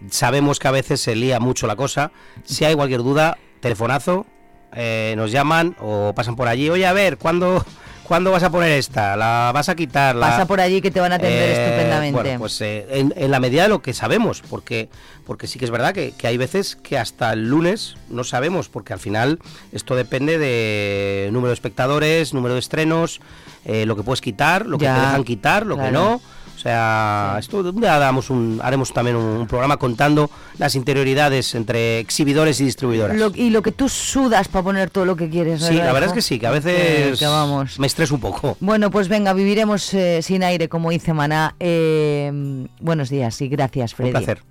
sabemos 0.09 0.59
que 0.59 0.67
a 0.67 0.71
veces 0.71 1.01
se 1.01 1.15
lía 1.15 1.39
mucho 1.39 1.67
la 1.67 1.75
cosa. 1.75 2.11
Si 2.43 2.65
hay 2.65 2.75
cualquier 2.75 3.03
duda, 3.03 3.37
telefonazo, 3.59 4.25
eh, 4.73 5.13
nos 5.17 5.31
llaman 5.31 5.75
o 5.79 6.13
pasan 6.15 6.35
por 6.35 6.47
allí. 6.47 6.69
Oye, 6.69 6.85
a 6.85 6.93
ver, 6.93 7.17
¿cuándo, 7.17 7.65
¿cuándo 8.03 8.31
vas 8.31 8.43
a 8.43 8.49
poner 8.49 8.71
esta? 8.71 9.15
¿La 9.15 9.51
vas 9.53 9.69
a 9.69 9.75
quitar? 9.75 10.15
La... 10.15 10.27
Pasa 10.29 10.45
por 10.45 10.61
allí 10.61 10.81
que 10.81 10.91
te 10.91 10.99
van 10.99 11.11
a 11.11 11.15
atender 11.15 11.49
Eh, 11.49 11.65
estupendamente. 11.65 12.21
Bueno, 12.21 12.39
pues 12.39 12.59
eh, 12.61 12.87
en, 12.89 13.13
en 13.15 13.31
la 13.31 13.39
medida 13.39 13.63
de 13.63 13.69
lo 13.69 13.81
que 13.81 13.93
sabemos, 13.93 14.41
porque, 14.49 14.89
porque 15.25 15.47
sí 15.47 15.59
que 15.59 15.65
es 15.65 15.71
verdad 15.71 15.93
que, 15.93 16.13
que 16.13 16.27
hay 16.27 16.37
veces 16.37 16.75
que 16.75 16.97
hasta 16.97 17.33
el 17.33 17.49
lunes 17.49 17.95
no 18.09 18.23
sabemos, 18.23 18.69
porque 18.69 18.93
al 18.93 18.99
final 18.99 19.39
esto 19.71 19.95
depende 19.95 20.37
de 20.37 21.29
número 21.31 21.49
de 21.49 21.55
espectadores, 21.55 22.33
número 22.33 22.53
de 22.55 22.59
estrenos, 22.61 23.19
eh, 23.65 23.85
lo 23.85 23.95
que 23.95 24.03
puedes 24.03 24.21
quitar, 24.21 24.65
lo 24.65 24.77
que 24.77 24.85
te 24.85 24.91
dejan 24.91 25.23
quitar, 25.23 25.65
lo 25.65 25.77
que 25.77 25.91
no. 25.91 26.21
O 26.61 26.63
sea, 26.63 27.37
esto 27.39 27.61
un 27.61 27.81
día 27.81 27.97
damos 27.97 28.29
un, 28.29 28.59
haremos 28.61 28.93
también 28.93 29.15
un, 29.15 29.23
un 29.25 29.47
programa 29.47 29.77
contando 29.77 30.29
las 30.59 30.75
interioridades 30.75 31.55
entre 31.55 31.97
exhibidores 31.97 32.61
y 32.61 32.65
distribuidoras. 32.65 33.17
Lo- 33.17 33.31
y 33.33 33.49
lo 33.49 33.63
que 33.63 33.71
tú 33.71 33.89
sudas 33.89 34.47
para 34.47 34.61
poner 34.63 34.91
todo 34.91 35.05
lo 35.05 35.15
que 35.15 35.27
quieres. 35.27 35.63
sí, 35.63 35.73
la 35.73 35.91
verdad 35.91 36.09
es 36.09 36.13
que 36.13 36.21
sí, 36.21 36.37
que 36.37 36.45
a 36.45 36.51
veces 36.51 37.17
Que 37.17 37.25
vamos. 37.25 37.79
me 37.79 37.87
estreso 37.87 38.13
un 38.13 38.21
poco. 38.21 38.57
Bueno, 38.59 38.91
pues 38.91 39.07
venga, 39.07 39.33
viviremos 39.33 39.91
eh, 39.95 40.21
sin 40.21 40.43
aire, 40.43 40.69
como 40.69 40.91
dice 40.91 41.13
Maná. 41.13 41.55
Eh, 41.59 42.67
buenos 42.79 43.09
días 43.09 43.41
y 43.41 43.47
gracias, 43.47 43.95
Freddy. 43.95 44.09
Un 44.09 44.17
placer. 44.17 44.43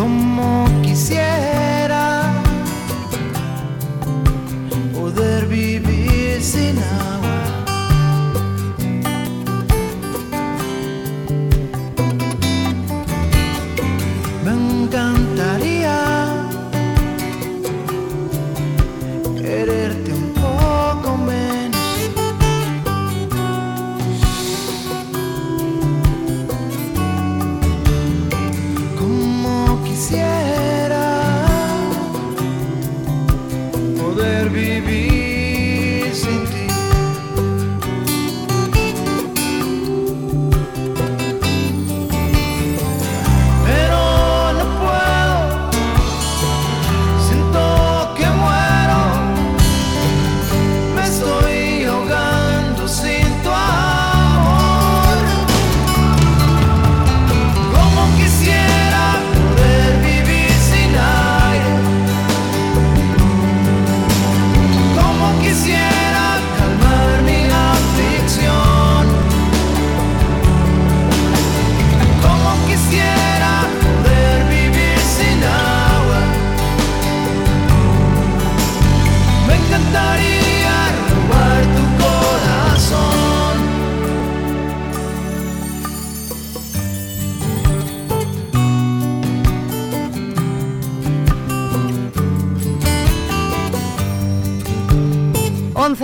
Como 0.00 0.64
quisiera 0.80 1.29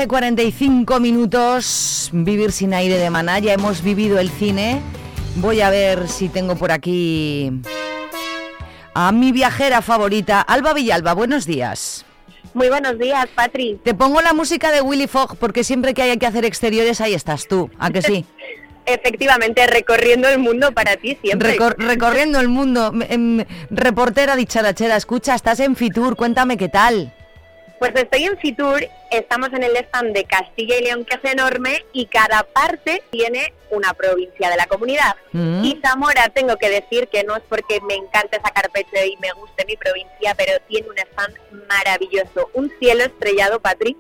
Once 0.09 0.37
11.45 0.37 1.01
minutos, 1.01 2.11
vivir 2.13 2.53
sin 2.53 2.75
aire 2.75 2.97
de 2.97 3.11
maná. 3.11 3.39
Ya 3.41 3.55
hemos 3.55 3.83
vivido 3.83 4.19
el 4.21 4.31
cine 4.31 4.81
Voy 5.37 5.61
a 5.61 5.71
ver 5.71 6.09
si 6.09 6.29
tengo 6.29 6.55
por 6.55 6.71
aquí 6.71 7.51
a 8.95 9.13
mi 9.13 9.33
viajera 9.33 9.83
favorita, 9.83 10.41
Alba 10.41 10.73
Villalba. 10.73 11.13
Buenos 11.13 11.45
días. 11.45 12.07
Muy 12.55 12.69
buenos 12.69 12.99
días, 12.99 13.27
Patri. 13.35 13.79
Te 13.83 13.95
pongo 13.95 14.23
la 14.23 14.33
música 14.33 14.71
de 14.71 14.81
Willy 14.81 15.09
Fogg 15.09 15.37
porque 15.37 15.65
siempre 15.65 15.93
que 15.93 16.03
hay 16.03 16.17
que 16.17 16.27
hacer 16.27 16.45
exteriores 16.45 17.01
ahí 17.01 17.13
estás 17.13 17.49
tú, 17.49 17.71
¿a 17.79 17.91
que 17.91 18.01
sí? 18.01 18.25
Efectivamente, 18.87 19.67
recorriendo 19.67 20.29
el 20.29 20.39
mundo 20.39 20.73
para 20.73 20.97
ti 20.97 21.19
siempre. 21.21 21.59
recorriendo 21.77 22.39
el 22.39 22.49
mundo. 22.49 22.93
Em, 23.09 23.45
reportera 23.69 24.37
dicharachera, 24.37 24.97
escucha, 24.97 25.35
estás 25.35 25.59
en 25.59 25.75
Fitur, 25.75 26.15
cuéntame 26.15 26.57
qué 26.57 26.69
tal. 26.69 27.13
Pues 27.79 27.93
estoy 27.95 28.25
en 28.25 28.39
Fitur, 28.39 28.81
estamos 29.11 29.53
en 29.53 29.63
el 29.63 29.77
stand 29.77 30.15
de 30.15 30.25
Castilla 30.25 30.79
y 30.79 30.85
León, 30.85 31.05
que 31.05 31.17
es 31.17 31.33
enorme, 31.33 31.85
y 31.93 32.07
cada 32.07 32.43
parte 32.43 33.03
tiene 33.11 33.53
una 33.71 33.93
provincia 33.93 34.49
de 34.49 34.57
la 34.57 34.67
comunidad. 34.67 35.15
Mm. 35.33 35.63
Y 35.63 35.81
Zamora, 35.85 36.31
tengo 36.31 36.57
que 36.57 36.71
decir 36.71 37.09
que 37.09 37.23
no 37.25 37.37
es 37.37 37.43
porque 37.49 37.81
me 37.83 37.95
encante 37.95 38.41
sacar 38.43 38.71
pecho 38.71 38.97
y 39.05 39.17
me 39.19 39.31
guste 39.33 39.67
mi 39.67 39.77
provincia, 39.77 40.35
pero 40.37 40.53
tiene 40.69 40.89
un 40.89 40.99
stand 40.99 41.35
maravilloso. 41.69 42.49
Un 42.55 42.73
cielo 42.79 43.05
estrellado, 43.05 43.61
Patrick, 43.61 43.97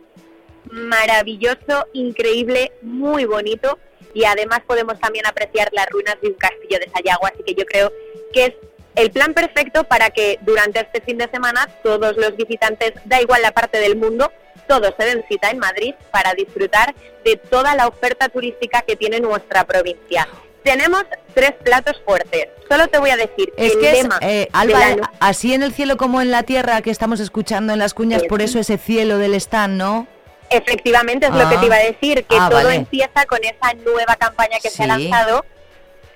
maravilloso, 0.70 1.86
increíble, 1.92 2.72
muy 2.80 3.26
bonito. 3.26 3.78
Y 4.14 4.24
además 4.24 4.60
podemos 4.66 4.98
también 4.98 5.26
apreciar 5.26 5.68
las 5.72 5.86
ruinas 5.90 6.16
de 6.22 6.28
un 6.28 6.34
castillo 6.34 6.78
de 6.78 6.90
Sayago, 6.90 7.26
así 7.26 7.42
que 7.44 7.54
yo 7.54 7.66
creo 7.66 7.92
que 8.32 8.46
es 8.46 8.54
el 8.96 9.10
plan 9.12 9.32
perfecto 9.34 9.84
para 9.84 10.10
que 10.10 10.38
durante 10.42 10.80
este 10.80 11.00
fin 11.00 11.18
de 11.18 11.28
semana 11.28 11.68
todos 11.82 12.16
los 12.16 12.36
visitantes, 12.36 12.92
da 13.04 13.20
igual 13.20 13.42
la 13.42 13.52
parte 13.52 13.78
del 13.78 13.96
mundo, 13.96 14.32
todos 14.66 14.92
se 14.98 15.04
den 15.06 15.24
cita 15.28 15.50
en 15.50 15.58
Madrid 15.58 15.94
para 16.10 16.34
disfrutar 16.34 16.94
de 17.24 17.36
toda 17.36 17.74
la 17.76 17.86
oferta 17.86 18.28
turística 18.28 18.82
que 18.82 18.96
tiene 18.96 19.20
nuestra 19.20 19.64
provincia. 19.64 20.26
Tenemos 20.64 21.04
tres 21.34 21.52
platos 21.62 22.02
fuertes. 22.04 22.48
Solo 22.68 22.88
te 22.88 22.98
voy 22.98 23.10
a 23.10 23.16
decir 23.16 23.52
es 23.56 23.74
que 23.74 23.78
que 23.80 23.90
el 23.90 23.96
es, 23.96 24.02
lema 24.02 24.18
eh, 24.22 24.48
Alba, 24.52 24.78
año- 24.84 25.02
así 25.20 25.54
en 25.54 25.62
el 25.62 25.72
cielo 25.72 25.96
como 25.96 26.20
en 26.20 26.32
la 26.32 26.42
tierra 26.42 26.82
que 26.82 26.90
estamos 26.90 27.20
escuchando 27.20 27.72
en 27.72 27.78
las 27.78 27.94
cuñas, 27.94 28.24
por 28.28 28.42
eso 28.42 28.58
ese 28.58 28.76
cielo 28.76 29.18
del 29.18 29.34
stand, 29.34 29.76
¿no? 29.76 30.08
Efectivamente, 30.50 31.26
es 31.26 31.32
lo 31.32 31.48
que 31.48 31.56
Ah. 31.56 31.60
te 31.60 31.66
iba 31.66 31.76
a 31.76 31.80
decir, 31.80 32.24
que 32.24 32.36
Ah, 32.38 32.48
todo 32.50 32.64
vale. 32.64 32.76
empieza 32.76 33.26
con 33.26 33.38
esa 33.44 33.74
nueva 33.84 34.16
campaña 34.16 34.58
que 34.60 34.70
se 34.70 34.82
ha 34.82 34.86
lanzado, 34.88 35.44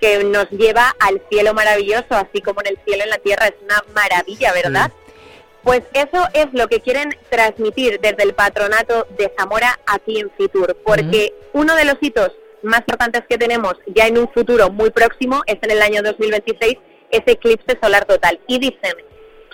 que 0.00 0.24
nos 0.24 0.48
lleva 0.50 0.94
al 0.98 1.22
cielo 1.30 1.54
maravilloso, 1.54 2.06
así 2.10 2.40
como 2.40 2.60
en 2.62 2.68
el 2.68 2.78
cielo 2.84 3.04
en 3.04 3.10
la 3.10 3.18
tierra. 3.18 3.46
Es 3.46 3.54
una 3.62 3.84
maravilla, 3.94 4.52
¿verdad? 4.52 4.90
Pues 5.62 5.82
eso 5.92 6.26
es 6.32 6.46
lo 6.52 6.68
que 6.68 6.80
quieren 6.80 7.10
transmitir 7.28 8.00
desde 8.00 8.22
el 8.22 8.34
patronato 8.34 9.06
de 9.18 9.30
Zamora 9.38 9.78
aquí 9.86 10.18
en 10.18 10.30
Fitur, 10.30 10.76
porque 10.84 11.34
uno 11.52 11.76
de 11.76 11.84
los 11.84 11.96
hitos 12.00 12.32
más 12.62 12.80
importantes 12.80 13.22
que 13.28 13.38
tenemos 13.38 13.74
ya 13.86 14.06
en 14.06 14.18
un 14.18 14.28
futuro 14.32 14.70
muy 14.70 14.90
próximo 14.90 15.42
es 15.46 15.58
en 15.62 15.70
el 15.70 15.82
año 15.82 16.02
2026, 16.02 16.78
ese 17.10 17.32
eclipse 17.32 17.78
solar 17.82 18.06
total. 18.06 18.40
Y 18.46 18.58
dicen 18.58 18.94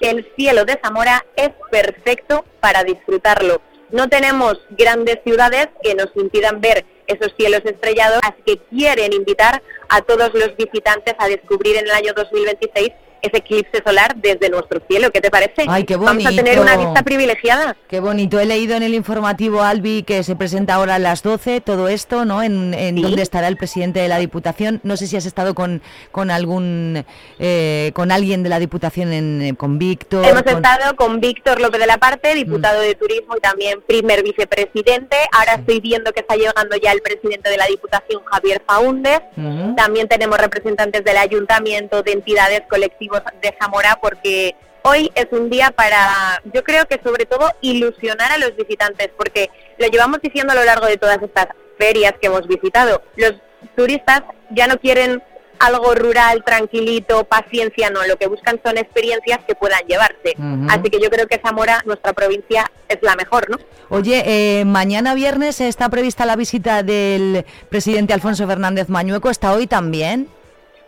que 0.01 0.11
el 0.11 0.33
cielo 0.37 0.65
de 0.65 0.79
Zamora 0.83 1.25
es 1.35 1.51
perfecto 1.71 2.45
para 2.61 2.85
disfrutarlo. 2.85 3.61
No 3.91 4.09
tenemos 4.09 4.61
grandes 4.71 5.19
ciudades 5.25 5.69
que 5.83 5.95
nos 5.95 6.09
impidan 6.17 6.61
ver 6.61 6.85
esos 7.07 7.35
cielos 7.37 7.61
estrellados, 7.65 8.21
así 8.23 8.43
que 8.45 8.59
quieren 8.59 9.13
invitar 9.13 9.63
a 9.89 10.01
todos 10.03 10.33
los 10.35 10.57
visitantes 10.57 11.15
a 11.19 11.29
descubrir 11.29 11.77
en 11.77 11.87
el 11.87 11.93
año 11.93 12.13
2026 12.15 12.93
ese 13.27 13.39
eclipse 13.39 13.83
solar 13.85 14.15
desde 14.17 14.49
nuestro 14.51 14.81
cielo. 14.89 15.11
¿Qué 15.11 15.21
te 15.21 15.31
parece? 15.31 15.65
Ay, 15.69 15.85
qué 15.85 15.97
Vamos 15.97 16.25
a 16.27 16.31
tener 16.31 16.59
una 16.61 16.77
vista 16.77 17.03
privilegiada. 17.03 17.77
Qué 17.89 18.01
bonito. 18.01 18.39
He 18.41 18.47
leído 18.47 18.77
en 18.77 18.83
el 18.83 18.95
informativo 18.95 19.63
Albi 19.63 20.03
que 20.03 20.23
se 20.23 20.37
presenta 20.37 20.75
ahora 20.75 20.97
a 20.97 20.99
las 20.99 21.23
12 21.23 21.61
todo 21.61 21.89
esto, 21.89 22.25
¿no? 22.25 22.43
En, 22.43 22.75
en 22.75 23.01
donde 23.01 23.23
estará 23.23 23.49
el 23.49 23.57
presidente 23.57 24.01
de 24.01 24.09
la 24.09 24.19
Diputación. 24.19 24.81
No 24.83 24.97
sé 24.97 25.07
si 25.07 25.17
has 25.17 25.27
estado 25.27 25.55
con, 25.55 25.83
con 26.13 26.31
algún, 26.31 27.05
eh, 27.39 27.91
con 27.95 28.13
alguien 28.13 28.43
de 28.43 28.49
la 28.49 28.59
Diputación, 28.59 29.13
en, 29.13 29.43
eh, 29.43 29.55
con 29.57 29.79
Víctor. 29.79 30.25
Hemos 30.25 30.43
con- 30.43 30.57
estado 30.57 30.97
con 30.97 31.21
Víctor 31.21 31.61
López 31.61 31.81
de 31.81 31.87
la 31.87 31.99
Parte, 31.99 32.35
diputado 32.35 32.81
de 32.81 32.95
Turismo 32.95 33.37
y 33.37 33.41
también 33.41 33.81
primer 33.87 34.23
vicepresidente. 34.23 35.17
Ahora 35.33 35.55
estoy 35.55 35.81
viendo 35.81 36.13
que 36.13 36.21
está 36.21 36.37
llegando 36.37 36.77
ya 36.77 36.93
el 36.93 37.01
presidente 37.03 37.51
de 37.51 37.57
la 37.57 37.67
Diputación, 37.67 38.23
Javier 38.25 38.63
Faúndez. 38.67 39.21
Ujú. 39.37 39.75
También 39.77 40.09
tenemos 40.09 40.39
representantes 40.39 41.05
del 41.05 41.17
ayuntamiento, 41.17 42.03
de 42.03 42.13
entidades, 42.13 42.63
colectivos 42.69 43.16
de 43.43 43.55
Zamora, 43.61 43.99
porque 44.01 44.55
hoy 44.83 45.11
es 45.15 45.27
un 45.33 45.51
día 45.51 45.71
para, 45.71 46.41
yo 46.53 46.63
creo 46.63 46.87
que 46.87 47.01
sobre 47.03 47.27
todo 47.27 47.51
ilusionar 47.61 48.33
a 48.33 48.39
los 48.39 48.55
visitantes, 48.57 49.11
porque 49.17 49.51
lo 49.79 49.89
llevamos 49.89 50.21
diciendo 50.21 50.53
a 50.53 50.57
lo 50.57 50.65
largo 50.65 50.87
de 50.87 50.97
todas 50.97 51.21
estas 51.23 51.49
ferias 51.79 52.15
que 52.21 52.29
hemos 52.29 52.47
visitado. 52.47 53.03
Los 53.17 53.35
turistas 53.77 54.23
ya 54.51 54.67
no 54.67 54.79
quieren 54.79 55.23
algo 55.59 55.95
rural, 55.95 56.43
tranquilito, 56.45 57.25
paciencia, 57.25 57.91
no, 57.91 58.07
lo 58.07 58.17
que 58.17 58.27
buscan 58.27 58.61
son 58.65 58.79
experiencias 58.79 59.41
que 59.47 59.55
puedan 59.55 59.81
llevarse. 59.87 60.35
Así 60.69 60.91
que 60.91 61.01
yo 61.01 61.11
creo 61.11 61.27
que 61.27 61.41
Zamora, 61.45 61.83
nuestra 61.87 62.13
provincia, 62.13 62.71
es 62.89 62.99
la 63.03 63.17
mejor, 63.17 63.49
¿no? 63.51 63.57
Oye, 63.89 64.23
eh, 64.27 64.65
mañana 64.65 65.15
viernes 65.15 65.61
está 65.61 65.89
prevista 65.89 66.27
la 66.27 66.37
visita 66.37 66.83
del 66.83 67.45
presidente 67.69 68.13
Alfonso 68.13 68.47
Fernández 68.47 68.89
Mañueco. 68.89 69.31
¿Está 69.31 69.53
hoy 69.53 69.67
también? 69.67 70.29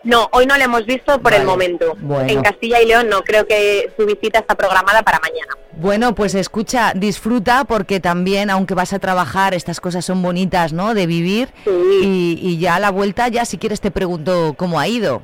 No, 0.05 0.28
hoy 0.32 0.46
no 0.46 0.57
lo 0.57 0.64
hemos 0.64 0.86
visto 0.86 1.20
por 1.20 1.34
el 1.34 1.44
momento. 1.44 1.96
Bueno. 2.01 2.30
En 2.30 2.42
Castilla 2.42 2.80
y 2.80 2.86
León 2.86 3.09
no, 3.09 3.22
creo 3.22 3.46
que 3.46 3.92
su 3.96 4.07
visita 4.07 4.38
está 4.38 4.55
programada 4.55 5.03
para 5.03 5.18
mañana. 5.18 5.55
Bueno, 5.72 6.14
pues 6.14 6.34
escucha, 6.34 6.92
disfruta 6.94 7.64
porque 7.64 8.01
también, 8.01 8.51
aunque 8.51 8.74
vas 8.74 8.92
a 8.92 8.99
trabajar, 8.99 9.55
estas 9.55 9.80
cosas 9.80 10.05
son 10.05 10.22
bonitas, 10.22 10.72
¿no? 10.72 10.94
De 10.94 11.07
vivir. 11.07 11.49
Y, 11.66 12.38
y 12.40 12.59
ya 12.59 12.76
a 12.76 12.80
la 12.80 12.90
vuelta, 12.90 13.28
ya 13.28 13.44
si 13.44 13.59
quieres 13.59 13.80
te 13.80 13.90
pregunto 13.90 14.55
cómo 14.57 14.78
ha 14.80 14.88
ido. 14.88 15.22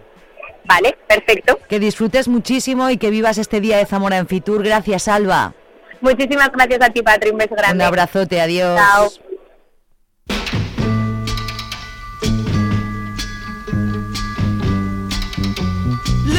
Vale, 0.64 0.96
perfecto. 1.06 1.58
Que 1.68 1.78
disfrutes 1.78 2.28
muchísimo 2.28 2.90
y 2.90 2.96
que 2.96 3.10
vivas 3.10 3.38
este 3.38 3.60
día 3.60 3.76
de 3.78 3.86
Zamora 3.86 4.18
en 4.18 4.26
Fitur. 4.26 4.62
Gracias, 4.62 5.08
Alba. 5.08 5.54
Muchísimas 6.00 6.50
gracias 6.52 6.80
a 6.82 6.90
ti, 6.90 7.02
Patri. 7.02 7.30
Un 7.30 7.38
beso 7.38 7.54
grande. 7.54 7.76
Un 7.76 7.82
abrazote, 7.82 8.40
adiós. 8.40 8.78
Chao. 8.78 9.33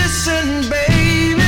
Listen, 0.07 0.69
baby, 0.69 1.41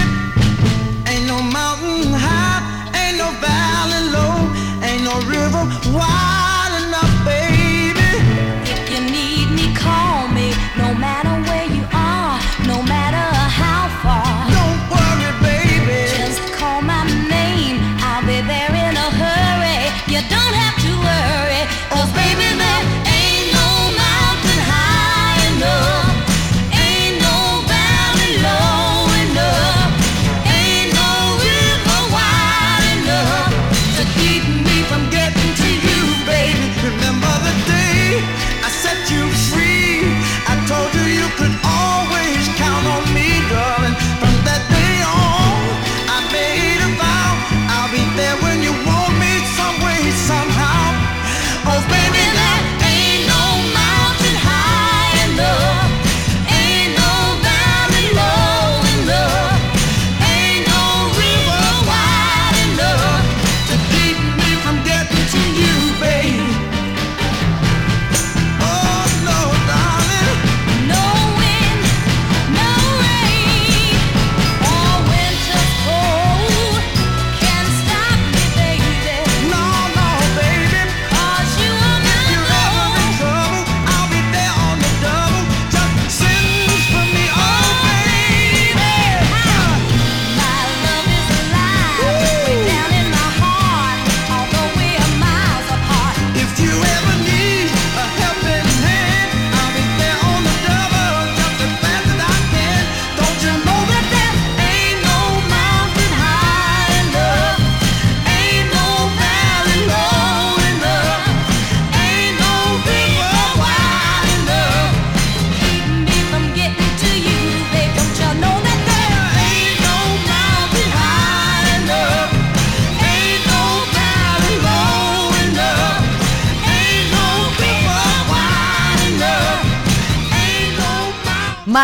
ain't 1.08 1.28
no 1.28 1.39
mountain 1.43 2.12
high, 2.12 2.89
ain't 2.97 3.20
no 3.20 3.30
valley 3.39 4.10
low, 4.10 4.51
ain't 4.82 5.03
no 5.03 5.16
river 5.30 5.64
wide 5.95 6.37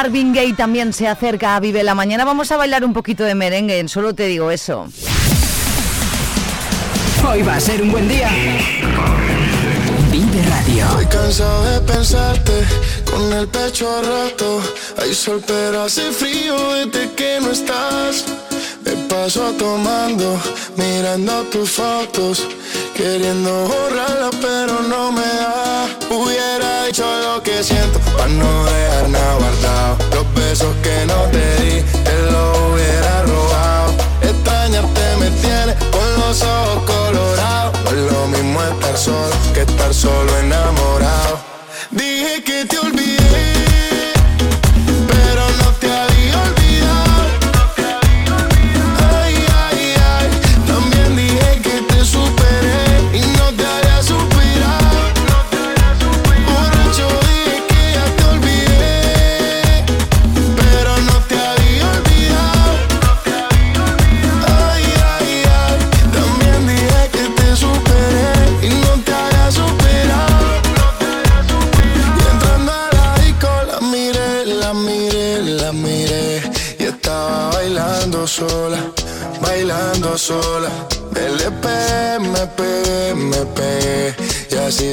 Marvin 0.03 0.33
Gaye 0.33 0.51
también 0.51 0.91
se 0.91 1.07
acerca 1.07 1.55
a 1.55 1.61
Vive 1.61 1.81
la 1.81 1.95
Mañana. 1.95 2.25
Vamos 2.25 2.51
a 2.51 2.57
bailar 2.57 2.83
un 2.83 2.91
poquito 2.91 3.23
de 3.23 3.35
merengue, 3.35 3.87
solo 3.87 4.13
te 4.13 4.27
digo 4.27 4.51
eso. 4.51 4.85
Hoy 7.25 7.41
va 7.41 7.55
a 7.55 7.59
ser 7.61 7.81
un 7.81 7.89
buen 7.89 8.09
día. 8.09 8.29
Vive 10.11 10.43
Radio. 10.49 10.85
Estoy 10.87 11.05
cansado 11.05 11.63
de 11.69 11.79
pensarte 11.93 12.51
con 13.09 13.31
el 13.31 13.47
pecho 13.47 13.87
roto. 14.01 14.61
Hay 15.01 15.13
sol, 15.13 15.41
pero 15.47 15.83
hace 15.83 16.11
frío 16.11 16.73
desde 16.73 17.09
que 17.13 17.39
no 17.39 17.51
estás. 17.51 18.25
Me 18.83 18.91
paso 19.07 19.53
tomando, 19.53 20.37
mirando 20.75 21.43
tus 21.43 21.71
fotos, 21.71 22.45
queriendo 22.93 23.67
borrarlas, 23.67 24.35
pero 24.41 24.81
no 24.81 25.11
me 25.11 25.21
da. 25.21 25.87
Hubiera 26.09 26.85
dicho 26.85 27.03
lo 27.21 27.41
que 27.41 27.63
siento, 27.63 27.99
para 28.17 28.29
no 28.29 28.65
dejar 28.65 29.09
nada 29.09 29.35
guardado. 29.35 29.97
Los 30.15 30.33
besos 30.33 30.75
que 30.83 31.05
no 31.05 31.23
te 31.31 31.55
di, 31.61 31.81
te 31.81 32.31
lo 32.31 32.73
hubiera 32.73 33.23
robado. 33.23 33.93
Extrañarte 34.21 35.01
me 35.19 35.29
tiene 35.41 35.75
con 35.91 36.19
los 36.19 36.41
ojos 36.41 36.83
colorados. 36.85 37.79
No 37.85 38.11
lo 38.11 38.27
mismo 38.27 38.61
estar 38.63 38.97
solo 38.97 39.35
que 39.53 39.61
estar 39.61 39.93
solo 39.93 40.37
enamorado. 40.37 40.62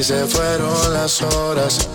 Se 0.03 0.25
fueron 0.25 0.93
las 0.93 1.21
horas, 1.21 1.87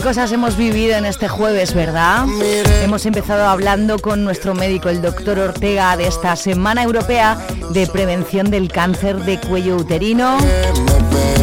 de 0.00 0.04
cosas 0.04 0.32
hemos 0.32 0.56
vivido 0.56 0.96
en 0.96 1.04
este 1.04 1.28
jueves, 1.28 1.74
verdad? 1.74 2.24
Hemos 2.82 3.04
empezado 3.06 3.46
hablando 3.46 3.98
con 3.98 4.24
nuestro 4.24 4.54
médico, 4.54 4.88
el 4.88 5.02
doctor 5.02 5.38
Ortega, 5.38 5.96
de 5.96 6.06
esta 6.06 6.36
Semana 6.36 6.82
Europea 6.82 7.36
de 7.72 7.86
Prevención 7.86 8.50
del 8.50 8.70
Cáncer 8.70 9.18
de 9.18 9.38
Cuello 9.40 9.76
Uterino. 9.76 10.38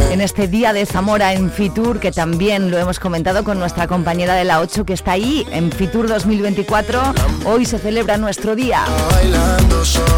En 0.09 0.21
este 0.21 0.47
día 0.47 0.71
de 0.73 0.85
Zamora 0.85 1.33
en 1.33 1.51
Fitur, 1.51 1.99
que 1.99 2.11
también 2.11 2.71
lo 2.71 2.77
hemos 2.77 2.99
comentado 2.99 3.43
con 3.43 3.59
nuestra 3.59 3.87
compañera 3.87 4.35
de 4.35 4.45
la 4.45 4.61
8 4.61 4.85
que 4.85 4.93
está 4.93 5.11
ahí 5.11 5.45
en 5.51 5.71
Fitur 5.71 6.07
2024, 6.07 7.13
hoy 7.45 7.65
se 7.65 7.77
celebra 7.77 8.17
nuestro 8.17 8.55
día. 8.55 8.85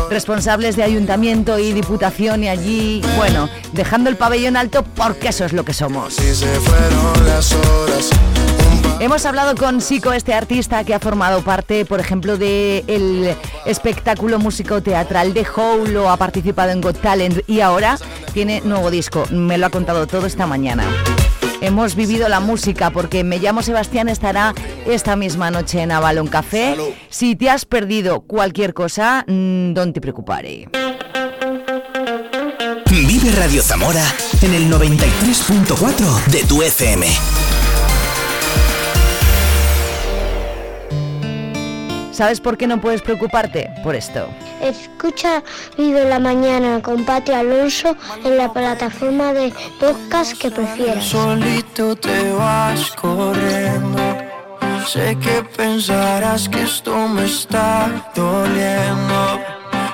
Responsables 0.09 0.75
de 0.75 0.83
ayuntamiento 0.83 1.57
y 1.57 1.73
diputación 1.73 2.43
y 2.43 2.49
allí, 2.49 3.01
bueno, 3.17 3.49
dejando 3.73 4.09
el 4.09 4.15
pabellón 4.15 4.57
alto 4.57 4.83
porque 4.83 5.29
eso 5.29 5.43
es 5.45 5.53
lo 5.53 5.65
que 5.65 5.73
somos. 5.73 6.13
Si 6.13 6.35
se 6.35 6.47
fueron 6.59 7.25
las 7.25 7.51
horas, 7.53 8.09
Hemos 8.99 9.25
hablado 9.25 9.55
con 9.55 9.79
Sico, 9.79 10.11
este 10.11 10.33
artista 10.33 10.83
que 10.83 10.93
ha 10.93 10.99
formado 10.99 11.41
parte, 11.41 11.85
por 11.85 12.01
ejemplo, 12.01 12.37
del 12.37 13.33
espectáculo 13.65 14.39
músico-teatral 14.39 15.33
de 15.33 15.47
Howl 15.55 15.95
o 15.95 16.11
ha 16.11 16.17
participado 16.17 16.71
en 16.71 16.81
Got 16.81 16.99
Talent 16.99 17.39
y 17.47 17.61
ahora 17.61 17.97
tiene 18.33 18.59
nuevo 18.65 18.91
disco. 18.91 19.23
Me 19.31 19.57
lo 19.57 19.67
ha 19.67 19.69
contado 19.69 20.05
todo 20.05 20.25
esta 20.25 20.45
mañana. 20.47 20.83
Hemos 21.61 21.95
vivido 21.95 22.27
la 22.27 22.41
música 22.41 22.89
porque 22.89 23.23
Me 23.23 23.39
llamo 23.39 23.61
Sebastián 23.61 24.09
estará 24.09 24.53
esta 24.85 25.15
misma 25.15 25.49
noche 25.49 25.81
en 25.81 25.93
Avalon 25.93 26.27
Café. 26.27 26.75
Si 27.09 27.37
te 27.37 27.49
has 27.49 27.63
perdido 27.63 28.19
cualquier 28.21 28.73
cosa, 28.73 29.23
mm, 29.27 29.73
don't 29.73 29.93
te 29.93 30.01
preocupare. 30.01 30.67
Vive 32.89 33.31
Radio 33.31 33.61
Zamora 33.61 34.03
en 34.41 34.53
el 34.53 34.69
93.4 34.69 36.25
de 36.31 36.43
tu 36.43 36.61
FM. 36.61 37.07
¿Sabes 42.19 42.41
por 42.41 42.57
qué 42.57 42.67
no 42.67 42.81
puedes 42.81 43.01
preocuparte? 43.01 43.69
Por 43.81 43.95
esto. 43.95 44.27
Escucha 44.61 45.41
Vive 45.77 46.03
la 46.03 46.19
Mañana 46.19 46.81
con 46.81 47.05
Pati 47.05 47.31
Alonso 47.31 47.95
en 48.25 48.35
la 48.35 48.51
plataforma 48.51 49.31
de 49.31 49.53
podcast 49.79 50.37
que 50.37 50.51
prefieras. 50.51 51.05
Solito 51.05 51.95
te 51.95 52.33
vas 52.33 52.91
corriendo. 52.91 54.01
Sé 54.85 55.17
que 55.21 55.43
pensarás 55.55 56.49
que 56.49 56.63
esto 56.63 57.07
me 57.07 57.23
está 57.23 57.89
doliendo. 58.13 59.39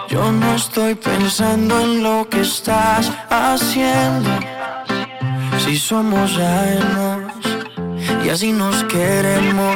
Yo 0.10 0.32
no 0.32 0.56
estoy 0.56 0.96
pensando 0.96 1.80
en 1.80 2.02
lo 2.02 2.28
que 2.28 2.42
estás 2.42 3.12
haciendo. 3.30 4.32
Si 5.64 5.78
somos 5.78 6.40
ajenos 6.40 7.32
y 8.26 8.30
así 8.30 8.52
nos 8.52 8.84
queremos. 8.86 9.76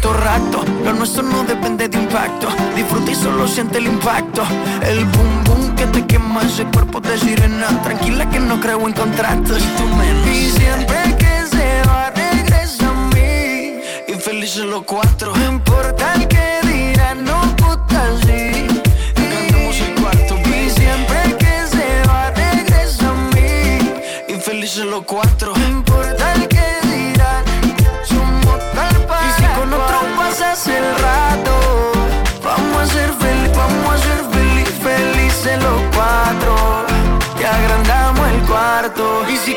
Todo 0.00 0.12
rato. 0.14 0.64
Lo 0.84 0.92
nuestro 0.92 1.22
no 1.22 1.44
depende 1.44 1.88
de 1.88 1.98
impacto. 1.98 2.48
Disfruta 2.74 3.10
y 3.10 3.14
solo 3.14 3.46
siente 3.48 3.78
el 3.78 3.86
impacto. 3.86 4.42
El 4.82 5.04
boom 5.04 5.44
boom 5.44 5.74
que 5.76 5.86
te 5.86 6.06
quema 6.06 6.42
ese 6.42 6.64
cuerpo 6.66 7.00
de 7.00 7.18
sirena. 7.18 7.68
Tranquila 7.82 8.28
que 8.30 8.40
no 8.40 8.60
creo 8.60 8.86
en 8.86 8.92
contratos. 8.92 9.58
Y 9.58 9.76
tú 9.76 9.86
menos. 9.96 10.26
Y 10.28 10.50
siempre 10.50 11.16
que 11.18 11.46
se 11.50 11.82
va, 11.88 12.10
regresa 12.10 12.88
a 12.88 13.14
mí. 13.14 13.80
Y 14.08 14.14
felices 14.20 14.64
los 14.64 14.82
cuatro. 14.82 15.34
No 15.36 15.52
importa 15.52 16.14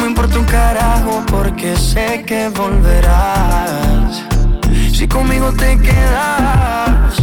Me 0.00 0.06
importa 0.06 0.38
un 0.38 0.46
carajo 0.46 1.22
porque 1.30 1.76
sé 1.76 2.24
que 2.26 2.48
volverás. 2.48 4.24
Si 4.92 5.06
conmigo 5.06 5.52
te 5.52 5.78
quedas 5.78 7.19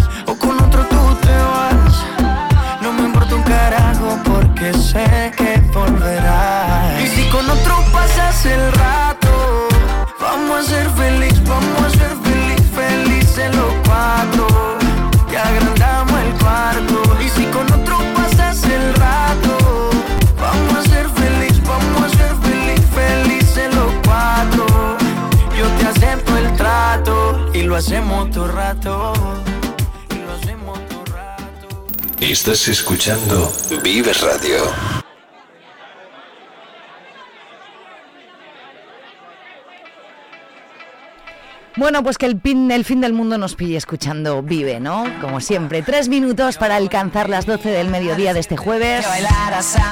trato 28.47 29.13
y 30.09 30.15
lo 30.15 30.31
hacemos 30.33 30.79
todo 30.87 31.05
rato. 31.05 31.85
Estás 32.19 32.67
escuchando 32.69 33.51
Vive 33.83 34.13
Radio. 34.13 35.06
Bueno, 41.77 42.01
pues 42.01 42.17
que 42.17 42.25
el, 42.25 42.39
pin, 42.39 42.71
el 42.71 42.83
fin 42.85 43.01
del 43.01 43.13
mundo 43.13 43.37
nos 43.37 43.53
pille 43.53 43.77
escuchando 43.77 44.41
Vive, 44.41 44.79
¿no? 44.79 45.05
Como 45.21 45.39
siempre, 45.39 45.83
tres 45.83 46.09
minutos 46.09 46.57
para 46.57 46.75
alcanzar 46.75 47.29
las 47.29 47.45
12 47.45 47.69
del 47.69 47.89
mediodía 47.89 48.33
de 48.33 48.39
este 48.39 48.57
jueves. 48.57 49.05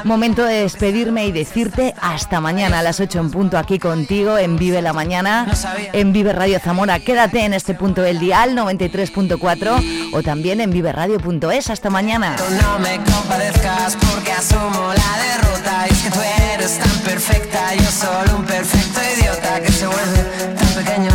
Momento 0.04 0.44
de 0.46 0.62
despedirme 0.62 1.28
y 1.28 1.32
decirte 1.32 1.94
hasta 2.02 2.42
mañana 2.42 2.80
a 2.80 2.82
las 2.82 3.00
8 3.00 3.20
en 3.20 3.30
punto 3.30 3.60
aquí 3.60 3.78
contigo 3.78 4.40
en 4.40 4.58
Vive 4.58 4.82
la 4.82 4.94
Mañana, 4.94 5.46
en 5.94 6.12
Vive 6.12 6.34
Radio 6.34 6.60
Zamora. 6.60 7.00
Quédate 7.00 7.46
en 7.46 7.54
este 7.54 7.76
punto 7.76 8.02
del 8.02 8.20
dial 8.20 8.56
93.4 8.58 10.10
o 10.12 10.24
también 10.24 10.62
en 10.62 10.72
viveradio.es. 10.72 11.70
Hasta 11.70 11.92
mañana. 11.92 12.36
No 12.62 12.80
me 12.80 12.98
compadezcas 12.98 13.96
porque 13.98 14.32
asumo 14.32 14.92
la 14.92 15.24
derrota. 15.24 15.86
Y 15.88 15.94
es 15.94 16.02
que 16.02 16.10
tú 16.10 16.20
eres 16.52 16.80
tan 16.80 17.00
perfecta, 17.02 17.76
yo 17.76 17.92
solo 17.92 18.38
un 18.38 18.46
perfecto 18.46 19.00
idiota 19.18 19.62
que 19.62 19.72
se 19.72 19.86
vuelve 19.86 20.56
tan 20.56 20.84
pequeño, 20.84 21.12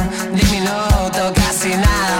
diminuto, 1.10 1.32
casi 1.34 1.70
nada 1.70 2.19